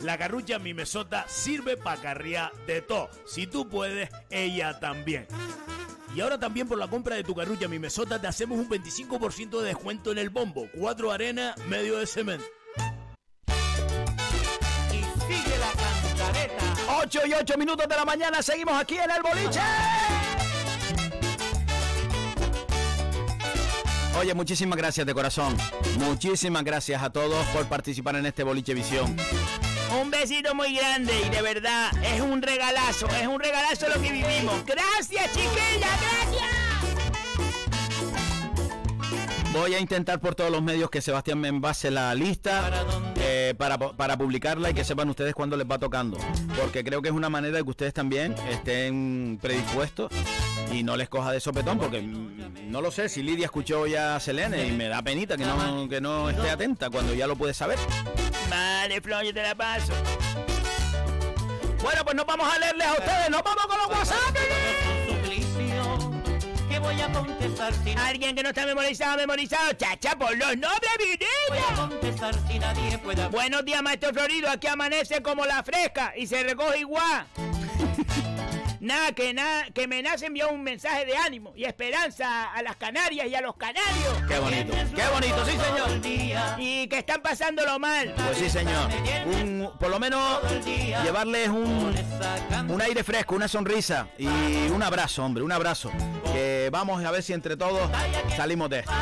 La 0.03 0.17
carrucha 0.17 0.59
Mimesota 0.59 1.27
sirve 1.29 1.77
para 1.77 2.01
carriar 2.01 2.53
de 2.67 2.81
todo. 2.81 3.11
Si 3.27 3.47
tú 3.47 3.69
puedes, 3.69 4.09
ella 4.31 4.81
también. 4.81 5.27
Y 6.15 6.21
ahora 6.21 6.39
también 6.39 6.67
por 6.69 6.79
la 6.79 6.89
compra 6.89 7.17
de 7.17 7.25
tu 7.25 7.35
carrucha 7.35 7.69
Mimesota 7.69 8.21
te 8.21 8.27
hacemos 8.27 8.59
un 8.59 8.69
25% 8.69 9.61
de 9.61 9.67
descuento 9.67 10.13
en 10.13 10.19
el 10.19 10.31
bombo. 10.31 10.69
Cuatro 10.75 11.13
arena, 11.13 11.55
medio 11.69 11.99
de 11.99 12.07
cemento. 12.07 12.45
Sigue 15.29 15.59
la 15.59 15.73
cantareta. 15.73 16.65
8 17.03 17.21
y 17.27 17.33
8 17.35 17.59
minutos 17.59 17.89
de 17.89 17.97
la 17.97 18.05
mañana, 18.05 18.43
seguimos 18.43 18.75
aquí 18.75 18.97
en 18.97 19.11
el 19.11 19.23
boliche. 19.23 19.61
Oye, 24.19 24.33
muchísimas 24.33 24.79
gracias 24.79 25.07
de 25.07 25.13
corazón. 25.13 25.57
Muchísimas 25.99 26.65
gracias 26.65 27.03
a 27.03 27.11
todos 27.11 27.45
por 27.49 27.67
participar 27.67 28.17
en 28.17 28.25
este 28.25 28.45
boliche 28.45 28.73
visión. 28.73 29.15
Un 29.91 30.11
besito 30.11 30.55
muy 30.55 30.75
grande 30.75 31.13
y 31.25 31.29
de 31.29 31.43
verdad 31.43 31.91
es 32.03 32.21
un 32.21 32.43
regalazo, 32.43 33.07
es 33.21 33.27
un 33.27 33.41
regalazo 33.41 33.89
lo 33.89 34.01
que 34.03 34.11
vivimos. 34.11 34.65
Gracias, 34.67 35.33
chiquilla, 35.33 35.89
gracias. 36.01 36.56
Voy 39.53 39.75
a 39.75 39.81
intentar 39.81 40.21
por 40.21 40.35
todos 40.35 40.51
los 40.51 40.63
medios 40.63 40.91
que 40.91 41.01
Sebastián 41.01 41.39
me 41.41 41.49
envase 41.49 41.91
la 41.91 42.15
lista 42.15 42.71
eh, 43.17 43.55
para, 43.57 43.79
para 43.79 44.17
publicarla 44.19 44.71
y 44.71 44.75
que 44.75 44.85
sepan 44.85 45.09
ustedes 45.09 45.35
cuándo 45.35 45.57
les 45.57 45.67
va 45.67 45.79
tocando. 45.79 46.19
Porque 46.61 46.85
creo 46.85 47.01
que 47.01 47.09
es 47.09 47.15
una 47.15 47.29
manera 47.31 47.57
de 47.57 47.65
que 47.65 47.71
ustedes 47.71 47.95
también 47.95 48.35
estén 48.51 49.39
predispuestos 49.41 50.13
y 50.73 50.83
no 50.83 50.97
les 50.97 51.09
coja 51.09 51.33
de 51.33 51.41
sopetón. 51.41 51.79
Porque 51.79 52.03
no 52.03 52.81
lo 52.81 52.91
sé 52.91 53.09
si 53.09 53.23
Lidia 53.23 53.47
escuchó 53.47 53.87
ya 53.87 54.17
a 54.17 54.21
Selene 54.21 54.67
y 54.67 54.73
me 54.73 54.89
da 54.89 55.03
penita 55.03 55.37
que 55.37 55.45
no, 55.45 55.89
que 55.89 56.01
no 56.01 56.29
esté 56.29 56.51
atenta 56.51 56.91
cuando 56.91 57.15
ya 57.15 57.27
lo 57.27 57.37
puede 57.37 57.55
saber. 57.55 57.79
Vale, 58.51 59.01
Flor, 59.01 59.25
yo 59.25 59.33
te 59.33 59.43
la 59.43 59.55
paso. 59.55 59.93
Bueno, 61.83 62.05
pues 62.05 62.17
nos 62.17 62.27
vamos 62.27 62.53
a 62.53 62.59
leerles 62.59 62.87
a 62.87 62.93
ustedes. 62.93 63.31
Nos 63.31 63.43
vamos 63.43 63.67
con 63.67 63.79
los 63.79 63.89
WhatsApp. 63.89 64.37
Voy 66.87 67.01
a 67.01 67.13
contestar 67.13 67.75
sin 67.83 67.99
Alguien 67.99 68.37
que 68.37 68.45
no 68.45 68.51
está 68.51 68.65
memorizado, 68.65 69.17
memorizado. 69.17 69.73
Chacha, 69.73 70.17
por 70.17 70.31
los 70.37 70.57
nombres, 70.57 70.93
voy 71.49 71.59
a 71.59 71.61
Vidilla. 71.61 71.75
contestar 71.75 72.35
si. 72.47 73.29
Buenos 73.33 73.65
días, 73.65 73.83
maestro 73.83 74.13
Florido. 74.15 74.49
Aquí 74.49 74.69
amanece 74.69 75.21
como 75.21 75.45
la 75.45 75.65
fresca 75.65 76.13
y 76.17 76.29
se 76.29 76.45
recoge 76.45 76.79
igual. 76.79 77.27
Nada, 78.87 79.11
que 79.13 79.35
nada, 79.35 79.65
que 79.75 79.89
me 79.89 80.01
nace 80.01 80.27
envió 80.27 80.49
un 80.51 80.63
mensaje 80.63 81.05
de 81.05 81.17
ánimo 81.17 81.53
y 81.57 81.65
esperanza 81.65 82.53
a 82.53 82.63
las 82.63 82.77
Canarias 82.77 83.27
y 83.27 83.35
a 83.35 83.41
los 83.41 83.57
canarios. 83.57 84.15
Qué 84.29 84.39
bonito, 84.39 84.73
qué 84.95 85.03
bonito, 85.09 85.45
sí 85.45 85.51
señor. 85.51 86.57
Y 86.61 86.87
que 86.87 86.99
están 86.99 87.21
pasándolo 87.21 87.81
mal. 87.81 88.15
Pues 88.17 88.39
sí 88.39 88.49
señor. 88.49 88.89
Un- 89.27 89.73
por 89.81 89.91
lo 89.91 89.99
menos 89.99 90.41
llevarles 91.03 91.49
un, 91.49 91.93
un 92.69 92.81
aire 92.83 93.03
fresco, 93.03 93.35
una 93.35 93.49
sonrisa 93.49 94.07
y 94.19 94.29
un 94.69 94.81
abrazo, 94.85 95.25
hombre, 95.25 95.43
un 95.43 95.51
abrazo. 95.51 95.91
Que 96.33 96.69
vamos 96.71 97.05
a 97.05 97.11
ver 97.11 97.25
si 97.25 97.33
entre 97.33 97.57
todos 97.57 97.91
salimos 98.37 98.71
de 98.71 98.81
esto. 98.81 98.93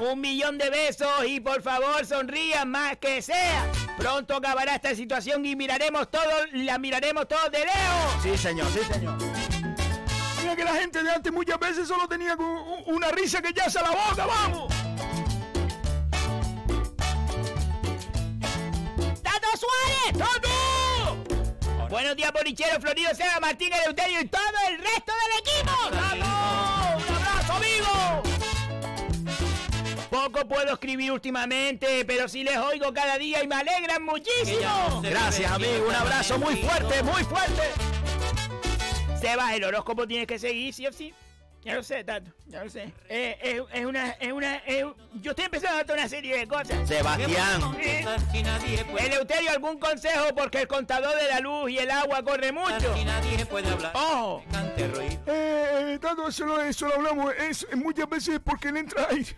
Un 0.00 0.20
millón 0.20 0.58
de 0.58 0.68
besos 0.68 1.08
y 1.26 1.40
por 1.40 1.62
favor 1.62 2.04
sonrían 2.04 2.68
más 2.70 2.96
que 2.98 3.22
sea. 3.22 3.66
Pronto 3.96 4.36
acabará 4.36 4.74
esta 4.74 4.94
situación 4.94 5.44
y 5.46 5.54
miraremos 5.54 6.10
todo, 6.10 6.30
la 6.52 6.78
miraremos 6.78 7.28
todos 7.28 7.50
de 7.50 7.58
lejos. 7.60 8.22
Sí 8.22 8.36
señor, 8.42 8.66
sí 8.72 8.80
señor. 8.92 9.16
Mira 10.40 10.56
que 10.56 10.64
la 10.64 10.74
gente 10.74 11.00
de 11.00 11.10
antes 11.12 11.32
muchas 11.32 11.60
veces 11.60 11.86
solo 11.86 12.08
tenía 12.08 12.36
una 12.86 13.08
risa 13.12 13.40
que 13.40 13.52
ya 13.52 13.70
se 13.70 13.80
la 13.80 13.90
boca, 13.90 14.26
vamos. 14.26 14.74
¡Tato 19.22 19.46
Suárez! 19.56 20.18
¡Tato! 20.18 20.48
Buenos 21.88 22.16
días, 22.16 22.32
bolichero, 22.32 22.80
Florido, 22.80 23.14
Seba, 23.14 23.38
Martín, 23.40 23.72
Eleuterio 23.72 24.22
y 24.22 24.26
todo 24.26 24.40
el 24.68 24.78
resto 24.78 25.12
del 25.22 25.38
equipo. 25.38 25.72
¡Vamos! 25.92 27.04
¡Un 27.08 27.16
abrazo, 27.16 27.52
amigo! 27.52 28.22
Poco 30.10 30.48
puedo 30.48 30.72
escribir 30.72 31.12
últimamente, 31.12 32.04
pero 32.04 32.28
sí 32.28 32.42
les 32.42 32.56
oigo 32.56 32.92
cada 32.92 33.18
día 33.18 33.44
y 33.44 33.46
me 33.46 33.54
alegran 33.54 34.02
muchísimo. 34.02 35.00
Gracias, 35.00 35.50
amigo. 35.52 35.86
Un 35.88 35.94
abrazo 35.94 36.38
muy 36.40 36.56
fuerte, 36.56 37.02
muy 37.04 37.22
fuerte. 37.22 38.01
Seba, 39.22 39.54
el 39.54 39.64
horóscopo 39.64 40.06
tienes 40.06 40.26
que 40.26 40.38
seguir, 40.38 40.74
sí 40.74 40.86
o 40.86 40.92
sí. 40.92 41.14
Ya 41.64 41.76
lo 41.76 41.82
sé, 41.84 42.02
Tato, 42.02 42.28
ya 42.48 42.64
lo 42.64 42.68
sé. 42.70 42.92
Eh, 43.08 43.38
es, 43.40 43.62
es 43.72 43.86
una, 43.86 44.10
es 44.10 44.32
una, 44.32 44.56
es- 44.56 44.84
yo 45.20 45.30
estoy 45.30 45.44
empezando 45.44 45.78
a 45.78 45.82
hacer 45.82 45.94
una 45.96 46.08
serie 46.08 46.36
de 46.38 46.48
cosas. 46.48 46.88
Sebastián. 46.88 47.60
Eh, 47.80 48.04
Eleuterio, 49.06 49.50
¿algún 49.52 49.78
consejo? 49.78 50.24
Porque 50.36 50.62
el 50.62 50.66
contador 50.66 51.14
de 51.14 51.28
la 51.28 51.38
luz 51.38 51.70
y 51.70 51.78
el 51.78 51.88
agua 51.92 52.20
corre 52.24 52.50
mucho. 52.50 52.92
¡Ojo! 53.94 54.42
Eh, 55.26 55.92
eh, 55.94 55.98
tanto 56.02 56.26
eso 56.26 56.44
lo, 56.46 56.60
eso 56.60 56.88
lo 56.88 56.94
hablamos, 56.96 57.32
es 57.38 57.64
muchas 57.76 58.08
veces 58.08 58.40
porque 58.44 58.72
le 58.72 58.80
entra 58.80 59.06
aire. 59.10 59.36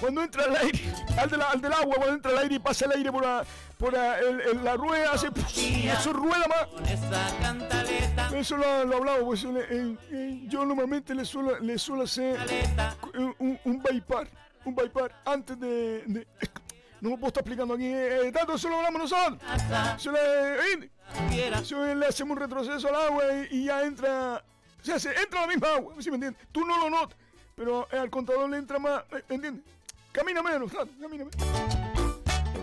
cuando 0.00 0.22
entra 0.22 0.44
el 0.44 0.56
aire, 0.56 0.80
al, 1.18 1.30
de 1.30 1.36
la- 1.36 1.50
al 1.50 1.60
del 1.60 1.72
agua, 1.72 1.96
cuando 1.96 2.14
entra 2.14 2.30
el 2.30 2.38
aire 2.38 2.54
y 2.54 2.58
pasa 2.60 2.84
el 2.84 2.92
aire 2.92 3.10
por 3.10 3.24
la, 3.24 3.44
por 3.80 3.92
la, 3.94 4.18
el- 4.20 4.40
el- 4.42 4.64
la 4.64 4.76
rueda, 4.76 5.12
hace, 5.12 5.28
eso 5.98 6.12
rueda 6.12 6.44
más. 6.48 6.68
Eso 8.34 8.56
lo, 8.56 8.84
lo 8.84 8.96
hablamos, 8.98 9.24
pues 9.24 9.42
yo, 10.48 10.64
normalmente 10.64 11.14
le 11.14 11.24
suelo, 11.24 11.58
le 11.58 11.78
suelo 11.78 12.02
hacer 12.04 12.38
un, 13.14 13.58
un, 13.64 13.82
bypass, 13.82 14.28
un 14.64 14.74
bypass 14.74 15.10
antes 15.24 15.58
de, 15.58 16.04
de- 16.06 16.26
no 17.00 17.10
me 17.10 17.16
puedo 17.16 17.28
estar 17.28 17.40
explicando 17.40 17.74
aquí, 17.74 17.86
eh, 17.86 18.28
eh, 18.28 18.32
tanto 18.32 18.54
eso 18.54 18.68
lo 18.68 18.76
hablamos 18.76 19.10
nosotros. 19.10 19.38
Se 19.98 20.10
le, 20.12 20.18
eh, 20.84 20.90
se 21.64 21.94
le 21.94 22.06
hacemos 22.06 22.36
un 22.36 22.42
retroceso 22.42 22.88
al 22.88 22.94
agua 22.94 23.22
y, 23.50 23.56
y 23.60 23.64
ya 23.64 23.82
entra, 23.82 24.44
o 24.80 24.84
sea, 24.84 24.98
se 25.00 25.08
entra 25.18 25.40
la 25.40 25.46
misma 25.46 25.68
agua, 25.76 25.94
¿sí 26.00 26.10
me 26.10 26.16
entiendes? 26.16 26.46
Tú 26.52 26.64
no 26.64 26.76
lo 26.78 26.90
notas, 26.90 27.16
pero 27.56 27.88
al 27.90 28.10
contador 28.10 28.48
le 28.50 28.58
entra 28.58 28.78
más, 28.78 29.02
eh, 29.12 29.24
¿entiendes? 29.30 29.64
Camina 30.12 30.42
menos, 30.42 30.70
claro, 30.70 30.88
camina 31.00 31.24
menos. 31.24 31.79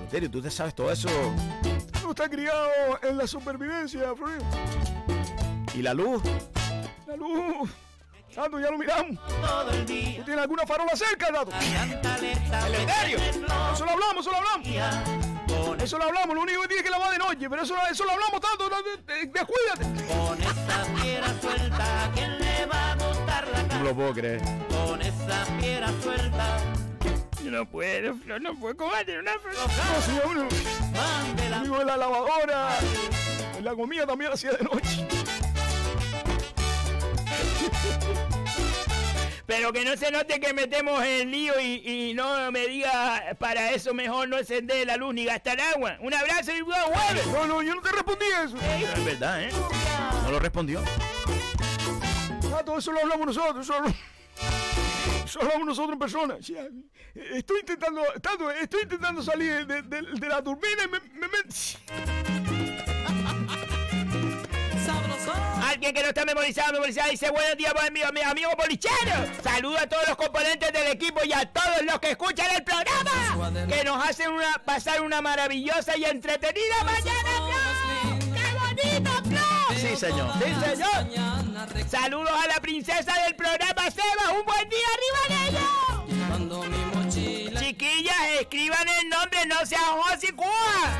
En 0.08 0.12
serio, 0.12 0.32
tú 0.32 0.42
te 0.42 0.50
sabes 0.50 0.74
todo 0.74 0.90
eso. 0.90 1.10
No 2.02 2.12
está 2.12 2.30
criado 2.30 2.70
en 3.04 3.18
la 3.18 3.28
supervivencia, 3.28 4.16
Florido. 4.16 4.46
¿Y 5.74 5.82
la 5.82 5.94
luz? 5.94 6.24
La 7.06 7.18
luz. 7.18 7.70
Tato, 8.34 8.58
ya 8.58 8.72
lo 8.72 8.78
miramos. 8.78 9.20
¿Tú 9.28 10.24
tienes 10.24 10.38
alguna 10.38 10.66
farola 10.66 10.96
cerca, 10.96 11.28
Tato? 11.28 11.52
¡Eleuterio! 12.68 13.18
Eso 13.74 13.84
lo 13.84 13.92
hablamos, 13.92 14.26
eso 14.26 14.32
lo 14.32 14.38
hablamos. 14.38 15.84
Eso 15.84 15.98
lo 15.98 16.06
hablamos, 16.06 16.36
lo 16.36 16.42
único 16.44 16.62
que 16.62 16.68
tienes 16.70 16.86
que 16.86 16.90
lavar 16.90 17.12
de 17.12 17.18
noche, 17.18 17.50
pero 17.50 17.64
eso, 17.64 17.76
eso 17.92 18.06
lo 18.06 18.12
hablamos 18.12 18.40
tanto, 18.40 18.70
descuídate. 19.06 20.06
Con 20.08 20.42
esa 20.42 20.86
fiera 21.02 21.42
suelta, 21.42 22.12
¿quién 22.14 22.40
le 22.40 22.66
va 22.66 22.94
a 22.94 22.96
gustar 22.96 23.48
la 23.50 23.64
No 23.78 23.84
lo 23.84 23.94
puedo 23.94 24.14
creer. 24.14 24.42
Con 24.70 25.02
esa 25.02 25.46
fiera 25.60 25.92
suelta. 26.02 26.77
Yo 27.48 27.54
no 27.54 27.66
puedo, 27.66 28.14
Flor, 28.14 28.42
no 28.42 28.54
puedo. 28.56 28.76
¿Cómo 28.76 28.92
va 28.92 29.00
a 29.00 29.06
tener 29.06 29.22
una 29.22 29.40
flor? 29.40 29.56
No, 29.56 30.02
señor, 30.02 30.28
uno. 30.28 30.48
De 31.78 31.86
la 31.86 31.96
lavadora. 31.96 32.78
En 33.58 33.64
la 33.64 33.74
comida 33.74 34.06
también 34.06 34.32
la 34.32 34.36
hacía 34.36 34.52
de 34.52 34.66
noche. 34.66 35.08
Pero 39.46 39.72
que 39.72 39.86
no 39.86 39.96
se 39.96 40.12
note 40.12 40.42
que 40.42 40.52
metemos 40.52 41.02
en 41.06 41.32
lío 41.32 41.58
y, 41.62 42.10
y 42.10 42.14
no 42.14 42.52
me 42.52 42.68
diga 42.68 43.38
para 43.40 43.72
eso 43.72 43.94
mejor 43.94 44.28
no 44.28 44.38
encender 44.38 44.86
la 44.86 44.98
luz 44.98 45.14
ni 45.14 45.24
gastar 45.24 45.58
agua. 45.62 45.96
Un 46.02 46.14
abrazo 46.14 46.52
y 46.54 46.62
buen 46.64 46.82
jueves. 46.82 47.28
No, 47.28 47.48
no, 47.48 47.64
yo 47.64 47.76
no 47.76 47.82
te 47.82 47.94
respondí 47.94 48.26
eso. 48.44 48.58
Es 48.58 49.06
verdad, 49.06 49.44
¿eh? 49.44 49.52
No 50.24 50.32
lo 50.32 50.40
respondió. 50.40 50.84
Tato, 52.52 52.78
eso 52.78 52.92
lo 52.92 53.00
hablamos 53.00 53.28
nosotros, 53.28 53.66
eso 53.66 53.80
lo, 53.80 53.94
eso 55.28 55.40
lo 55.40 55.46
hablamos 55.46 55.68
nosotros 55.68 55.94
en 55.94 56.00
persona. 56.00 56.38
Sí, 56.42 56.56
eh, 56.56 56.70
estoy 57.36 57.60
intentando, 57.60 58.02
estoy 58.62 58.82
intentando 58.84 59.22
salir 59.22 59.68
de, 59.68 59.82
de- 59.84 60.02
de 60.14 60.28
la 60.30 60.42
turbina 60.42 60.84
y 60.84 60.88
me, 60.88 61.00
me, 61.00 61.28
me- 61.28 61.38
Alguien 65.68 65.94
que 65.94 66.02
no 66.02 66.08
está 66.08 66.24
memorizado, 66.26 66.72
memorizado, 66.74 67.10
dice 67.12 67.30
buenos 67.30 67.56
días, 67.58 67.74
buen 67.74 67.88
amigo, 67.88 68.08
mi 68.14 68.22
amigo 68.22 68.50
bolichero. 68.58 68.96
Saludo 69.44 69.78
a 69.78 69.86
todos 69.88 70.08
los 70.08 70.16
componentes 70.18 70.72
del 70.72 70.88
equipo 70.88 71.20
y 71.26 71.34
a 71.34 71.46
todos 71.46 71.82
los 71.84 72.00
que 72.00 72.12
escuchan 72.12 72.48
el 72.56 72.64
programa. 72.64 73.52
Que 73.68 73.84
nos 73.84 74.04
hacen 74.08 74.32
una, 74.32 74.54
pasar 74.66 75.02
una 75.02 75.22
maravillosa 75.22 75.98
y 75.98 76.06
entretenida 76.06 76.84
mañana. 76.86 77.30
¡Qué 78.34 78.54
bonito, 78.60 79.12
Flor! 79.24 79.78
Sí, 79.78 79.96
señor. 79.98 80.32
Sí, 80.40 80.54
señor. 80.76 81.06
Saludos 81.90 82.32
a 82.44 82.48
la 82.48 82.60
princesa 82.62 83.14
del 83.26 83.36
programa, 83.36 83.77
Seba. 83.92 84.32
Un 84.38 84.46
buen 84.46 84.70
día 84.70 84.88
arriba 84.96 85.22
de 85.30 85.36
ellos. 85.50 85.78
Chiquillas, 87.60 88.16
escriban 88.40 88.88
el 89.02 89.10
nombre, 89.10 89.46
no 89.48 89.66
sean 89.66 89.82
José 90.02 90.34
Cuba. 90.34 90.94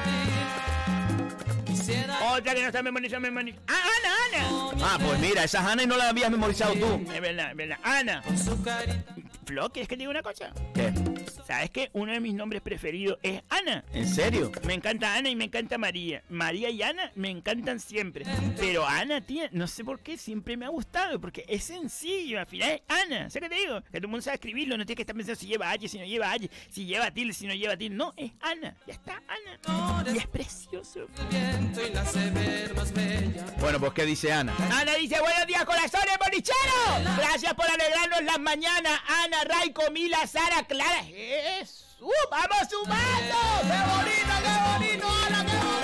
Otra 2.32 2.54
que 2.54 2.62
no 2.62 2.68
está 2.68 2.82
memorizada, 2.82 3.20
memorizada. 3.20 3.64
Ah, 3.68 3.84
Ana, 3.98 4.42
Ana. 4.72 4.84
Ah, 4.84 4.98
pues 5.02 5.20
mira, 5.20 5.44
esa 5.44 5.72
Ana 5.72 5.84
y 5.84 5.88
no 5.88 5.96
la 5.98 6.10
habías 6.10 6.30
memorizado 6.30 6.74
tú. 6.74 7.06
Es 7.14 7.22
verdad, 7.22 7.52
es 7.52 7.58
verdad. 7.58 7.78
Ana. 7.84 8.24
Flo, 9.46 9.70
¿quieres 9.72 9.88
que 9.88 9.96
te 9.96 10.00
diga 10.00 10.10
una 10.12 10.24
cosa? 10.24 10.52
¿Qué? 10.74 10.94
¿Sabes 11.48 11.70
que 11.70 11.90
uno 11.94 12.12
de 12.12 12.20
mis 12.20 12.34
nombres 12.34 12.62
preferidos 12.62 13.20
es 13.24 13.42
Ana? 13.48 13.86
¿En 13.94 14.06
serio? 14.06 14.52
Me 14.66 14.74
encanta 14.74 15.16
Ana 15.16 15.30
y 15.30 15.36
me 15.38 15.46
encanta 15.46 15.78
María. 15.78 16.22
María 16.28 16.70
y 16.70 16.84
Ana 16.84 17.10
me 17.16 17.30
encantan 17.30 17.80
siempre. 17.80 18.26
Pero 18.58 18.86
Ana, 18.86 19.22
tía, 19.22 19.48
no 19.54 19.66
sé 19.66 19.86
por 19.86 20.02
qué, 20.02 20.18
siempre 20.18 20.58
me 20.58 20.66
ha 20.66 20.70
gustado. 20.70 21.22
Porque 21.22 21.46
es 21.48 21.64
sencillo, 21.64 22.42
al 22.42 22.48
final 22.48 22.72
es 22.72 22.82
Ana. 22.90 23.30
¿Sabes 23.30 23.48
qué 23.48 23.56
te 23.56 23.62
digo? 23.62 23.82
Que 23.82 23.92
todo 23.92 24.02
el 24.02 24.08
mundo 24.10 24.24
sabe 24.24 24.36
escribirlo. 24.36 24.76
No 24.78 24.86
tienes 24.86 24.98
que 24.98 25.04
estar 25.04 25.16
pensando 25.16 25.40
si 25.40 25.48
lleva 25.48 25.72
H, 25.72 25.88
si 25.88 25.98
no 25.98 26.04
lleva 26.04 26.34
H, 26.34 26.50
si 26.70 26.86
lleva 26.86 27.12
tilde, 27.12 27.34
si 27.34 27.48
no 27.48 27.54
lleva 27.54 27.78
tilde. 27.78 27.96
No, 27.96 28.14
es 28.18 28.34
Ana. 28.42 28.76
Ya 28.86 28.96
está, 28.96 29.22
Ana. 29.30 30.12
Y 30.14 30.18
es 30.18 30.28
precioso. 30.28 31.08
Bueno, 33.62 33.80
pues 33.80 33.94
¿qué 33.94 34.06
dice 34.06 34.34
Ana? 34.34 34.54
Ana 34.70 34.96
dice, 34.96 35.18
buenos 35.22 35.48
días, 35.48 35.64
corazones 35.64 36.18
bolicheros. 36.20 37.18
Gracias 37.18 37.54
por 37.54 37.70
alegrarnos 37.70 38.24
las 38.26 38.40
mañanas. 38.40 39.00
Ana, 39.24 39.46
Raico, 39.46 39.90
Mila, 39.92 40.28
Sara, 40.28 40.64
Clara. 40.68 41.06
¡Jesús! 41.42 42.10
¡Vamos 42.32 42.68
sumando! 42.70 43.38
¡Qué 43.62 43.80
bonito, 43.94 44.34
qué 44.44 44.56
bonito, 44.72 45.08
Ana, 45.28 45.46
qué 45.46 45.58
bonito! 45.58 45.78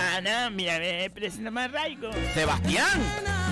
Ana, 0.00 0.50
mira, 0.50 0.78
me 0.78 1.10
presenta 1.10 1.50
más 1.50 1.70
Raico. 1.70 2.10
¡Sebastián! 2.34 3.02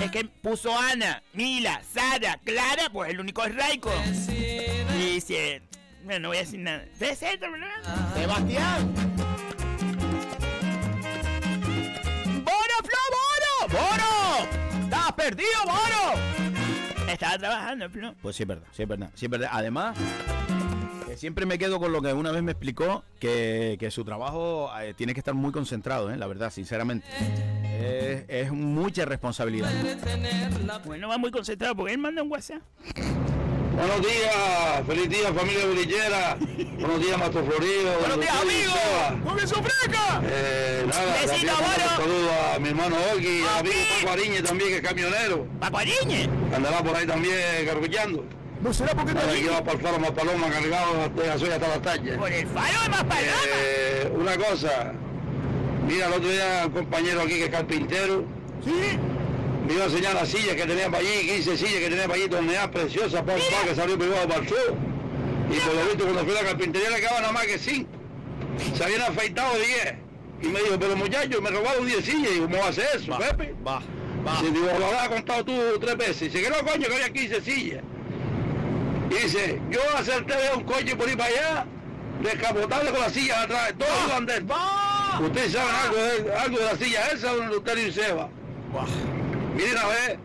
Es 0.03 0.11
que 0.11 0.25
puso 0.25 0.77
Ana, 0.77 1.23
Mila, 1.33 1.81
Sara, 1.95 2.39
Clara, 2.45 2.89
pues 2.93 3.11
el 3.11 3.21
único 3.21 3.45
es 3.45 3.55
Raico. 3.55 3.93
Y 4.29 5.15
dice, 5.15 5.63
bueno, 6.05 6.21
no 6.21 6.29
voy 6.29 6.39
a 6.39 6.41
decir 6.41 6.59
nada. 6.61 6.85
¡Sebastián! 6.99 8.95
¡Boro, 12.45 12.77
Flo, 12.85 12.99
Boro! 13.13 13.69
¡Boro! 13.71 14.49
¡Estás 14.85 15.13
perdido, 15.13 15.65
Boro! 15.65 16.46
Estaba 17.09 17.39
trabajando, 17.39 17.89
Flo. 17.91 18.15
Pues 18.23 18.37
sí 18.37 18.43
es 18.43 18.49
verdad, 18.49 18.67
sí 18.73 18.83
es 18.83 18.89
verdad, 18.89 19.11
sí 19.15 19.27
es 19.27 19.31
verdad. 19.31 19.51
Además, 19.53 19.97
siempre 21.17 21.47
me 21.47 21.59
quedo 21.59 21.79
con 21.79 21.93
lo 21.93 22.03
que 22.03 22.13
una 22.13 22.33
vez 22.33 22.43
me 22.43 22.53
explicó, 22.53 23.05
que, 23.19 23.77
que 23.79 23.91
su 23.91 24.05
trabajo 24.05 24.71
eh, 24.81 24.95
tiene 24.95 25.15
que 25.15 25.21
estar 25.21 25.35
muy 25.35 25.53
concentrado, 25.53 26.11
¿eh? 26.11 26.17
la 26.17 26.27
verdad, 26.27 26.51
sinceramente. 26.51 27.07
Es, 27.79 28.25
es 28.29 28.53
mucha 28.53 29.05
responsabilidad. 29.05 29.71
Bueno, 30.85 31.09
va 31.09 31.19
muy 31.19 31.31
concentrado 31.31 31.77
porque 31.77 31.93
él 31.93 31.99
manda 31.99 32.23
un 32.23 32.31
WhatsApp. 32.31 32.63
Buenos 33.77 34.01
días, 34.01 34.87
feliz 34.87 35.09
día 35.11 35.35
familia 35.35 35.67
bolillera. 35.67 36.39
Buenos 36.81 36.99
días, 36.99 37.19
Mato 37.19 37.45
Florido. 37.45 37.99
Buenos 38.01 38.21
días, 38.21 38.37
amigo. 38.41 39.23
¡Con 39.23 39.39
eso 39.39 39.63
fresca! 39.63 40.23
Eh, 40.25 40.87
nada, 40.89 41.15
también 41.27 41.51
un 41.51 41.97
saludo 42.03 42.31
a 42.55 42.59
mi 42.59 42.69
hermano 42.71 42.97
Olgi, 43.13 43.43
a 43.43 43.63
mi 43.63 43.69
amigo 43.69 43.85
Paco 44.01 44.13
Ariñe 44.15 44.43
también, 44.43 44.71
que 44.71 44.77
es 44.77 44.83
camionero. 44.83 45.47
¿Paco 45.61 45.77
Ariñe? 45.77 46.27
Andará 46.55 46.83
por 46.83 46.97
ahí 46.97 47.07
también 47.07 47.67
cargullando. 47.67 48.25
¿No 48.63 48.73
será 48.73 48.95
porque 48.95 49.13
Nada, 49.13 49.35
que 49.35 49.49
va 49.51 49.61
para 49.61 49.73
el 49.73 49.79
faro 49.83 49.99
más 49.99 50.11
paloma 50.13 50.49
cargado 50.49 51.09
de 51.11 51.27
la 51.27 51.39
suya 51.39 51.55
hasta 51.57 51.69
la 51.69 51.83
talla. 51.83 52.17
Por 52.17 52.33
el 52.33 52.47
faro 52.47 52.83
de 52.83 52.89
más 52.89 53.05
paloma. 53.05 53.33
Eh, 53.47 54.13
una 54.19 54.37
cosa, 54.39 54.93
mira, 55.87 56.07
el 56.07 56.13
otro 56.15 56.31
día 56.31 56.63
un 56.65 56.73
compañero 56.73 57.21
aquí 57.21 57.35
que 57.35 57.45
es 57.45 57.51
carpintero. 57.51 58.25
Sí. 58.65 58.99
Me 59.67 59.75
iba 59.75 59.83
a 59.83 59.87
enseñar 59.87 60.15
las 60.15 60.29
sillas 60.29 60.55
que 60.55 60.65
tenía 60.65 60.87
para 60.87 60.99
allí, 60.99 61.27
15 61.29 61.57
sillas 61.57 61.75
que 61.75 61.89
tenía 61.89 62.03
para 62.05 62.15
allí, 62.15 62.29
torneadas 62.29 62.69
preciosas, 62.69 63.23
para 63.23 63.39
que 63.39 63.75
salió 63.75 63.99
privado 63.99 64.29
para 64.29 64.41
el 64.41 64.49
sur. 64.49 64.77
Y 65.51 65.59
por 65.59 65.75
lo 65.75 65.85
visto, 65.85 66.05
cuando 66.05 66.25
fui 66.25 66.33
a 66.33 66.43
la 66.43 66.49
carpintería 66.49 66.91
le 66.91 66.97
quedaban 66.97 67.21
nada 67.23 67.33
más 67.33 67.47
que 67.47 67.59
5. 67.59 67.89
Se 68.75 68.85
habían 68.85 69.03
afeitado 69.03 69.55
10. 69.57 69.95
Y 70.43 70.49
me 70.49 70.61
dijo, 70.61 70.79
pero 70.79 70.97
muchachos, 70.97 71.41
me 71.41 71.51
robaron 71.51 71.87
10 71.87 72.05
sillas. 72.05 72.31
Y 72.31 72.35
digo, 72.35 72.47
¿cómo 72.47 72.59
va 72.59 72.67
a 72.67 72.69
hacer 72.69 72.87
eso, 72.95 73.19
Pepe? 73.19 73.55
Va, 73.67 73.83
va. 74.27 74.41
Dice, 74.41 74.53
digo, 74.53 74.67
lo 74.79 74.87
habrás 74.87 75.09
contado 75.09 75.45
tú 75.45 75.53
tres 75.81 75.97
veces. 75.97 76.33
Dice, 76.33 76.43
que 76.43 76.51
no, 76.51 76.57
coño, 76.59 76.87
que 76.87 76.95
había 76.95 77.11
15 77.11 77.41
sillas. 77.41 77.83
Y 79.11 79.15
dice, 79.15 79.61
yo 79.71 79.81
acerté 79.97 80.35
de 80.35 80.57
un 80.57 80.65
coche 80.65 80.97
por 80.97 81.09
ir 81.09 81.17
para 81.17 81.31
allá, 81.31 81.67
descapotable 82.23 82.91
con 82.91 83.01
las 83.01 83.13
sillas 83.13 83.39
atrás, 83.39 83.75
todo 83.79 84.21
dentro. 84.27 84.57
Ustedes 85.25 85.53
saben 85.53 85.75
algo 85.75 85.97
de, 85.97 86.35
algo 86.35 86.59
de 86.59 86.65
la 86.65 86.77
silla 86.77 87.09
esa, 87.09 87.33
don 87.33 87.49
Luterio 87.49 87.87
y 87.87 87.93
Seba. 87.93 88.29
Miren 89.57 89.79
a 89.79 89.87
ver, 89.89 90.19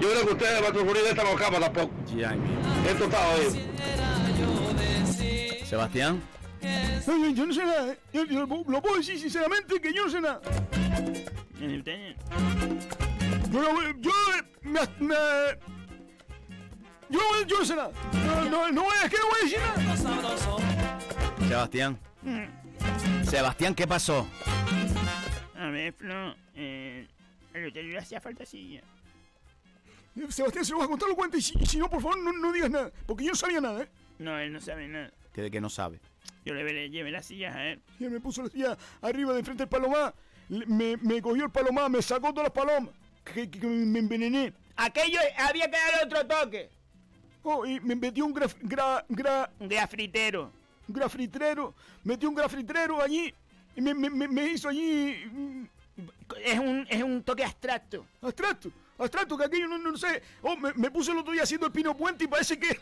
yo 0.00 0.08
creo 0.10 0.26
que 0.26 0.32
ustedes, 0.32 0.60
Patrón 0.62 0.84
Florido, 0.84 1.06
esta 1.08 1.24
no 1.24 1.30
escapa 1.30 1.58
tampoco. 1.60 1.92
Ya, 2.16 2.34
Esto 2.88 3.04
está 3.04 3.28
oído. 3.30 3.50
Sebastián. 5.66 6.22
No, 7.06 7.16
yo, 7.24 7.30
yo 7.30 7.46
no 7.46 7.52
sé 7.54 7.64
nada. 7.64 7.92
¿eh? 7.92 7.98
Yo, 8.12 8.24
yo 8.24 8.40
lo 8.46 8.82
puedo 8.82 8.96
decir 8.96 9.18
sinceramente 9.18 9.80
que 9.80 9.92
yo 9.92 10.04
no 10.04 10.10
sé 10.10 10.20
nada. 10.20 10.40
Yo, 13.50 13.60
no- 13.62 13.92
yo 13.98 14.10
me, 14.62 14.80
me- 15.00 15.14
yo, 17.10 17.20
yo 17.46 17.58
no 17.58 17.64
sé 17.64 17.74
nada. 17.76 17.90
No, 18.12 18.44
no, 18.50 18.70
no 18.72 18.82
voy 18.84 18.94
a- 19.02 19.06
es 19.06 19.10
que 19.10 19.16
no 19.18 19.26
voy 19.26 19.40
a 19.40 19.44
decir 19.44 19.58
nada. 19.58 21.48
Sebastián. 21.48 21.98
Sebastián, 23.28 23.74
¿qué 23.74 23.86
pasó? 23.86 24.26
A 25.58 25.66
ver, 25.70 25.92
Flo, 25.94 26.34
eh, 26.54 27.08
hotel 27.54 27.90
le 27.90 27.98
hacía 27.98 28.20
falta 28.20 28.44
silla. 28.46 28.82
Eh, 30.16 30.26
Sebastián, 30.30 30.64
se 30.64 30.72
lo 30.72 30.78
vas 30.78 30.86
a 30.86 30.90
contar, 30.90 31.08
lo 31.08 31.16
cuenta. 31.16 31.36
Y 31.36 31.42
si, 31.42 31.78
no, 31.78 31.88
por 31.88 32.00
favor, 32.02 32.18
no, 32.18 32.32
no 32.32 32.52
digas 32.52 32.70
nada. 32.70 32.90
Porque 33.06 33.24
yo 33.24 33.30
no 33.30 33.36
sabía 33.36 33.60
nada, 33.60 33.82
¿eh? 33.82 33.88
No, 34.18 34.38
él 34.38 34.52
no 34.52 34.60
sabe 34.60 34.88
nada. 34.88 35.12
Que 35.32 35.42
de 35.42 35.50
que 35.50 35.60
no 35.60 35.70
sabe. 35.70 36.00
Yo 36.44 36.54
le 36.54 36.64
le 36.64 36.90
llevé 36.90 37.10
las 37.10 37.26
sillas 37.26 37.54
a 37.54 37.64
él. 37.66 37.80
Y 38.00 38.04
él 38.04 38.10
me 38.10 38.20
puso 38.20 38.42
la 38.42 38.48
silla 38.50 38.76
arriba 39.02 39.32
de 39.34 39.42
frente 39.44 39.62
del 39.62 39.68
palomar. 39.68 40.14
Me, 40.48 40.96
me 40.96 41.20
cogió 41.20 41.44
el 41.44 41.50
palomar, 41.50 41.90
me 41.90 42.00
sacó 42.02 42.32
todas 42.32 42.44
las 42.44 42.52
palomas. 42.52 42.94
Que, 43.24 43.50
que- 43.50 43.60
que 43.60 43.66
me 43.66 43.98
envenené. 43.98 44.52
Aquello 44.76 45.18
había 45.36 45.66
que 45.70 45.76
darle 45.76 46.04
otro 46.16 46.26
toque. 46.26 46.70
Oh, 47.42 47.64
y 47.66 47.78
me 47.80 47.94
metió 47.94 48.24
un 48.26 48.32
graf, 48.34 48.54
gra, 48.62 49.04
gra, 49.08 49.50
Un 49.58 49.68
grafritero. 49.68 50.50
un 50.88 50.94
grafritrero. 50.94 51.74
Metió 52.04 52.28
un 52.28 52.34
grafritrero 52.34 53.00
allí. 53.02 53.32
Y 53.76 53.80
me, 53.80 53.94
me, 53.94 54.10
me- 54.10 54.28
me 54.28 54.46
hizo 54.48 54.68
allí. 54.68 55.68
Es 56.44 56.58
un, 56.58 56.86
es 56.88 57.02
un 57.02 57.22
toque 57.22 57.44
abstracto. 57.44 58.06
Abstracto. 58.22 58.70
Abstracto, 58.98 59.36
que 59.38 59.44
aquello 59.44 59.68
no, 59.68 59.78
no, 59.78 59.92
no 59.92 59.96
sé. 59.98 60.22
Oh, 60.42 60.56
me, 60.56 60.72
me 60.74 60.90
puse 60.90 61.12
el 61.12 61.18
otro 61.18 61.32
día 61.32 61.42
haciendo 61.44 61.66
el 61.66 61.72
pino 61.72 61.96
puente 61.96 62.24
y 62.24 62.26
parece 62.28 62.58
que. 62.58 62.78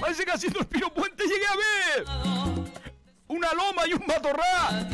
Parece 0.00 0.24
que 0.24 0.30
haciendo 0.30 0.60
el 0.60 0.66
pino 0.66 0.92
puente 0.92 1.24
llegué 1.24 1.46
a 1.46 1.56
ver. 1.56 2.04
Una 3.28 3.52
loma 3.54 3.82
y 3.88 3.94
un 3.94 4.06
matorral. 4.06 4.88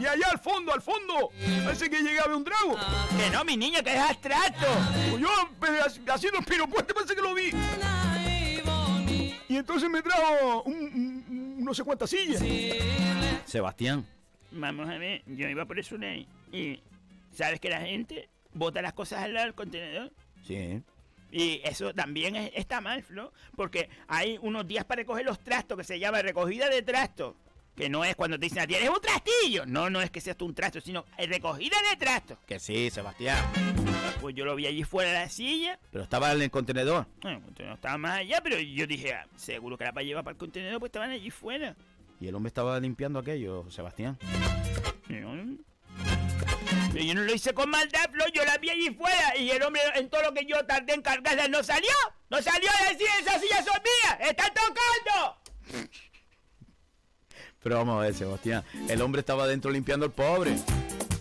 Y 0.00 0.06
allá 0.06 0.28
al 0.30 0.38
fondo, 0.38 0.72
al 0.72 0.82
fondo. 0.82 1.30
Parece 1.64 1.88
que 1.90 2.00
llegué 2.00 2.20
a 2.20 2.26
ver 2.26 2.36
un 2.36 2.44
drago. 2.44 2.76
Que 3.18 3.30
no, 3.30 3.44
mi 3.44 3.56
niño, 3.56 3.82
que 3.82 3.94
es 3.94 4.00
abstracto. 4.00 4.66
Pues 5.10 5.20
yo 5.22 5.28
pues, 5.58 5.70
ha- 6.08 6.14
haciendo 6.14 6.38
el 6.38 6.44
pino 6.44 6.68
puente 6.68 6.94
parece 6.94 7.14
que 7.16 7.22
lo 7.22 7.34
vi. 7.34 7.50
Y 9.48 9.56
entonces 9.56 9.88
me 9.88 10.02
trajo 10.02 10.62
un, 10.64 10.74
un- 10.74 11.24
un- 11.58 11.64
no 11.64 11.72
sé 11.74 11.82
cuántas 11.82 12.10
sillas. 12.10 12.42
Sebastián. 13.46 14.06
Vamos 14.52 14.88
a 14.88 14.98
ver, 14.98 15.22
yo 15.26 15.48
iba 15.48 15.64
por 15.66 15.78
eso 15.78 15.96
ley. 15.96 16.26
Y 16.52 16.80
sabes 17.32 17.60
que 17.60 17.68
la 17.68 17.80
gente 17.80 18.28
bota 18.54 18.80
las 18.82 18.92
cosas 18.92 19.22
al 19.22 19.34
lado 19.34 19.46
del 19.46 19.54
contenedor. 19.54 20.12
Sí. 20.44 20.82
Y 21.32 21.60
eso 21.64 21.92
también 21.92 22.36
es- 22.36 22.52
está 22.54 22.80
mal, 22.80 23.02
Flo, 23.02 23.32
porque 23.56 23.88
hay 24.08 24.38
unos 24.40 24.66
días 24.66 24.84
para 24.84 25.00
recoger 25.00 25.24
los 25.24 25.40
trastos 25.40 25.76
que 25.76 25.84
se 25.84 25.98
llama 25.98 26.22
recogida 26.22 26.68
de 26.68 26.82
trastos. 26.82 27.34
Que 27.74 27.90
no 27.90 28.04
es 28.06 28.16
cuando 28.16 28.38
te 28.38 28.46
dicen, 28.46 28.66
tienes 28.66 28.88
un 28.88 29.00
trastillo. 29.02 29.66
No, 29.66 29.90
no 29.90 30.00
es 30.00 30.10
que 30.10 30.22
seas 30.22 30.36
tú 30.38 30.46
un 30.46 30.54
trasto, 30.54 30.80
sino 30.80 31.04
recogida 31.18 31.76
de 31.90 31.96
trastos. 31.98 32.38
Que 32.46 32.58
sí, 32.58 32.88
Sebastián. 32.88 33.36
Pues 34.22 34.34
yo 34.34 34.46
lo 34.46 34.54
vi 34.56 34.66
allí 34.66 34.82
fuera 34.82 35.10
de 35.12 35.18
la 35.18 35.28
silla. 35.28 35.78
Pero 35.90 36.04
estaba 36.04 36.32
en 36.32 36.40
el 36.40 36.50
contenedor. 36.50 37.06
Bueno, 37.20 37.36
el 37.38 37.44
contenedor 37.44 37.74
estaba 37.76 37.98
más 37.98 38.18
allá, 38.20 38.40
pero 38.42 38.58
yo 38.58 38.86
dije, 38.86 39.12
ah, 39.12 39.26
seguro 39.36 39.76
que 39.76 39.84
era 39.84 39.92
para 39.92 40.04
llevar 40.04 40.24
para 40.24 40.32
el 40.32 40.38
contenedor, 40.38 40.78
pues 40.80 40.88
estaban 40.88 41.10
allí 41.10 41.30
fuera. 41.30 41.76
Y 42.20 42.28
el 42.28 42.34
hombre 42.34 42.48
estaba 42.48 42.78
limpiando 42.80 43.18
aquello, 43.18 43.70
Sebastián. 43.70 44.18
Yo, 45.08 45.28
pero 46.92 47.04
yo 47.04 47.14
no 47.14 47.22
lo 47.22 47.34
hice 47.34 47.52
con 47.52 47.68
maldad, 47.68 48.10
Flo, 48.10 48.24
yo 48.32 48.44
la 48.44 48.56
vi 48.58 48.70
allí 48.70 48.90
fuera 48.94 49.36
y 49.36 49.50
el 49.50 49.62
hombre 49.62 49.82
en 49.96 50.08
todo 50.08 50.22
lo 50.22 50.32
que 50.32 50.46
yo 50.46 50.64
tardé 50.64 50.94
en 50.94 51.02
cargarla 51.02 51.46
no 51.48 51.62
salió. 51.62 51.90
No 52.30 52.40
salió 52.40 52.70
a 52.70 52.90
decir 52.90 53.06
esas 53.20 53.40
sillas 53.40 53.64
son 53.64 53.82
mías, 53.82 54.30
están 54.30 54.52
tocando. 54.54 55.36
Pero 57.62 57.76
vamos 57.76 57.98
a 57.98 58.00
ver, 58.00 58.14
Sebastián. 58.14 58.64
El 58.88 59.02
hombre 59.02 59.20
estaba 59.20 59.46
dentro 59.46 59.70
limpiando 59.70 60.06
el 60.06 60.12
pobre. 60.12 60.56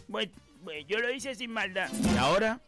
Pues, 0.10 0.30
pues 0.64 0.86
yo 0.88 1.00
lo 1.00 1.12
hice 1.12 1.36
sin 1.36 1.52
maldad. 1.52 1.90
¿Y 1.92 2.18
ahora? 2.18 2.62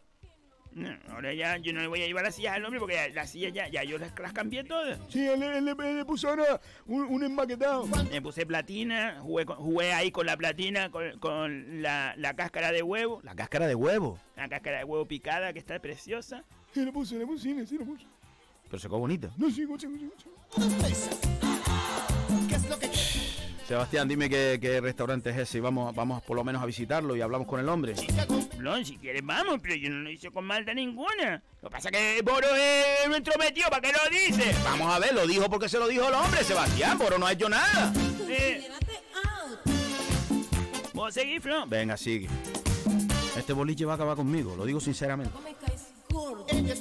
No, 0.72 0.90
ahora 1.10 1.34
ya 1.34 1.56
yo 1.56 1.72
no 1.72 1.80
le 1.80 1.86
voy 1.88 2.02
a 2.02 2.06
llevar 2.06 2.24
las 2.24 2.34
sillas 2.36 2.54
al 2.54 2.64
hombre 2.64 2.78
porque 2.78 2.94
ya- 2.94 3.08
las 3.08 3.30
sillas 3.30 3.52
ya, 3.52 3.68
ya 3.68 3.82
yo 3.84 3.98
las, 3.98 4.12
las 4.18 4.32
cambié 4.32 4.62
todas. 4.64 4.98
Sí, 5.08 5.26
él, 5.26 5.42
él- 5.42 5.68
él- 5.68 5.76
él 5.84 5.96
le 5.96 6.04
puso 6.04 6.28
ahora 6.28 6.60
un, 6.86 7.02
un 7.02 7.22
enmaquetado. 7.24 7.86
Me 8.10 8.22
puse 8.22 8.46
platina, 8.46 9.18
jugué, 9.20 9.44
jugué 9.46 9.92
ahí 9.92 10.10
con 10.12 10.26
la 10.26 10.36
platina, 10.36 10.90
con, 10.90 11.18
con 11.18 11.82
la, 11.82 12.14
la 12.16 12.34
cáscara 12.36 12.70
de 12.70 12.82
huevo. 12.82 13.20
La 13.24 13.34
cáscara 13.34 13.66
de 13.66 13.74
huevo. 13.74 14.18
La 14.36 14.48
cáscara 14.48 14.78
de 14.78 14.84
huevo 14.84 15.06
picada 15.06 15.52
que 15.52 15.58
está 15.58 15.78
preciosa. 15.80 16.44
Sí, 16.72 16.84
le 16.84 16.92
puse, 16.92 17.16
le 17.18 17.26
puse, 17.26 17.42
sí, 17.66 17.76
le 17.78 17.84
puse. 17.84 18.06
Pero 18.66 18.78
se 18.78 18.86
quedó 18.88 18.98
bonita. 18.98 19.30
No, 19.38 19.50
sí, 19.50 19.66
sí, 19.66 19.74
sí, 19.80 20.10
sí. 20.18 21.37
Sebastián, 23.68 24.08
dime 24.08 24.30
qué, 24.30 24.58
qué 24.58 24.80
restaurante 24.80 25.28
es 25.28 25.36
ese 25.36 25.58
y 25.58 25.60
vamos, 25.60 25.94
vamos 25.94 26.22
por 26.22 26.34
lo 26.34 26.42
menos 26.42 26.62
a 26.62 26.64
visitarlo 26.64 27.14
y 27.14 27.20
hablamos 27.20 27.46
con 27.46 27.60
el 27.60 27.68
hombre. 27.68 27.94
No, 28.58 28.82
si 28.82 28.96
quieres 28.96 29.22
vamos, 29.22 29.60
pero 29.62 29.74
yo 29.74 29.90
no 29.90 30.04
lo 30.04 30.10
hice 30.10 30.30
con 30.30 30.46
maldad 30.46 30.72
ninguna. 30.72 31.42
Lo 31.60 31.68
que 31.68 31.72
pasa 31.74 31.90
es 31.90 31.94
que 31.94 32.22
Boro 32.22 32.46
es 32.56 33.06
un 33.06 33.14
entrometido, 33.14 33.68
¿para 33.68 33.82
qué 33.82 33.92
lo 33.92 34.10
dice? 34.10 34.54
Vamos 34.64 34.90
a 34.90 34.98
ver, 34.98 35.12
lo 35.12 35.26
dijo 35.26 35.50
porque 35.50 35.68
se 35.68 35.78
lo 35.78 35.86
dijo 35.86 36.08
el 36.08 36.14
hombre, 36.14 36.42
Sebastián, 36.44 36.96
pero 36.98 37.18
no 37.18 37.26
ha 37.26 37.32
hecho 37.32 37.50
nada. 37.50 37.92
Eh. 38.26 38.66
¿Vos 40.94 41.12
seguís, 41.12 41.42
Flo? 41.42 41.66
Venga, 41.66 41.98
sigue. 41.98 42.26
Este 43.36 43.52
boliche 43.52 43.84
va 43.84 43.92
a 43.92 43.96
acabar 43.96 44.16
conmigo, 44.16 44.56
lo 44.56 44.64
digo 44.64 44.80
sinceramente. 44.80 45.38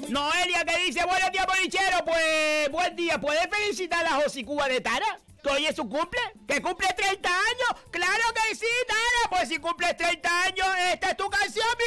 Noelia 0.07 0.64
que 0.64 0.85
dice, 0.85 1.03
buenos 1.05 1.31
días, 1.34 1.45
bolichero. 1.47 2.05
Pues, 2.05 2.72
buen 2.72 2.95
día. 2.95 3.19
¿Puedes 3.19 3.45
felicitar 3.49 4.05
a 4.05 4.22
Josicúa 4.22 4.69
de 4.69 4.80
Tara? 4.80 5.19
¿Que 5.48 5.53
hoy 5.53 5.65
es 5.65 5.78
su 5.78 5.88
cumple? 5.88 6.19
¿Que 6.45 6.61
cumple 6.61 6.90
30 6.94 7.30
años? 7.30 7.69
¡Claro 7.90 8.24
que 8.36 8.53
sí, 8.53 8.65
Tara! 8.86 9.30
Pues 9.30 9.48
si 9.48 9.57
cumples 9.60 9.95
30 9.95 10.41
años, 10.44 10.68
esta 10.91 11.11
es 11.11 11.18
tu 11.18 11.30
canción, 11.30 11.65
mi 11.80 11.86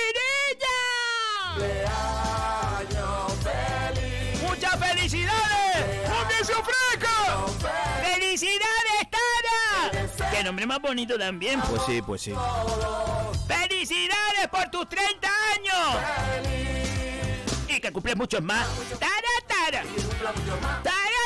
niña. 0.57 0.79
¡Muchas 4.41 4.79
felicidades! 4.79 6.09
¡Un 6.09 6.47
se 6.47 6.55
ofrezca! 6.55 7.45
¡Felicidades, 8.03 9.11
Tara! 9.11 10.31
¡Qué 10.31 10.43
nombre 10.43 10.65
más 10.65 10.81
bonito 10.81 11.19
también! 11.19 11.61
Pues 11.61 11.83
sí, 11.85 12.01
pues 12.01 12.23
sí. 12.23 12.33
¡Felicidades 13.47 14.49
por 14.51 14.71
tus 14.71 14.89
30 14.89 15.29
años! 15.55 15.99
Y 17.69 17.79
que 17.79 17.93
cumples 17.93 18.17
muchos 18.17 18.41
más. 18.43 18.67
¡Tara, 18.99 19.13
Tara! 19.47 19.83
¡Tara, 19.83 20.33
Tara! 20.83 21.20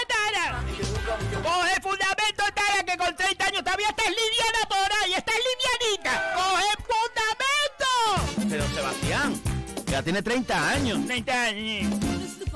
¡Coge 1.04 1.80
fundamento, 1.82 2.44
Tara, 2.54 2.82
que 2.86 2.96
con 2.96 3.14
30 3.14 3.46
años 3.46 3.62
todavía 3.62 3.88
estás 3.88 4.08
liviana 4.08 4.68
toda 4.68 5.08
y 5.08 5.12
estás 5.12 5.34
livianita! 5.36 6.32
¡Coge 6.34 6.72
fundamento! 6.88 8.48
Pero 8.48 8.64
Sebastián, 8.74 9.42
ya 9.86 10.02
tiene 10.02 10.22
30 10.22 10.70
años. 10.70 11.06
30 11.06 11.42
años. 11.42 12.00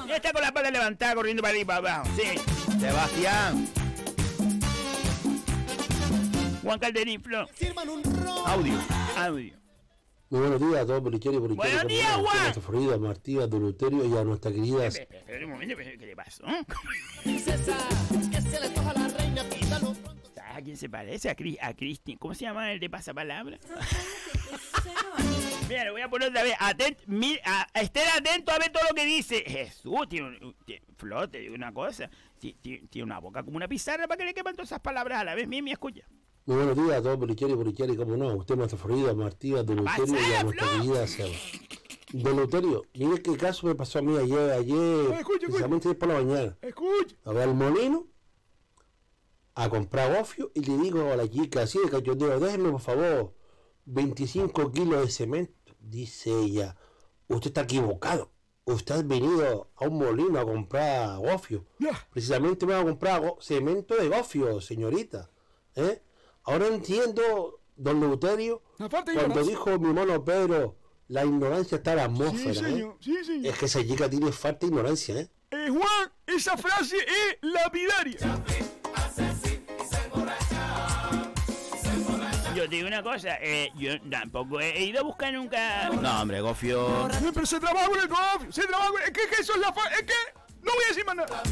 Ya 0.06 0.16
está 0.16 0.32
con 0.32 0.40
la 0.40 0.52
pata 0.52 0.70
levantada 0.70 1.14
corriendo 1.14 1.42
para 1.42 1.50
arriba 1.50 1.62
y 1.62 1.66
para 1.66 1.78
abajo. 1.78 2.10
Sí. 2.16 2.40
Sebastián. 2.80 3.68
Juan 6.62 6.78
Calderín, 6.78 7.22
Flo. 7.22 7.46
Audio. 8.46 8.78
Audio. 9.16 9.58
Muy 10.30 10.40
buenos 10.40 10.60
días 10.60 10.82
a 10.82 10.86
todos, 10.86 11.02
bolicheros 11.02 11.36
y 11.36 11.40
bolicheros. 11.40 11.72
Buenos 11.72 11.88
días, 11.88 12.16
Juan. 12.16 12.36
A 12.36 12.42
nuestra 12.42 12.62
Florida, 12.62 12.98
Martí, 12.98 13.38
a 13.40 13.46
Duluterio 13.46 14.04
y 14.04 14.16
a 14.16 14.24
nuestra 14.24 14.52
querida... 14.52 14.86
Espera, 14.86 15.20
espera 15.20 15.46
un 15.46 15.52
momento, 15.52 15.76
¿qué 15.76 16.06
le 16.06 16.16
pasó? 16.16 16.44
¿Sabes 20.34 20.56
a 20.56 20.62
quién 20.62 20.76
se 20.76 20.88
parece? 20.88 21.28
A, 21.30 21.34
Cri 21.34 21.58
a 21.60 21.74
Cristi. 21.74 22.16
¿Cómo 22.16 22.34
se 22.34 22.42
llama 22.42 22.72
el 22.72 22.80
de 22.80 22.88
pasapalabra? 22.90 23.58
Mira, 25.68 25.84
lo 25.84 25.92
voy 25.92 26.00
a 26.00 26.08
poner 26.08 26.30
otra 26.30 26.42
vez. 26.42 26.54
Atent, 26.58 26.98
mi- 27.06 27.38
a- 27.44 27.66
estén 27.74 28.08
atentos 28.16 28.54
a 28.54 28.58
ver 28.58 28.72
todo 28.72 28.82
lo 28.88 28.94
que 28.94 29.04
dice. 29.04 29.44
Jesús, 29.46 30.08
tiene, 30.08 30.28
un- 30.28 30.56
tiene- 30.64 30.82
Flo, 30.96 31.28
te 31.28 31.40
digo 31.40 31.54
una 31.54 31.72
cosa. 31.72 32.08
Ti- 32.38 32.56
ti- 32.62 32.80
Tiene 32.88 33.04
una 33.04 33.18
boca 33.18 33.42
como 33.42 33.56
una 33.56 33.68
pizarra 33.68 34.08
para 34.08 34.18
que 34.18 34.24
le 34.24 34.34
quepan 34.34 34.54
todas 34.54 34.68
esas 34.70 34.80
palabras 34.80 35.20
a 35.20 35.24
la 35.24 35.34
vez. 35.34 35.46
Mimi, 35.46 35.70
escucha. 35.72 36.02
Muy 36.46 36.56
buenos 36.56 36.76
días 36.76 36.96
a 36.98 37.02
todos, 37.02 37.18
bolicheros 37.18 37.52
y 37.52 37.56
bolicheros, 37.56 37.96
como 37.96 38.16
no, 38.16 38.34
usted, 38.36 38.56
nuestra 38.56 38.78
Florida, 38.78 39.10
a 39.10 39.14
Martí, 39.14 39.54
a 39.54 39.62
Duluterio 39.62 40.14
y 40.18 40.34
a 40.34 40.42
nuestra 40.44 40.66
querida 40.70 41.06
Seba. 41.06 41.28
Duluterio, 42.10 42.82
mire 42.94 43.20
qué 43.22 43.36
caso 43.36 43.66
me 43.66 43.74
pasó 43.74 43.98
a 43.98 44.02
mí 44.02 44.16
ayer, 44.16 44.50
ayer, 44.52 45.24
precisamente 45.38 45.88
ayer 45.88 45.98
por 45.98 46.08
la 46.08 46.14
mañana. 46.14 46.56
Escucha. 46.62 47.14
A 47.26 47.32
ver 47.34 47.42
al 47.50 47.54
molino, 47.54 48.06
a 49.60 49.68
comprar 49.68 50.16
gofio 50.16 50.52
y 50.55 50.60
le 50.60 50.76
digo 50.78 51.10
a 51.12 51.16
la 51.16 51.28
chica 51.28 51.62
así 51.62 51.80
de 51.80 51.90
cachondeo, 51.90 52.39
déjeme 52.39 52.70
por 52.70 52.80
favor 52.80 53.35
25 53.86 54.70
kilos 54.70 55.01
de 55.05 55.10
cemento. 55.10 55.72
Dice 55.80 56.30
ella, 56.30 56.76
usted 57.26 57.48
está 57.48 57.62
equivocado. 57.62 58.30
Usted 58.64 58.94
ha 58.97 59.02
venido 59.02 59.70
a 59.74 59.85
un 59.86 59.98
molino 59.98 60.39
a 60.39 60.44
comprar 60.44 61.18
gofio. 61.18 61.64
Precisamente 62.10 62.66
me 62.66 62.74
va 62.74 62.80
a 62.80 62.85
comprar 62.85 63.22
cemento 63.40 63.97
de 63.97 64.09
gofio, 64.09 64.60
señorita. 64.60 65.30
¿Eh? 65.74 66.02
Ahora 66.44 66.66
entiendo, 66.68 67.60
don 67.76 67.98
Leuterio, 68.01 68.62
cuando 68.76 69.43
dijo 69.43 69.78
mi 69.78 69.93
mono 69.93 70.22
Pedro, 70.24 70.76
la 71.09 71.24
ignorancia 71.24 71.78
está 71.78 71.93
en 71.93 71.97
la 71.97 72.05
Sí, 72.06 72.10
atmósfera. 72.12 72.51
¿eh? 72.52 72.55
señor. 72.72 72.97
Sí, 73.01 73.24
señor. 73.24 73.47
Es 73.47 73.59
que 73.59 73.64
esa 73.66 73.82
chica 73.85 74.09
tiene 74.09 74.30
falta 74.30 74.60
de 74.60 74.66
ignorancia, 74.66 75.18
¿eh? 75.20 75.30
Eh, 75.51 75.68
Juan, 75.70 76.12
esa 76.26 76.56
frase 76.59 76.97
es 76.98 77.39
lapidaria. 77.40 78.44
Yo 82.59 82.64
te 82.68 82.74
digo 82.74 82.89
una 82.89 83.05
cosa. 83.05 83.39
eh, 83.40 83.70
yo 83.76 84.01
tampoco 84.10 84.60
he 84.60 84.82
ido 84.82 84.98
a 84.98 85.02
buscar 85.05 85.32
nunca. 85.32 85.90
No, 85.90 86.22
hombre, 86.22 86.40
Gofio. 86.40 87.06
Eh, 87.09 87.30
Pero 87.32 87.47
se 87.47 87.60
trabaja 87.60 87.89
con 87.89 88.01
el 88.01 88.09
gofio. 88.09 88.51
Se 88.51 88.66
trabaja 88.66 88.90
con... 88.90 89.01
Es 89.02 89.10
que, 89.12 89.28
que 89.28 89.43
eso 89.43 89.52
es 89.55 89.60
la 89.60 89.72
fa... 89.72 89.86
Es 89.90 90.02
que... 90.02 90.14
No 90.64 90.72
voy 90.72 90.85
a 90.85 90.89
decir 90.89 91.06
más 91.06 91.14
nada. 91.14 91.43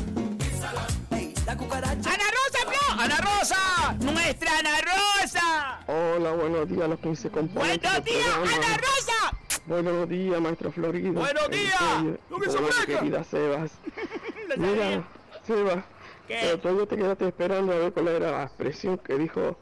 ¡Ana 1.48 2.24
Rosa, 2.34 2.58
Flo! 2.66 3.00
¡Ana 3.00 3.16
Rosa! 3.18 3.96
¡Nuestra 4.00 4.58
Ana 4.58 4.70
Rosa! 4.80 5.78
Hola, 5.86 6.32
buenos 6.32 6.68
días 6.68 6.82
a 6.82 6.88
los 6.88 6.98
15 6.98 7.30
componentes. 7.30 7.80
¡Buenos 7.92 8.04
del 8.04 8.14
días. 8.14 8.36
Ana 8.36 8.76
Rosa! 8.78 9.60
Buenos 9.66 10.08
días, 10.08 10.40
maestro 10.40 10.72
Florido. 10.72 11.12
Buenos 11.12 11.50
días. 11.50 11.82
Eh, 12.04 12.18
¿Lo 12.30 12.38
que 12.40 12.50
se 12.50 12.86
querida 12.86 13.22
Sebas. 13.22 13.70
Mira. 14.56 15.04
Sebas, 15.46 15.84
¿Qué? 16.26 16.38
pero 16.42 16.58
todavía 16.58 16.86
te 16.86 16.96
quedaste 16.96 17.28
esperando 17.28 17.72
a 17.72 17.76
ver 17.76 17.92
cuál 17.92 18.08
era 18.08 18.32
la 18.32 18.42
expresión 18.42 18.98
que 18.98 19.14
dijo 19.14 19.56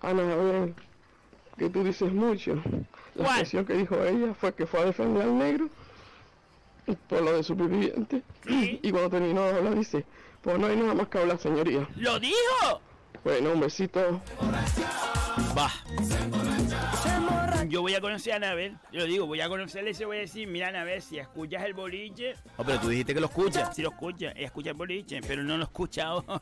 Ana 0.00 0.22
Abel, 0.32 0.74
que 1.56 1.70
tú 1.70 1.84
dices 1.84 2.12
mucho. 2.12 2.54
La 2.54 3.24
¿Cuál? 3.24 3.26
expresión 3.28 3.64
que 3.64 3.74
dijo 3.74 4.02
ella 4.04 4.34
fue 4.34 4.54
que 4.54 4.66
fue 4.66 4.80
a 4.80 4.84
defender 4.86 5.22
al 5.22 5.38
negro 5.38 5.68
por 7.08 7.22
lo 7.22 7.32
de 7.32 7.42
superviviente. 7.42 8.22
Y 8.46 8.90
cuando 8.90 9.10
terminó 9.10 9.42
de 9.42 9.56
hablar 9.56 9.74
dice, 9.74 10.04
pues 10.42 10.58
no 10.58 10.66
hay 10.66 10.76
nada 10.76 10.94
más 10.94 11.08
que 11.08 11.18
hablar, 11.18 11.38
señoría. 11.38 11.88
¿Lo 11.96 12.18
dijo? 12.20 12.80
Bueno, 13.24 13.52
un 13.52 13.60
besito. 13.60 14.20
Va. 15.56 15.70
Yo 17.68 17.82
voy 17.82 17.94
a 17.94 18.00
conocer 18.00 18.32
a 18.34 18.36
Anabel. 18.36 18.76
Yo 18.92 19.00
lo 19.00 19.06
digo, 19.06 19.26
voy 19.26 19.40
a 19.40 19.48
conocerle 19.48 19.90
y 19.90 19.94
se 19.94 20.04
voy 20.04 20.18
a 20.18 20.20
decir, 20.20 20.46
mira 20.46 20.68
Anabel, 20.68 21.02
si 21.02 21.18
escuchas 21.18 21.64
el 21.64 21.74
boliche... 21.74 22.34
Oh, 22.56 22.64
pero 22.64 22.78
tú 22.78 22.88
dijiste 22.88 23.14
que 23.14 23.20
lo 23.20 23.26
escuchas. 23.26 23.74
Sí 23.74 23.82
lo 23.82 23.90
escucha, 23.90 24.30
ella 24.36 24.46
escucha 24.46 24.70
el 24.70 24.76
boliche, 24.76 25.20
pero 25.26 25.42
no 25.42 25.56
lo 25.56 25.64
escucha 25.64 26.06
ahora. 26.06 26.40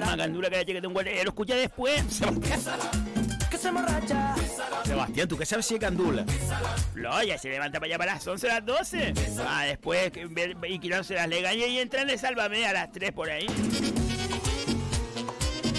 Magandura 0.00 0.48
que 0.48 0.56
la 0.56 0.64
chica 0.64 0.80
tengo 0.80 1.00
ella 1.00 1.24
lo 1.24 1.30
escucha 1.30 1.54
después. 1.54 2.20
Que 3.50 3.56
se 3.56 3.68
emborracha. 3.68 4.34
Sebastián, 4.84 5.26
¿tú 5.26 5.38
qué 5.38 5.46
sabes 5.46 5.64
si 5.64 5.76
es 5.76 5.80
candula? 5.80 6.22
No, 6.94 7.22
ya 7.22 7.38
se 7.38 7.48
levanta 7.48 7.80
para 7.80 7.86
allá 7.86 7.98
para 7.98 8.14
las 8.14 8.26
11 8.26 8.46
las 8.46 8.66
12. 8.66 9.14
Ah, 9.38 9.64
después 9.64 10.12
que 10.12 10.28
y 10.68 10.78
que 10.78 10.88
no 10.90 11.02
se 11.02 11.14
las 11.14 11.26
legañe 11.28 11.66
y 11.66 11.78
entran 11.78 12.08
de 12.08 12.18
Sálvame 12.18 12.66
a 12.66 12.74
las 12.74 12.92
3 12.92 13.10
por 13.12 13.30
ahí. 13.30 13.46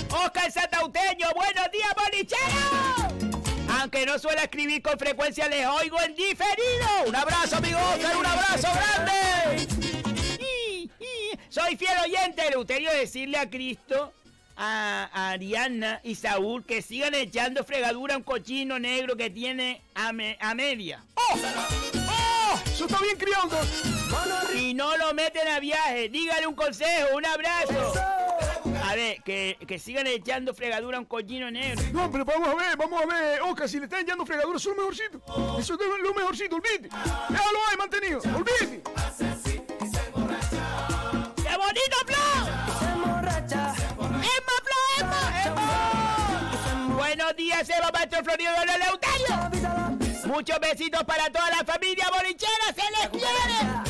Oscar 0.10 0.51
Satauteño, 0.51 1.27
buenos 1.35 1.72
días, 1.72 1.93
bolichero. 1.95 3.28
Aunque 3.80 4.06
no 4.06 4.19
suelo 4.19 4.41
escribir 4.41 4.81
con 4.81 4.97
frecuencia, 4.99 5.47
les 5.47 5.65
oigo 5.65 6.01
en 6.01 6.15
diferido. 6.15 6.88
Un 7.07 7.15
abrazo, 7.15 7.57
amigo 7.57 7.80
Oscar, 7.93 8.15
un 8.18 8.26
abrazo 8.26 8.68
grande. 8.73 9.68
Y- 10.39 10.89
y- 10.99 11.39
Soy 11.49 11.77
fiel 11.77 11.97
oyente, 12.03 12.49
Leuterio, 12.49 12.91
decirle 12.91 13.38
a 13.38 13.49
Cristo, 13.49 14.14
a, 14.57 15.10
a 15.14 15.30
Ariana 15.31 16.01
y 16.03 16.15
Saúl 16.15 16.65
que 16.65 16.81
sigan 16.81 17.14
echando 17.15 17.64
fregadura 17.64 18.15
a 18.15 18.18
un 18.18 18.23
cochino 18.23 18.77
negro 18.80 19.15
que 19.15 19.30
tiene 19.30 19.81
a, 19.95 20.11
me- 20.11 20.38
a 20.41 20.53
media. 20.53 21.01
¡Oh! 21.15 21.35
¡Oh! 22.10 22.60
Eso 22.65 22.85
está 22.85 22.99
bien 22.99 23.18
criado. 23.18 23.49
Y 24.56 24.73
no 24.73 24.97
lo 24.97 25.14
meten 25.14 25.47
a 25.47 25.60
viaje. 25.60 26.10
Dígale 26.10 26.47
un 26.47 26.56
consejo, 26.56 27.15
un 27.15 27.26
abrazo. 27.26 27.93
A 28.84 28.95
ver, 28.95 29.22
que, 29.23 29.57
que 29.68 29.77
sigan 29.80 30.07
echando 30.07 30.53
fregadura 30.53 30.97
a 30.97 30.99
un 30.99 31.06
cochino 31.06 31.51
negro. 31.51 31.81
No, 31.93 32.11
pero 32.11 32.26
vamos 32.26 32.49
a 32.49 32.56
ver, 32.56 32.77
vamos 32.77 33.01
a 33.01 33.06
ver, 33.06 33.41
Oscar, 33.41 33.69
si 33.69 33.77
le 33.77 33.85
están 33.85 34.01
echando 34.01 34.26
fregadura, 34.26 34.57
eso 34.57 34.72
es 34.72 34.77
lo 34.77 34.81
mejorcito. 34.84 35.22
Eso 35.60 35.73
es 35.73 35.80
lo 36.01 36.14
mejorcito, 36.14 36.56
olvídate. 36.56 36.89
Ya 37.30 37.41
lo 37.51 37.60
hay 37.69 37.77
mantenido, 37.77 38.19
olvídate. 38.19 38.81
¡Qué 41.35 41.57
bonito, 41.57 41.97
Flo! 42.06 42.23
¡Emma, 44.19 44.56
Flo, 44.64 44.80
Emma! 44.99 45.22
¡Emma! 45.45 46.95
Buenos 46.95 47.35
días, 47.35 47.69
Eva, 47.69 47.91
maestro 47.91 48.23
Florido 48.23 48.51
de 48.51 48.77
Leuterio. 48.77 49.35
Muchos 50.26 50.60
besitos 50.60 51.03
para 51.03 51.30
toda 51.31 51.49
la 51.49 51.64
familia 51.65 52.07
bolichera, 52.11 52.73
se 52.76 52.84
les 52.91 53.10
quiere. 53.10 53.89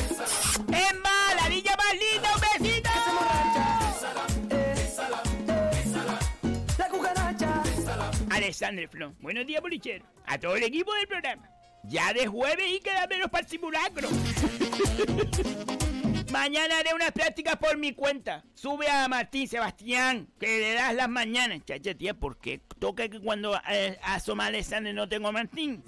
Alexander 8.40 8.88
Flo, 8.88 9.12
buenos 9.20 9.46
días, 9.46 9.60
bolichero. 9.60 10.06
A 10.26 10.38
todo 10.38 10.56
el 10.56 10.62
equipo 10.62 10.94
del 10.94 11.06
programa. 11.06 11.46
Ya 11.84 12.14
de 12.14 12.26
jueves 12.26 12.72
y 12.72 12.80
queda 12.80 13.06
menos 13.06 13.28
para 13.28 13.44
el 13.44 13.50
simulacro. 13.50 14.08
Mañana 16.32 16.78
haré 16.78 16.94
unas 16.94 17.12
prácticas 17.12 17.56
por 17.56 17.76
mi 17.76 17.92
cuenta. 17.92 18.42
Sube 18.54 18.88
a 18.88 19.08
Martín 19.08 19.46
Sebastián, 19.46 20.28
que 20.38 20.46
le 20.46 20.72
das 20.72 20.94
las 20.94 21.10
mañanas. 21.10 21.60
Chacha, 21.66 21.94
tía, 21.94 22.14
¿por 22.14 22.38
qué 22.38 22.62
toca 22.78 23.10
que 23.10 23.20
cuando 23.20 23.60
eh, 23.68 23.98
asoma 24.04 24.46
Alexander 24.46 24.94
no 24.94 25.06
tengo 25.06 25.28
a 25.28 25.32
Martín? 25.32 25.84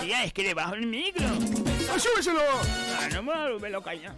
Tía, 0.00 0.24
es 0.24 0.32
que 0.32 0.42
le 0.42 0.54
bajo 0.54 0.74
el 0.74 0.86
micro. 0.86 1.28
¡Súbeselo! 1.96 2.42
Ah, 2.98 3.08
no 3.12 3.22
me, 3.22 3.58
me 3.60 3.70
lo 3.70 3.80
calla. 3.82 4.16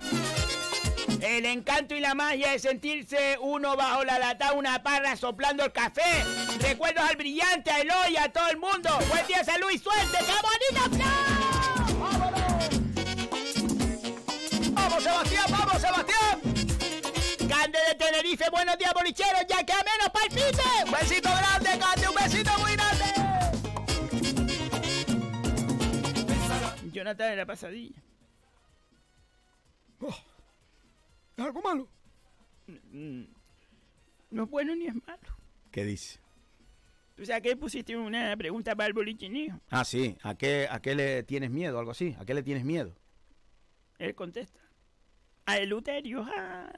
El 1.22 1.46
encanto 1.46 1.94
y 1.94 2.00
la 2.00 2.14
magia 2.16 2.50
de 2.50 2.58
sentirse 2.58 3.38
uno 3.40 3.76
bajo 3.76 4.02
la 4.02 4.18
lata, 4.18 4.54
una 4.54 4.82
parra 4.82 5.14
soplando 5.14 5.64
el 5.64 5.70
café. 5.70 6.24
Recuerdos 6.58 7.08
al 7.08 7.14
brillante, 7.14 7.70
a 7.70 7.78
Eloy, 7.78 8.16
a 8.16 8.28
todo 8.32 8.48
el 8.48 8.56
mundo. 8.56 8.90
Buen 9.08 9.24
día, 9.28 9.44
salud 9.44 9.70
y 9.72 9.78
suerte. 9.78 10.18
¡Qué 10.18 10.32
bonito, 10.42 10.82
Flo! 10.96 11.04
¡Vamos, 14.72 15.04
Sebastián! 15.04 15.44
¡Vamos, 15.48 15.80
Sebastián! 15.80 16.40
Cande 17.48 17.78
de 17.88 17.94
Tenerife, 17.94 18.50
buenos 18.50 18.76
días, 18.76 18.92
bolicheros. 18.92 19.46
Ya 19.48 19.64
que 19.64 19.74
menos 19.74 20.10
palpite. 20.12 20.90
Besito 20.90 21.28
grande, 21.28 21.78
Cande, 21.78 22.08
un 22.08 22.14
besito 22.16 22.50
muy 22.58 22.72
grande. 22.72 23.04
Jonathan 26.92 27.30
de 27.30 27.36
la 27.36 27.46
pasadilla. 27.46 28.11
¿Es 31.36 31.44
algo 31.44 31.62
malo? 31.62 31.88
Mm, 32.66 33.22
No 34.30 34.44
es 34.44 34.50
bueno 34.50 34.74
ni 34.74 34.86
es 34.86 34.94
malo. 35.06 35.36
¿Qué 35.70 35.84
dice? 35.84 36.20
¿Tú 37.16 37.24
sabes 37.26 37.42
que 37.42 37.56
pusiste 37.56 37.96
una 37.96 38.36
pregunta 38.36 38.74
para 38.74 38.86
el 38.88 38.92
bolichinillo? 38.94 39.60
Ah, 39.70 39.84
sí. 39.84 40.16
¿A 40.22 40.34
qué, 40.34 40.66
¿A 40.70 40.80
qué 40.80 40.94
le 40.94 41.22
tienes 41.22 41.50
miedo? 41.50 41.78
Algo 41.78 41.90
así. 41.90 42.16
¿A 42.18 42.24
qué 42.24 42.34
le 42.34 42.42
tienes 42.42 42.64
miedo? 42.64 42.94
Él 43.98 44.14
contesta. 44.14 44.58
A 45.46 45.58
Eluterio. 45.58 46.24
ah. 46.36 46.72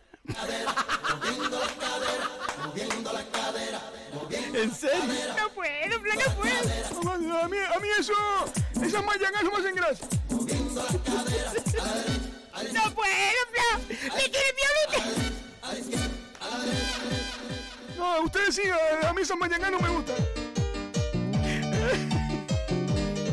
¿En 4.54 4.70
serio? 4.72 5.34
No 5.36 5.48
puedo, 5.50 5.70
no 5.90 6.00
puedo. 6.02 7.38
A 7.42 7.48
mí, 7.48 7.56
a 7.58 7.78
mí 7.80 7.88
eso, 7.98 8.12
esas 8.82 9.04
mayangas 9.04 9.42
no 9.44 9.50
me 9.50 9.56
hacen 9.58 9.74
gracia. 9.74 10.08
No 12.54 12.94
puedo, 12.94 13.40
Flo. 13.50 13.80
¿Me 13.88 14.28
violita? 14.28 15.00
No, 17.96 18.20
ustedes 18.22 18.54
sí, 18.54 18.62
a, 18.68 19.08
a 19.08 19.12
mí 19.12 19.22
mayangas 19.38 19.70
no 19.72 19.80
me 19.80 19.88
gustan. 19.88 20.16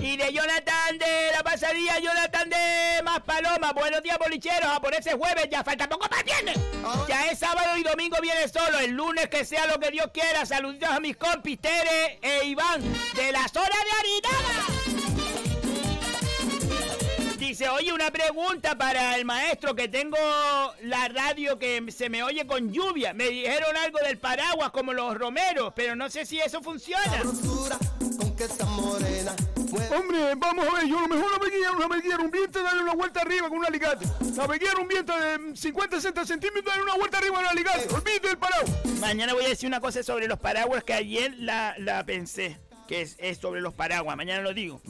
Y 0.02 0.18
de 0.18 0.34
Jonathan 0.34 0.98
de 0.98 1.32
la 1.34 1.44
pasadilla, 1.44 2.00
Jonathan 2.00 2.50
de 2.50 3.04
Más 3.04 3.20
Paloma. 3.22 3.74
Buenos 3.74 4.02
días, 4.02 4.18
bolicheros. 4.18 4.72
A 4.72 4.82
por 4.82 4.94
ese 4.96 5.14
jueves 5.14 5.48
ya 5.52 5.64
falta 5.64 5.88
poco 5.88 6.10
para 6.10 6.24
viernes. 6.24 6.58
Ya 7.08 7.28
es 7.28 7.38
sábado 7.38 7.78
y 7.78 7.84
domingo 7.84 8.18
viene 8.22 8.48
solo. 8.48 8.80
El 8.80 8.92
lunes 8.92 9.30
que 9.30 9.46
sea 9.46 9.68
lo 9.68 9.80
que 9.80 9.92
Dios 9.92 10.08
quiera. 10.12 10.46
Saluditos 10.48 10.90
a 10.90 11.00
mis 11.00 11.16
compis 11.16 11.62
Tere 11.62 12.18
e 12.22 12.46
Iván 12.46 12.82
de 13.14 13.32
la 13.32 13.48
zona 13.48 13.68
de 13.68 13.92
Aridana. 14.00 14.81
Dice, 17.52 17.68
oye, 17.68 17.92
una 17.92 18.10
pregunta 18.12 18.78
para 18.78 19.18
el 19.18 19.26
maestro 19.26 19.76
que 19.76 19.90
tengo 19.90 20.16
la 20.84 21.10
radio 21.10 21.60
que 21.60 21.84
se 21.92 22.08
me 22.08 22.24
oye 22.24 22.48
con 22.48 22.72
lluvia. 22.72 23.14
Me 23.14 23.28
dijeron 23.28 23.76
algo 23.76 24.00
del 24.00 24.18
paraguas 24.18 24.72
como 24.72 24.94
los 24.94 25.18
romeros, 25.18 25.74
pero 25.76 25.94
no 25.94 26.10
sé 26.10 26.26
si 26.26 26.40
eso 26.40 26.62
funciona. 26.62 27.22
Hombre, 29.94 30.34
vamos 30.38 30.66
a 30.66 30.76
ver, 30.76 30.88
yo 30.88 30.98
a 30.98 31.02
lo 31.02 31.08
mejor 31.10 31.30
navegué, 31.30 31.58
navegué 31.78 32.16
un 32.16 32.32
viento, 32.32 32.64
darle 32.64 32.84
una 32.84 32.94
vuelta 32.94 33.20
arriba 33.20 33.50
con 33.50 33.58
un 33.58 33.66
alicate. 33.66 34.06
Navegué 34.34 34.68
un 34.80 34.88
viento 34.88 35.14
de 35.20 35.54
50, 35.54 35.98
60 35.98 36.26
centímetros, 36.26 36.64
darle 36.64 36.84
una 36.84 36.96
vuelta 36.96 37.18
arriba 37.18 37.36
con 37.36 37.44
un 37.44 37.50
alicate. 37.50 37.94
Olvídate 37.94 38.28
del 38.30 38.38
paraguas. 38.38 38.72
Mañana 39.02 39.34
voy 39.34 39.44
a 39.44 39.50
decir 39.50 39.68
una 39.68 39.82
cosa 39.82 40.02
sobre 40.04 40.30
los 40.30 40.40
paraguas 40.40 40.86
que 40.86 40.94
ayer 40.94 41.34
la, 41.38 41.76
la 41.80 42.06
pensé, 42.06 42.62
que 42.88 43.02
es, 43.02 43.18
es 43.20 43.40
sobre 43.40 43.60
los 43.60 43.74
paraguas. 43.74 44.16
Mañana 44.16 44.42
lo 44.42 44.54
digo. 44.54 44.82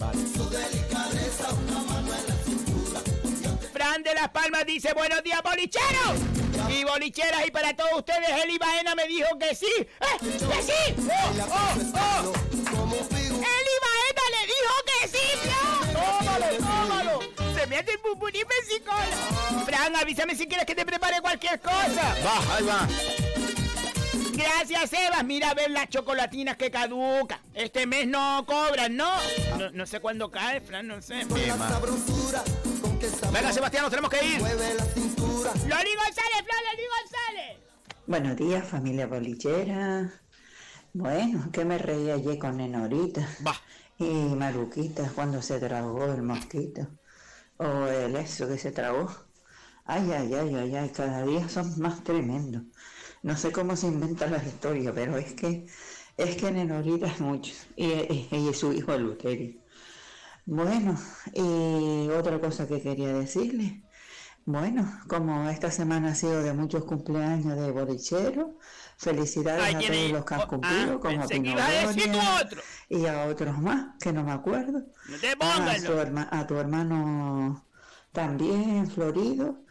Fran 3.81 4.03
de 4.03 4.13
Las 4.13 4.29
Palmas 4.29 4.63
dice, 4.67 4.93
buenos 4.93 5.23
días, 5.23 5.41
bolicheros. 5.41 6.19
Y 6.69 6.83
bolicheras, 6.83 7.47
y 7.47 7.49
para 7.49 7.75
todos 7.75 7.93
ustedes, 7.97 8.29
Eli 8.43 8.59
Baena 8.59 8.93
me 8.93 9.07
dijo 9.07 9.27
que 9.39 9.55
sí. 9.55 9.73
¡Eh, 9.75 10.17
¡Que 10.21 10.61
sí! 10.61 10.95
¡Oh, 11.09 11.31
oh, 11.49 11.73
oh! 11.95 12.33
Eli 12.61 13.75
Baena 13.81 14.23
le 14.35 14.41
dijo 14.45 14.73
que 14.85 15.07
sí, 15.07 15.25
Fran. 15.41 15.93
¡Tómalo, 15.93 16.45
tómalo! 16.57 17.19
Se 17.55 17.65
me 17.65 17.77
hace 17.77 17.91
el 17.93 17.97
buburí 17.97 18.43
pesicola. 18.45 19.65
Fran, 19.65 19.95
avísame 19.95 20.35
si 20.35 20.45
quieres 20.45 20.67
que 20.67 20.75
te 20.75 20.85
prepare 20.85 21.19
cualquier 21.19 21.59
cosa. 21.59 22.15
Va, 22.23 22.55
ahí 22.55 22.63
va. 22.63 22.87
Gracias, 24.43 24.93
Eva. 24.93 25.23
Mira 25.23 25.49
a 25.51 25.53
ver 25.53 25.71
las 25.71 25.89
chocolatinas 25.89 26.57
que 26.57 26.71
caducan. 26.71 27.39
Este 27.53 27.85
mes 27.85 28.07
no 28.07 28.45
cobran, 28.45 28.95
¿no? 28.95 29.11
No, 29.57 29.71
no 29.71 29.85
sé 29.85 29.99
cuándo 29.99 30.29
cae, 30.31 30.61
Fran, 30.61 30.87
no 30.87 31.01
sé. 31.01 31.25
Venga, 33.31 33.51
Sebastián, 33.51 33.83
nos 33.83 33.89
tenemos 33.89 34.09
que 34.09 34.23
ir. 34.25 34.39
Loli 34.41 34.55
González, 34.55 36.43
Fran, 36.45 36.63
Loli 36.67 36.87
González. 36.97 37.57
Buenos 38.07 38.35
días, 38.37 38.67
familia 38.67 39.07
bolichera. 39.07 40.11
Bueno, 40.93 41.49
que 41.51 41.65
me 41.65 41.77
reí 41.77 42.11
ayer 42.11 42.37
con 42.37 42.57
Nenorita. 42.57 43.27
Y 43.97 44.05
Maruquita 44.05 45.11
cuando 45.13 45.41
se 45.41 45.59
tragó 45.59 46.05
el 46.05 46.23
mosquito. 46.23 46.87
O 47.57 47.87
el 47.87 48.15
eso 48.15 48.47
que 48.47 48.57
se 48.57 48.71
tragó. 48.71 49.09
Ay, 49.85 50.11
ay, 50.11 50.33
ay, 50.33 50.55
ay, 50.55 50.75
ay, 50.75 50.89
cada 50.89 51.23
día 51.23 51.47
son 51.49 51.79
más 51.79 52.03
tremendos. 52.03 52.63
No 53.23 53.35
sé 53.37 53.51
cómo 53.51 53.75
se 53.75 53.87
inventan 53.87 54.31
las 54.31 54.45
historias, 54.45 54.93
pero 54.95 55.17
es 55.17 55.33
que 55.33 55.65
es 56.17 56.35
que 56.35 56.51
Nenorita 56.51 57.07
es 57.07 57.19
mucho. 57.19 57.53
Y, 57.75 57.85
y, 57.87 58.27
y 58.49 58.53
su 58.53 58.73
hijo 58.73 58.97
Luterio. 58.97 59.59
Bueno, 60.45 60.97
y 61.33 62.09
otra 62.09 62.39
cosa 62.39 62.67
que 62.67 62.81
quería 62.81 63.13
decirle. 63.13 63.83
Bueno, 64.43 64.91
como 65.07 65.47
esta 65.49 65.69
semana 65.69 66.09
ha 66.11 66.15
sido 66.15 66.41
de 66.41 66.51
muchos 66.53 66.83
cumpleaños 66.85 67.55
de 67.59 67.71
bolichero, 67.71 68.57
felicidades 68.97 69.75
Ay, 69.75 69.85
a 69.85 69.91
todos 69.91 70.11
los 70.11 70.25
que 70.25 70.33
han 70.33 70.41
oh, 70.41 70.47
cumplido, 70.47 70.93
ah, 70.93 70.99
como 70.99 71.27
Pino 71.27 72.19
otro. 72.41 72.61
y 72.89 73.05
a 73.05 73.25
otros 73.25 73.57
más, 73.59 73.95
que 73.99 74.11
no 74.11 74.23
me 74.23 74.31
acuerdo. 74.31 74.83
No 75.07 75.17
te 75.19 75.29
a, 75.29 75.75
tu 75.77 75.93
herma- 75.93 76.27
a 76.31 76.47
tu 76.47 76.55
hermano 76.57 77.67
también, 78.11 78.89
Florido. 78.89 79.63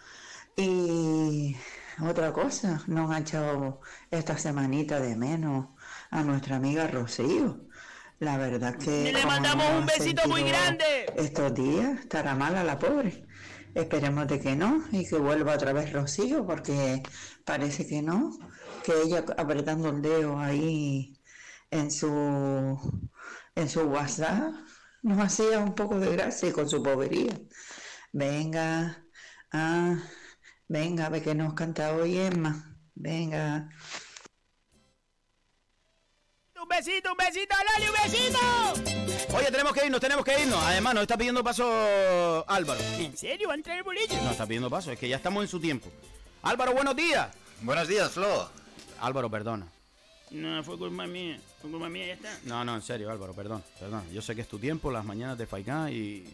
Y 0.57 1.57
otra 2.03 2.33
cosa, 2.33 2.83
nos 2.87 3.11
han 3.11 3.23
echado 3.23 3.81
esta 4.11 4.39
semanita 4.39 5.01
de 5.01 5.17
menos 5.17 5.69
a 6.11 6.23
nuestra 6.23 6.57
amiga 6.57 6.87
Rocío. 6.87 7.67
La 8.19 8.37
verdad 8.37 8.77
que... 8.77 9.13
Le 9.13 9.25
mandamos 9.25 9.65
un 9.71 9.83
ha 9.83 9.87
besito 9.87 10.29
muy 10.29 10.43
grande. 10.43 11.07
Estos 11.17 11.55
días 11.55 12.01
estará 12.01 12.35
mala 12.35 12.63
la 12.63 12.79
pobre. 12.79 13.27
Esperemos 13.75 14.27
de 14.29 14.41
que 14.41 14.57
no 14.57 14.85
y 14.93 15.07
que 15.09 15.17
vuelva 15.17 15.55
otra 15.55 15.73
vez 15.73 15.93
Rocío 15.93 16.47
porque 16.47 17.03
parece 17.45 17.87
que 17.87 18.03
no, 18.03 18.31
que 18.85 18.93
ella 19.03 19.25
apretando 19.37 19.89
el 19.91 20.03
dedo 20.03 20.39
ahí 20.39 21.17
en 21.71 21.91
su 21.91 22.79
en 23.55 23.69
su 23.69 23.83
WhatsApp 23.83 24.53
nos 25.03 25.19
hacía 25.19 25.59
un 25.61 25.75
poco 25.75 25.99
de 25.99 26.13
gracia 26.13 26.53
con 26.53 26.69
su 26.69 26.83
bobería. 26.83 27.39
Venga, 28.13 29.05
ah, 29.53 29.97
venga, 30.71 31.07
a 31.07 31.09
ver 31.09 31.23
que 31.23 31.35
nos 31.35 31.53
canta 31.55 31.95
hoy 31.95 32.17
Emma. 32.17 32.79
Venga. 32.95 33.69
Un 36.63 36.69
besito, 36.69 37.11
un 37.11 37.17
besito, 37.17 37.57
Lali, 37.67 37.87
un 37.89 37.97
besito. 38.03 39.37
Oye, 39.37 39.51
tenemos 39.51 39.73
que 39.73 39.87
irnos, 39.87 40.01
tenemos 40.01 40.25
que 40.25 40.41
irnos. 40.41 40.63
Además, 40.63 40.95
nos 40.95 41.03
está 41.03 41.17
pidiendo 41.17 41.43
paso 41.43 42.45
Álvaro. 42.49 42.81
¿En 42.99 43.17
serio? 43.17 43.49
¿Va 43.49 43.55
a 43.55 43.57
entrar 43.57 43.79
el 43.79 43.83
boliche? 43.83 44.17
Nos 44.23 44.33
está 44.33 44.47
pidiendo 44.47 44.71
paso, 44.71 44.93
es 44.93 44.99
que 44.99 45.09
ya 45.09 45.17
estamos 45.17 45.43
en 45.43 45.49
su 45.49 45.61
tiempo. 45.61 45.91
Álvaro, 46.43 46.73
buenos 46.73 46.95
días. 46.95 47.29
Buenos 47.63 47.89
días, 47.89 48.13
Flo. 48.13 48.49
Álvaro, 49.01 49.29
perdona. 49.29 49.67
No, 50.31 50.63
fue 50.63 50.79
culpa 50.79 51.07
mía. 51.07 51.41
Fue 51.61 51.71
culpa 51.71 51.89
mía, 51.89 52.07
ya 52.07 52.13
está. 52.15 52.39
No, 52.45 52.65
no, 52.65 52.77
en 52.77 52.83
serio, 52.83 53.11
Álvaro, 53.11 53.35
perdón, 53.35 53.65
perdón. 53.81 54.05
Yo 54.13 54.23
sé 54.23 54.37
que 54.37 54.43
es 54.43 54.49
tu 54.49 54.59
tiempo, 54.59 54.93
las 54.93 55.05
mañanas 55.05 55.37
de 55.37 55.47
Faikán 55.47 55.93
y... 55.93 56.25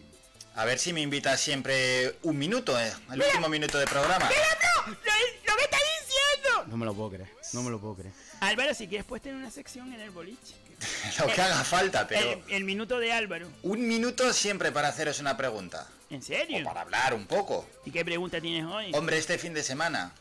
A 0.57 0.65
ver 0.65 0.79
si 0.79 0.93
me 0.93 1.01
invitas 1.03 1.39
siempre 1.41 2.17
un 2.23 2.39
minuto, 2.39 2.79
eh, 2.81 2.93
el 3.13 3.21
último 3.23 3.49
minuto 3.49 3.79
de 3.79 3.87
programa. 3.87 4.29
¡Lo, 4.29 4.95
lo 4.95 5.57
que 5.57 5.65
está 5.65 5.77
diciendo! 5.77 6.65
No 6.67 6.77
me 6.79 6.87
lo 6.87 6.95
puedo 6.95 7.11
creer, 7.11 7.29
no 7.53 7.63
me 7.63 7.71
lo 7.71 7.79
puedo 7.79 7.95
creer. 7.97 8.15
Álvaro, 8.41 8.73
si 8.75 8.89
quieres, 8.89 9.07
puedes 9.07 9.23
tener 9.23 9.37
una 9.37 9.51
sección 9.51 9.93
en 9.93 10.01
el 10.01 10.11
boliche. 10.11 10.55
Lo 11.19 11.27
que 11.27 11.41
haga 11.41 11.65
falta, 11.65 12.07
pero 12.07 12.33
El, 12.33 12.43
el 12.53 12.65
minuto 12.65 12.99
de 12.99 13.11
Álvaro. 13.11 13.49
un 13.63 13.89
minuto 13.89 14.31
siempre 14.35 14.71
para 14.73 14.89
haceros 14.89 15.21
una 15.21 15.35
pregunta. 15.35 15.89
¿En 16.11 16.23
serio? 16.23 16.59
O 16.61 16.65
para 16.65 16.83
hablar 16.83 17.15
un 17.15 17.27
poco. 17.27 17.67
¿Y 17.87 17.91
qué 17.91 18.05
pregunta 18.05 18.43
tienes 18.43 18.65
hoy? 18.67 18.91
Hombre, 18.95 19.17
este 19.17 19.39
fin 19.39 19.55
de 19.55 19.63
semana, 19.63 20.13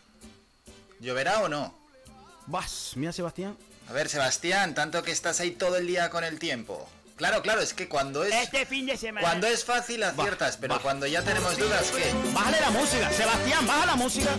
¿lloverá 1.02 1.40
o 1.42 1.50
no? 1.50 1.78
Vas, 2.48 2.94
mira 2.96 3.12
Sebastián. 3.12 3.58
A 3.90 3.92
ver, 3.94 4.08
Sebastián, 4.08 4.74
tanto 4.74 5.04
que 5.04 5.12
estás 5.12 5.42
ahí 5.42 5.52
todo 5.52 5.76
el 5.76 5.88
día 5.88 6.10
con 6.10 6.24
el 6.24 6.40
tiempo. 6.40 6.90
Claro, 7.16 7.42
claro, 7.42 7.62
es 7.62 7.74
que 7.74 7.88
cuando 7.88 8.24
es 8.26 8.34
Este 8.34 8.66
fin 8.66 8.86
de 8.86 8.98
semana. 8.98 9.26
cuando 9.26 9.48
es 9.48 9.64
fácil 9.64 10.04
aciertas, 10.04 10.58
pero 10.58 10.82
cuando 10.82 11.06
ya 11.08 11.22
tenemos 11.24 11.58
dudas, 11.58 11.90
¿qué? 11.92 12.12
Bájale 12.34 12.60
la 12.60 12.70
música, 12.72 13.10
Sebastián, 13.12 13.66
baja 13.66 13.86
la 13.86 13.96
música. 13.96 14.32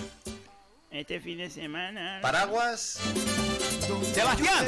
Este 0.90 1.18
fin 1.20 1.38
de 1.38 1.48
semana. 1.50 2.18
Paraguas. 2.20 2.98
Sebastián. 4.14 4.66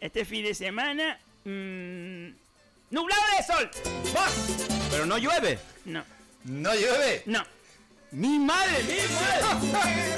Este 0.00 0.24
fin 0.24 0.44
de 0.44 0.54
semana. 0.54 1.18
mm, 1.44 2.28
nublado 2.90 3.22
de 3.36 3.42
sol. 3.46 3.70
Vas. 4.14 4.32
Pero 4.90 5.06
no 5.06 5.16
llueve. 5.18 5.58
No. 5.84 6.04
¿No 6.44 6.74
llueve? 6.74 7.22
No. 7.26 7.44
Mi 8.12 8.38
madre, 8.38 8.82
mi 8.84 9.72
madre. 9.72 10.16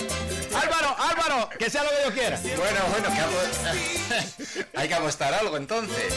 Álvaro, 0.52 0.96
Álvaro, 0.98 1.48
que 1.56 1.70
sea 1.70 1.84
lo 1.84 1.90
que 1.90 1.96
Dios 2.00 2.12
quiera. 2.12 2.40
Bueno, 2.56 2.80
bueno, 2.90 3.08
que 3.08 4.66
hay 4.78 4.88
que 4.88 4.94
apostar 4.94 5.32
algo 5.32 5.56
entonces. 5.56 6.12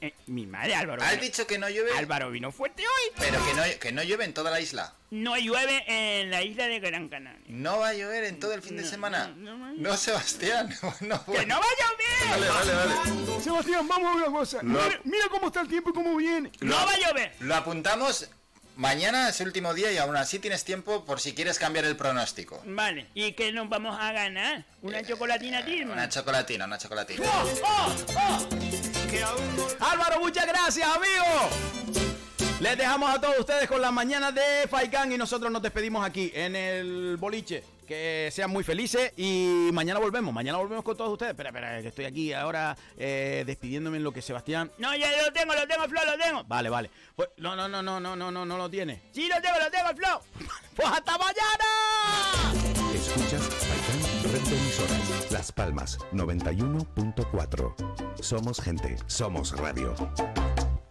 Eh, 0.00 0.14
mi 0.26 0.46
madre, 0.46 0.74
Álvaro. 0.74 1.02
¿Has 1.02 1.20
dicho 1.20 1.46
que 1.46 1.58
no 1.58 1.68
llueve? 1.68 1.92
Álvaro 1.96 2.30
vino 2.30 2.50
fuerte 2.50 2.82
hoy. 2.82 3.12
Pero 3.18 3.44
que 3.44 3.54
no, 3.54 3.62
que 3.80 3.92
no 3.92 4.02
llueve 4.02 4.24
en 4.24 4.32
toda 4.32 4.50
la 4.50 4.60
isla. 4.60 4.94
No 5.10 5.36
llueve 5.36 5.84
en 5.86 6.30
la 6.30 6.42
isla 6.42 6.66
de 6.66 6.80
Gran 6.80 7.08
Canaria. 7.10 7.44
¿No 7.48 7.78
va 7.78 7.88
a 7.90 7.94
llover 7.94 8.24
en 8.24 8.40
todo 8.40 8.54
el 8.54 8.62
fin 8.62 8.78
de 8.78 8.84
semana? 8.86 9.28
No, 9.36 9.96
Sebastián. 9.96 10.74
No, 11.00 11.24
¡Que 11.26 11.44
no 11.46 11.60
va 11.60 11.66
a 11.66 12.30
llover! 12.30 12.30
Vale, 12.30 12.48
vale, 12.48 12.72
vale. 12.74 13.42
Sebastián, 13.42 13.86
vamos 13.86 14.10
a 14.10 14.16
una 14.16 14.26
cosa. 14.38 14.60
Mira 14.62 15.28
cómo 15.30 15.48
está 15.48 15.60
el 15.60 15.68
tiempo 15.68 15.90
y 15.90 15.92
cómo 15.92 16.16
viene. 16.16 16.50
¡No 16.60 16.76
va 16.76 16.92
a 16.92 16.98
llover! 16.98 17.34
Lo 17.40 17.54
apuntamos. 17.54 18.28
Mañana 18.76 19.28
es 19.28 19.40
el 19.40 19.48
último 19.48 19.74
día 19.74 19.92
y 19.92 19.98
aún 19.98 20.16
así 20.16 20.38
tienes 20.38 20.64
tiempo 20.64 21.04
por 21.04 21.20
si 21.20 21.34
quieres 21.34 21.58
cambiar 21.58 21.84
el 21.84 21.96
pronóstico. 21.96 22.62
Vale. 22.64 23.06
¿Y 23.14 23.32
qué 23.32 23.52
nos 23.52 23.68
vamos 23.68 23.96
a 24.00 24.12
ganar? 24.12 24.64
¿Una 24.80 25.02
chocolatina 25.02 25.64
Tilma? 25.64 25.92
Una 25.92 26.08
chocolatina, 26.08 26.64
una 26.64 26.78
chocolatina. 26.78 27.26
¡Oh, 27.26 27.96
oh! 28.16 28.48
Álvaro, 29.80 30.20
muchas 30.20 30.46
gracias, 30.46 30.88
amigo. 30.88 32.11
Les 32.62 32.78
dejamos 32.78 33.12
a 33.12 33.20
todos 33.20 33.40
ustedes 33.40 33.66
con 33.66 33.82
las 33.82 33.92
mañanas 33.92 34.32
de 34.36 34.68
Faikán 34.70 35.10
y 35.10 35.18
nosotros 35.18 35.50
nos 35.50 35.60
despedimos 35.60 36.06
aquí 36.06 36.30
en 36.32 36.54
el 36.54 37.16
boliche. 37.16 37.64
Que 37.88 38.28
sean 38.30 38.50
muy 38.50 38.62
felices 38.62 39.12
y 39.16 39.70
mañana 39.72 39.98
volvemos. 39.98 40.32
Mañana 40.32 40.58
volvemos 40.58 40.84
con 40.84 40.96
todos 40.96 41.10
ustedes. 41.10 41.30
Espera, 41.30 41.48
espera, 41.48 41.82
que 41.82 41.88
estoy 41.88 42.04
aquí 42.04 42.32
ahora 42.32 42.76
eh, 42.96 43.42
despidiéndome 43.44 43.96
en 43.96 44.04
lo 44.04 44.12
que 44.12 44.22
Sebastián. 44.22 44.70
No, 44.78 44.94
ya 44.94 45.10
lo 45.10 45.32
tengo, 45.32 45.54
lo 45.54 45.66
tengo, 45.66 45.88
Flo, 45.88 46.04
lo 46.06 46.16
tengo. 46.16 46.44
Vale, 46.44 46.70
vale. 46.70 46.88
Pues, 47.16 47.30
no, 47.38 47.56
no, 47.56 47.66
no, 47.66 47.82
no, 47.82 47.98
no, 47.98 48.14
no, 48.14 48.30
no, 48.30 48.46
no 48.46 48.56
lo 48.56 48.70
tiene. 48.70 49.02
Sí, 49.10 49.26
lo 49.26 49.42
tengo, 49.42 49.58
lo 49.58 49.68
tengo, 49.68 49.88
Flo. 49.96 50.22
Pues 50.76 50.88
hasta 50.88 51.18
mañana. 51.18 51.64
Escuchas 52.94 53.42
Faikán 53.42 53.98
Red 54.32 54.40
de 54.40 54.56
Emisoras. 54.56 55.32
Las 55.32 55.50
Palmas 55.50 55.98
91.4. 56.12 58.22
Somos 58.22 58.60
gente, 58.60 58.98
somos 59.08 59.50
radio. 59.58 59.96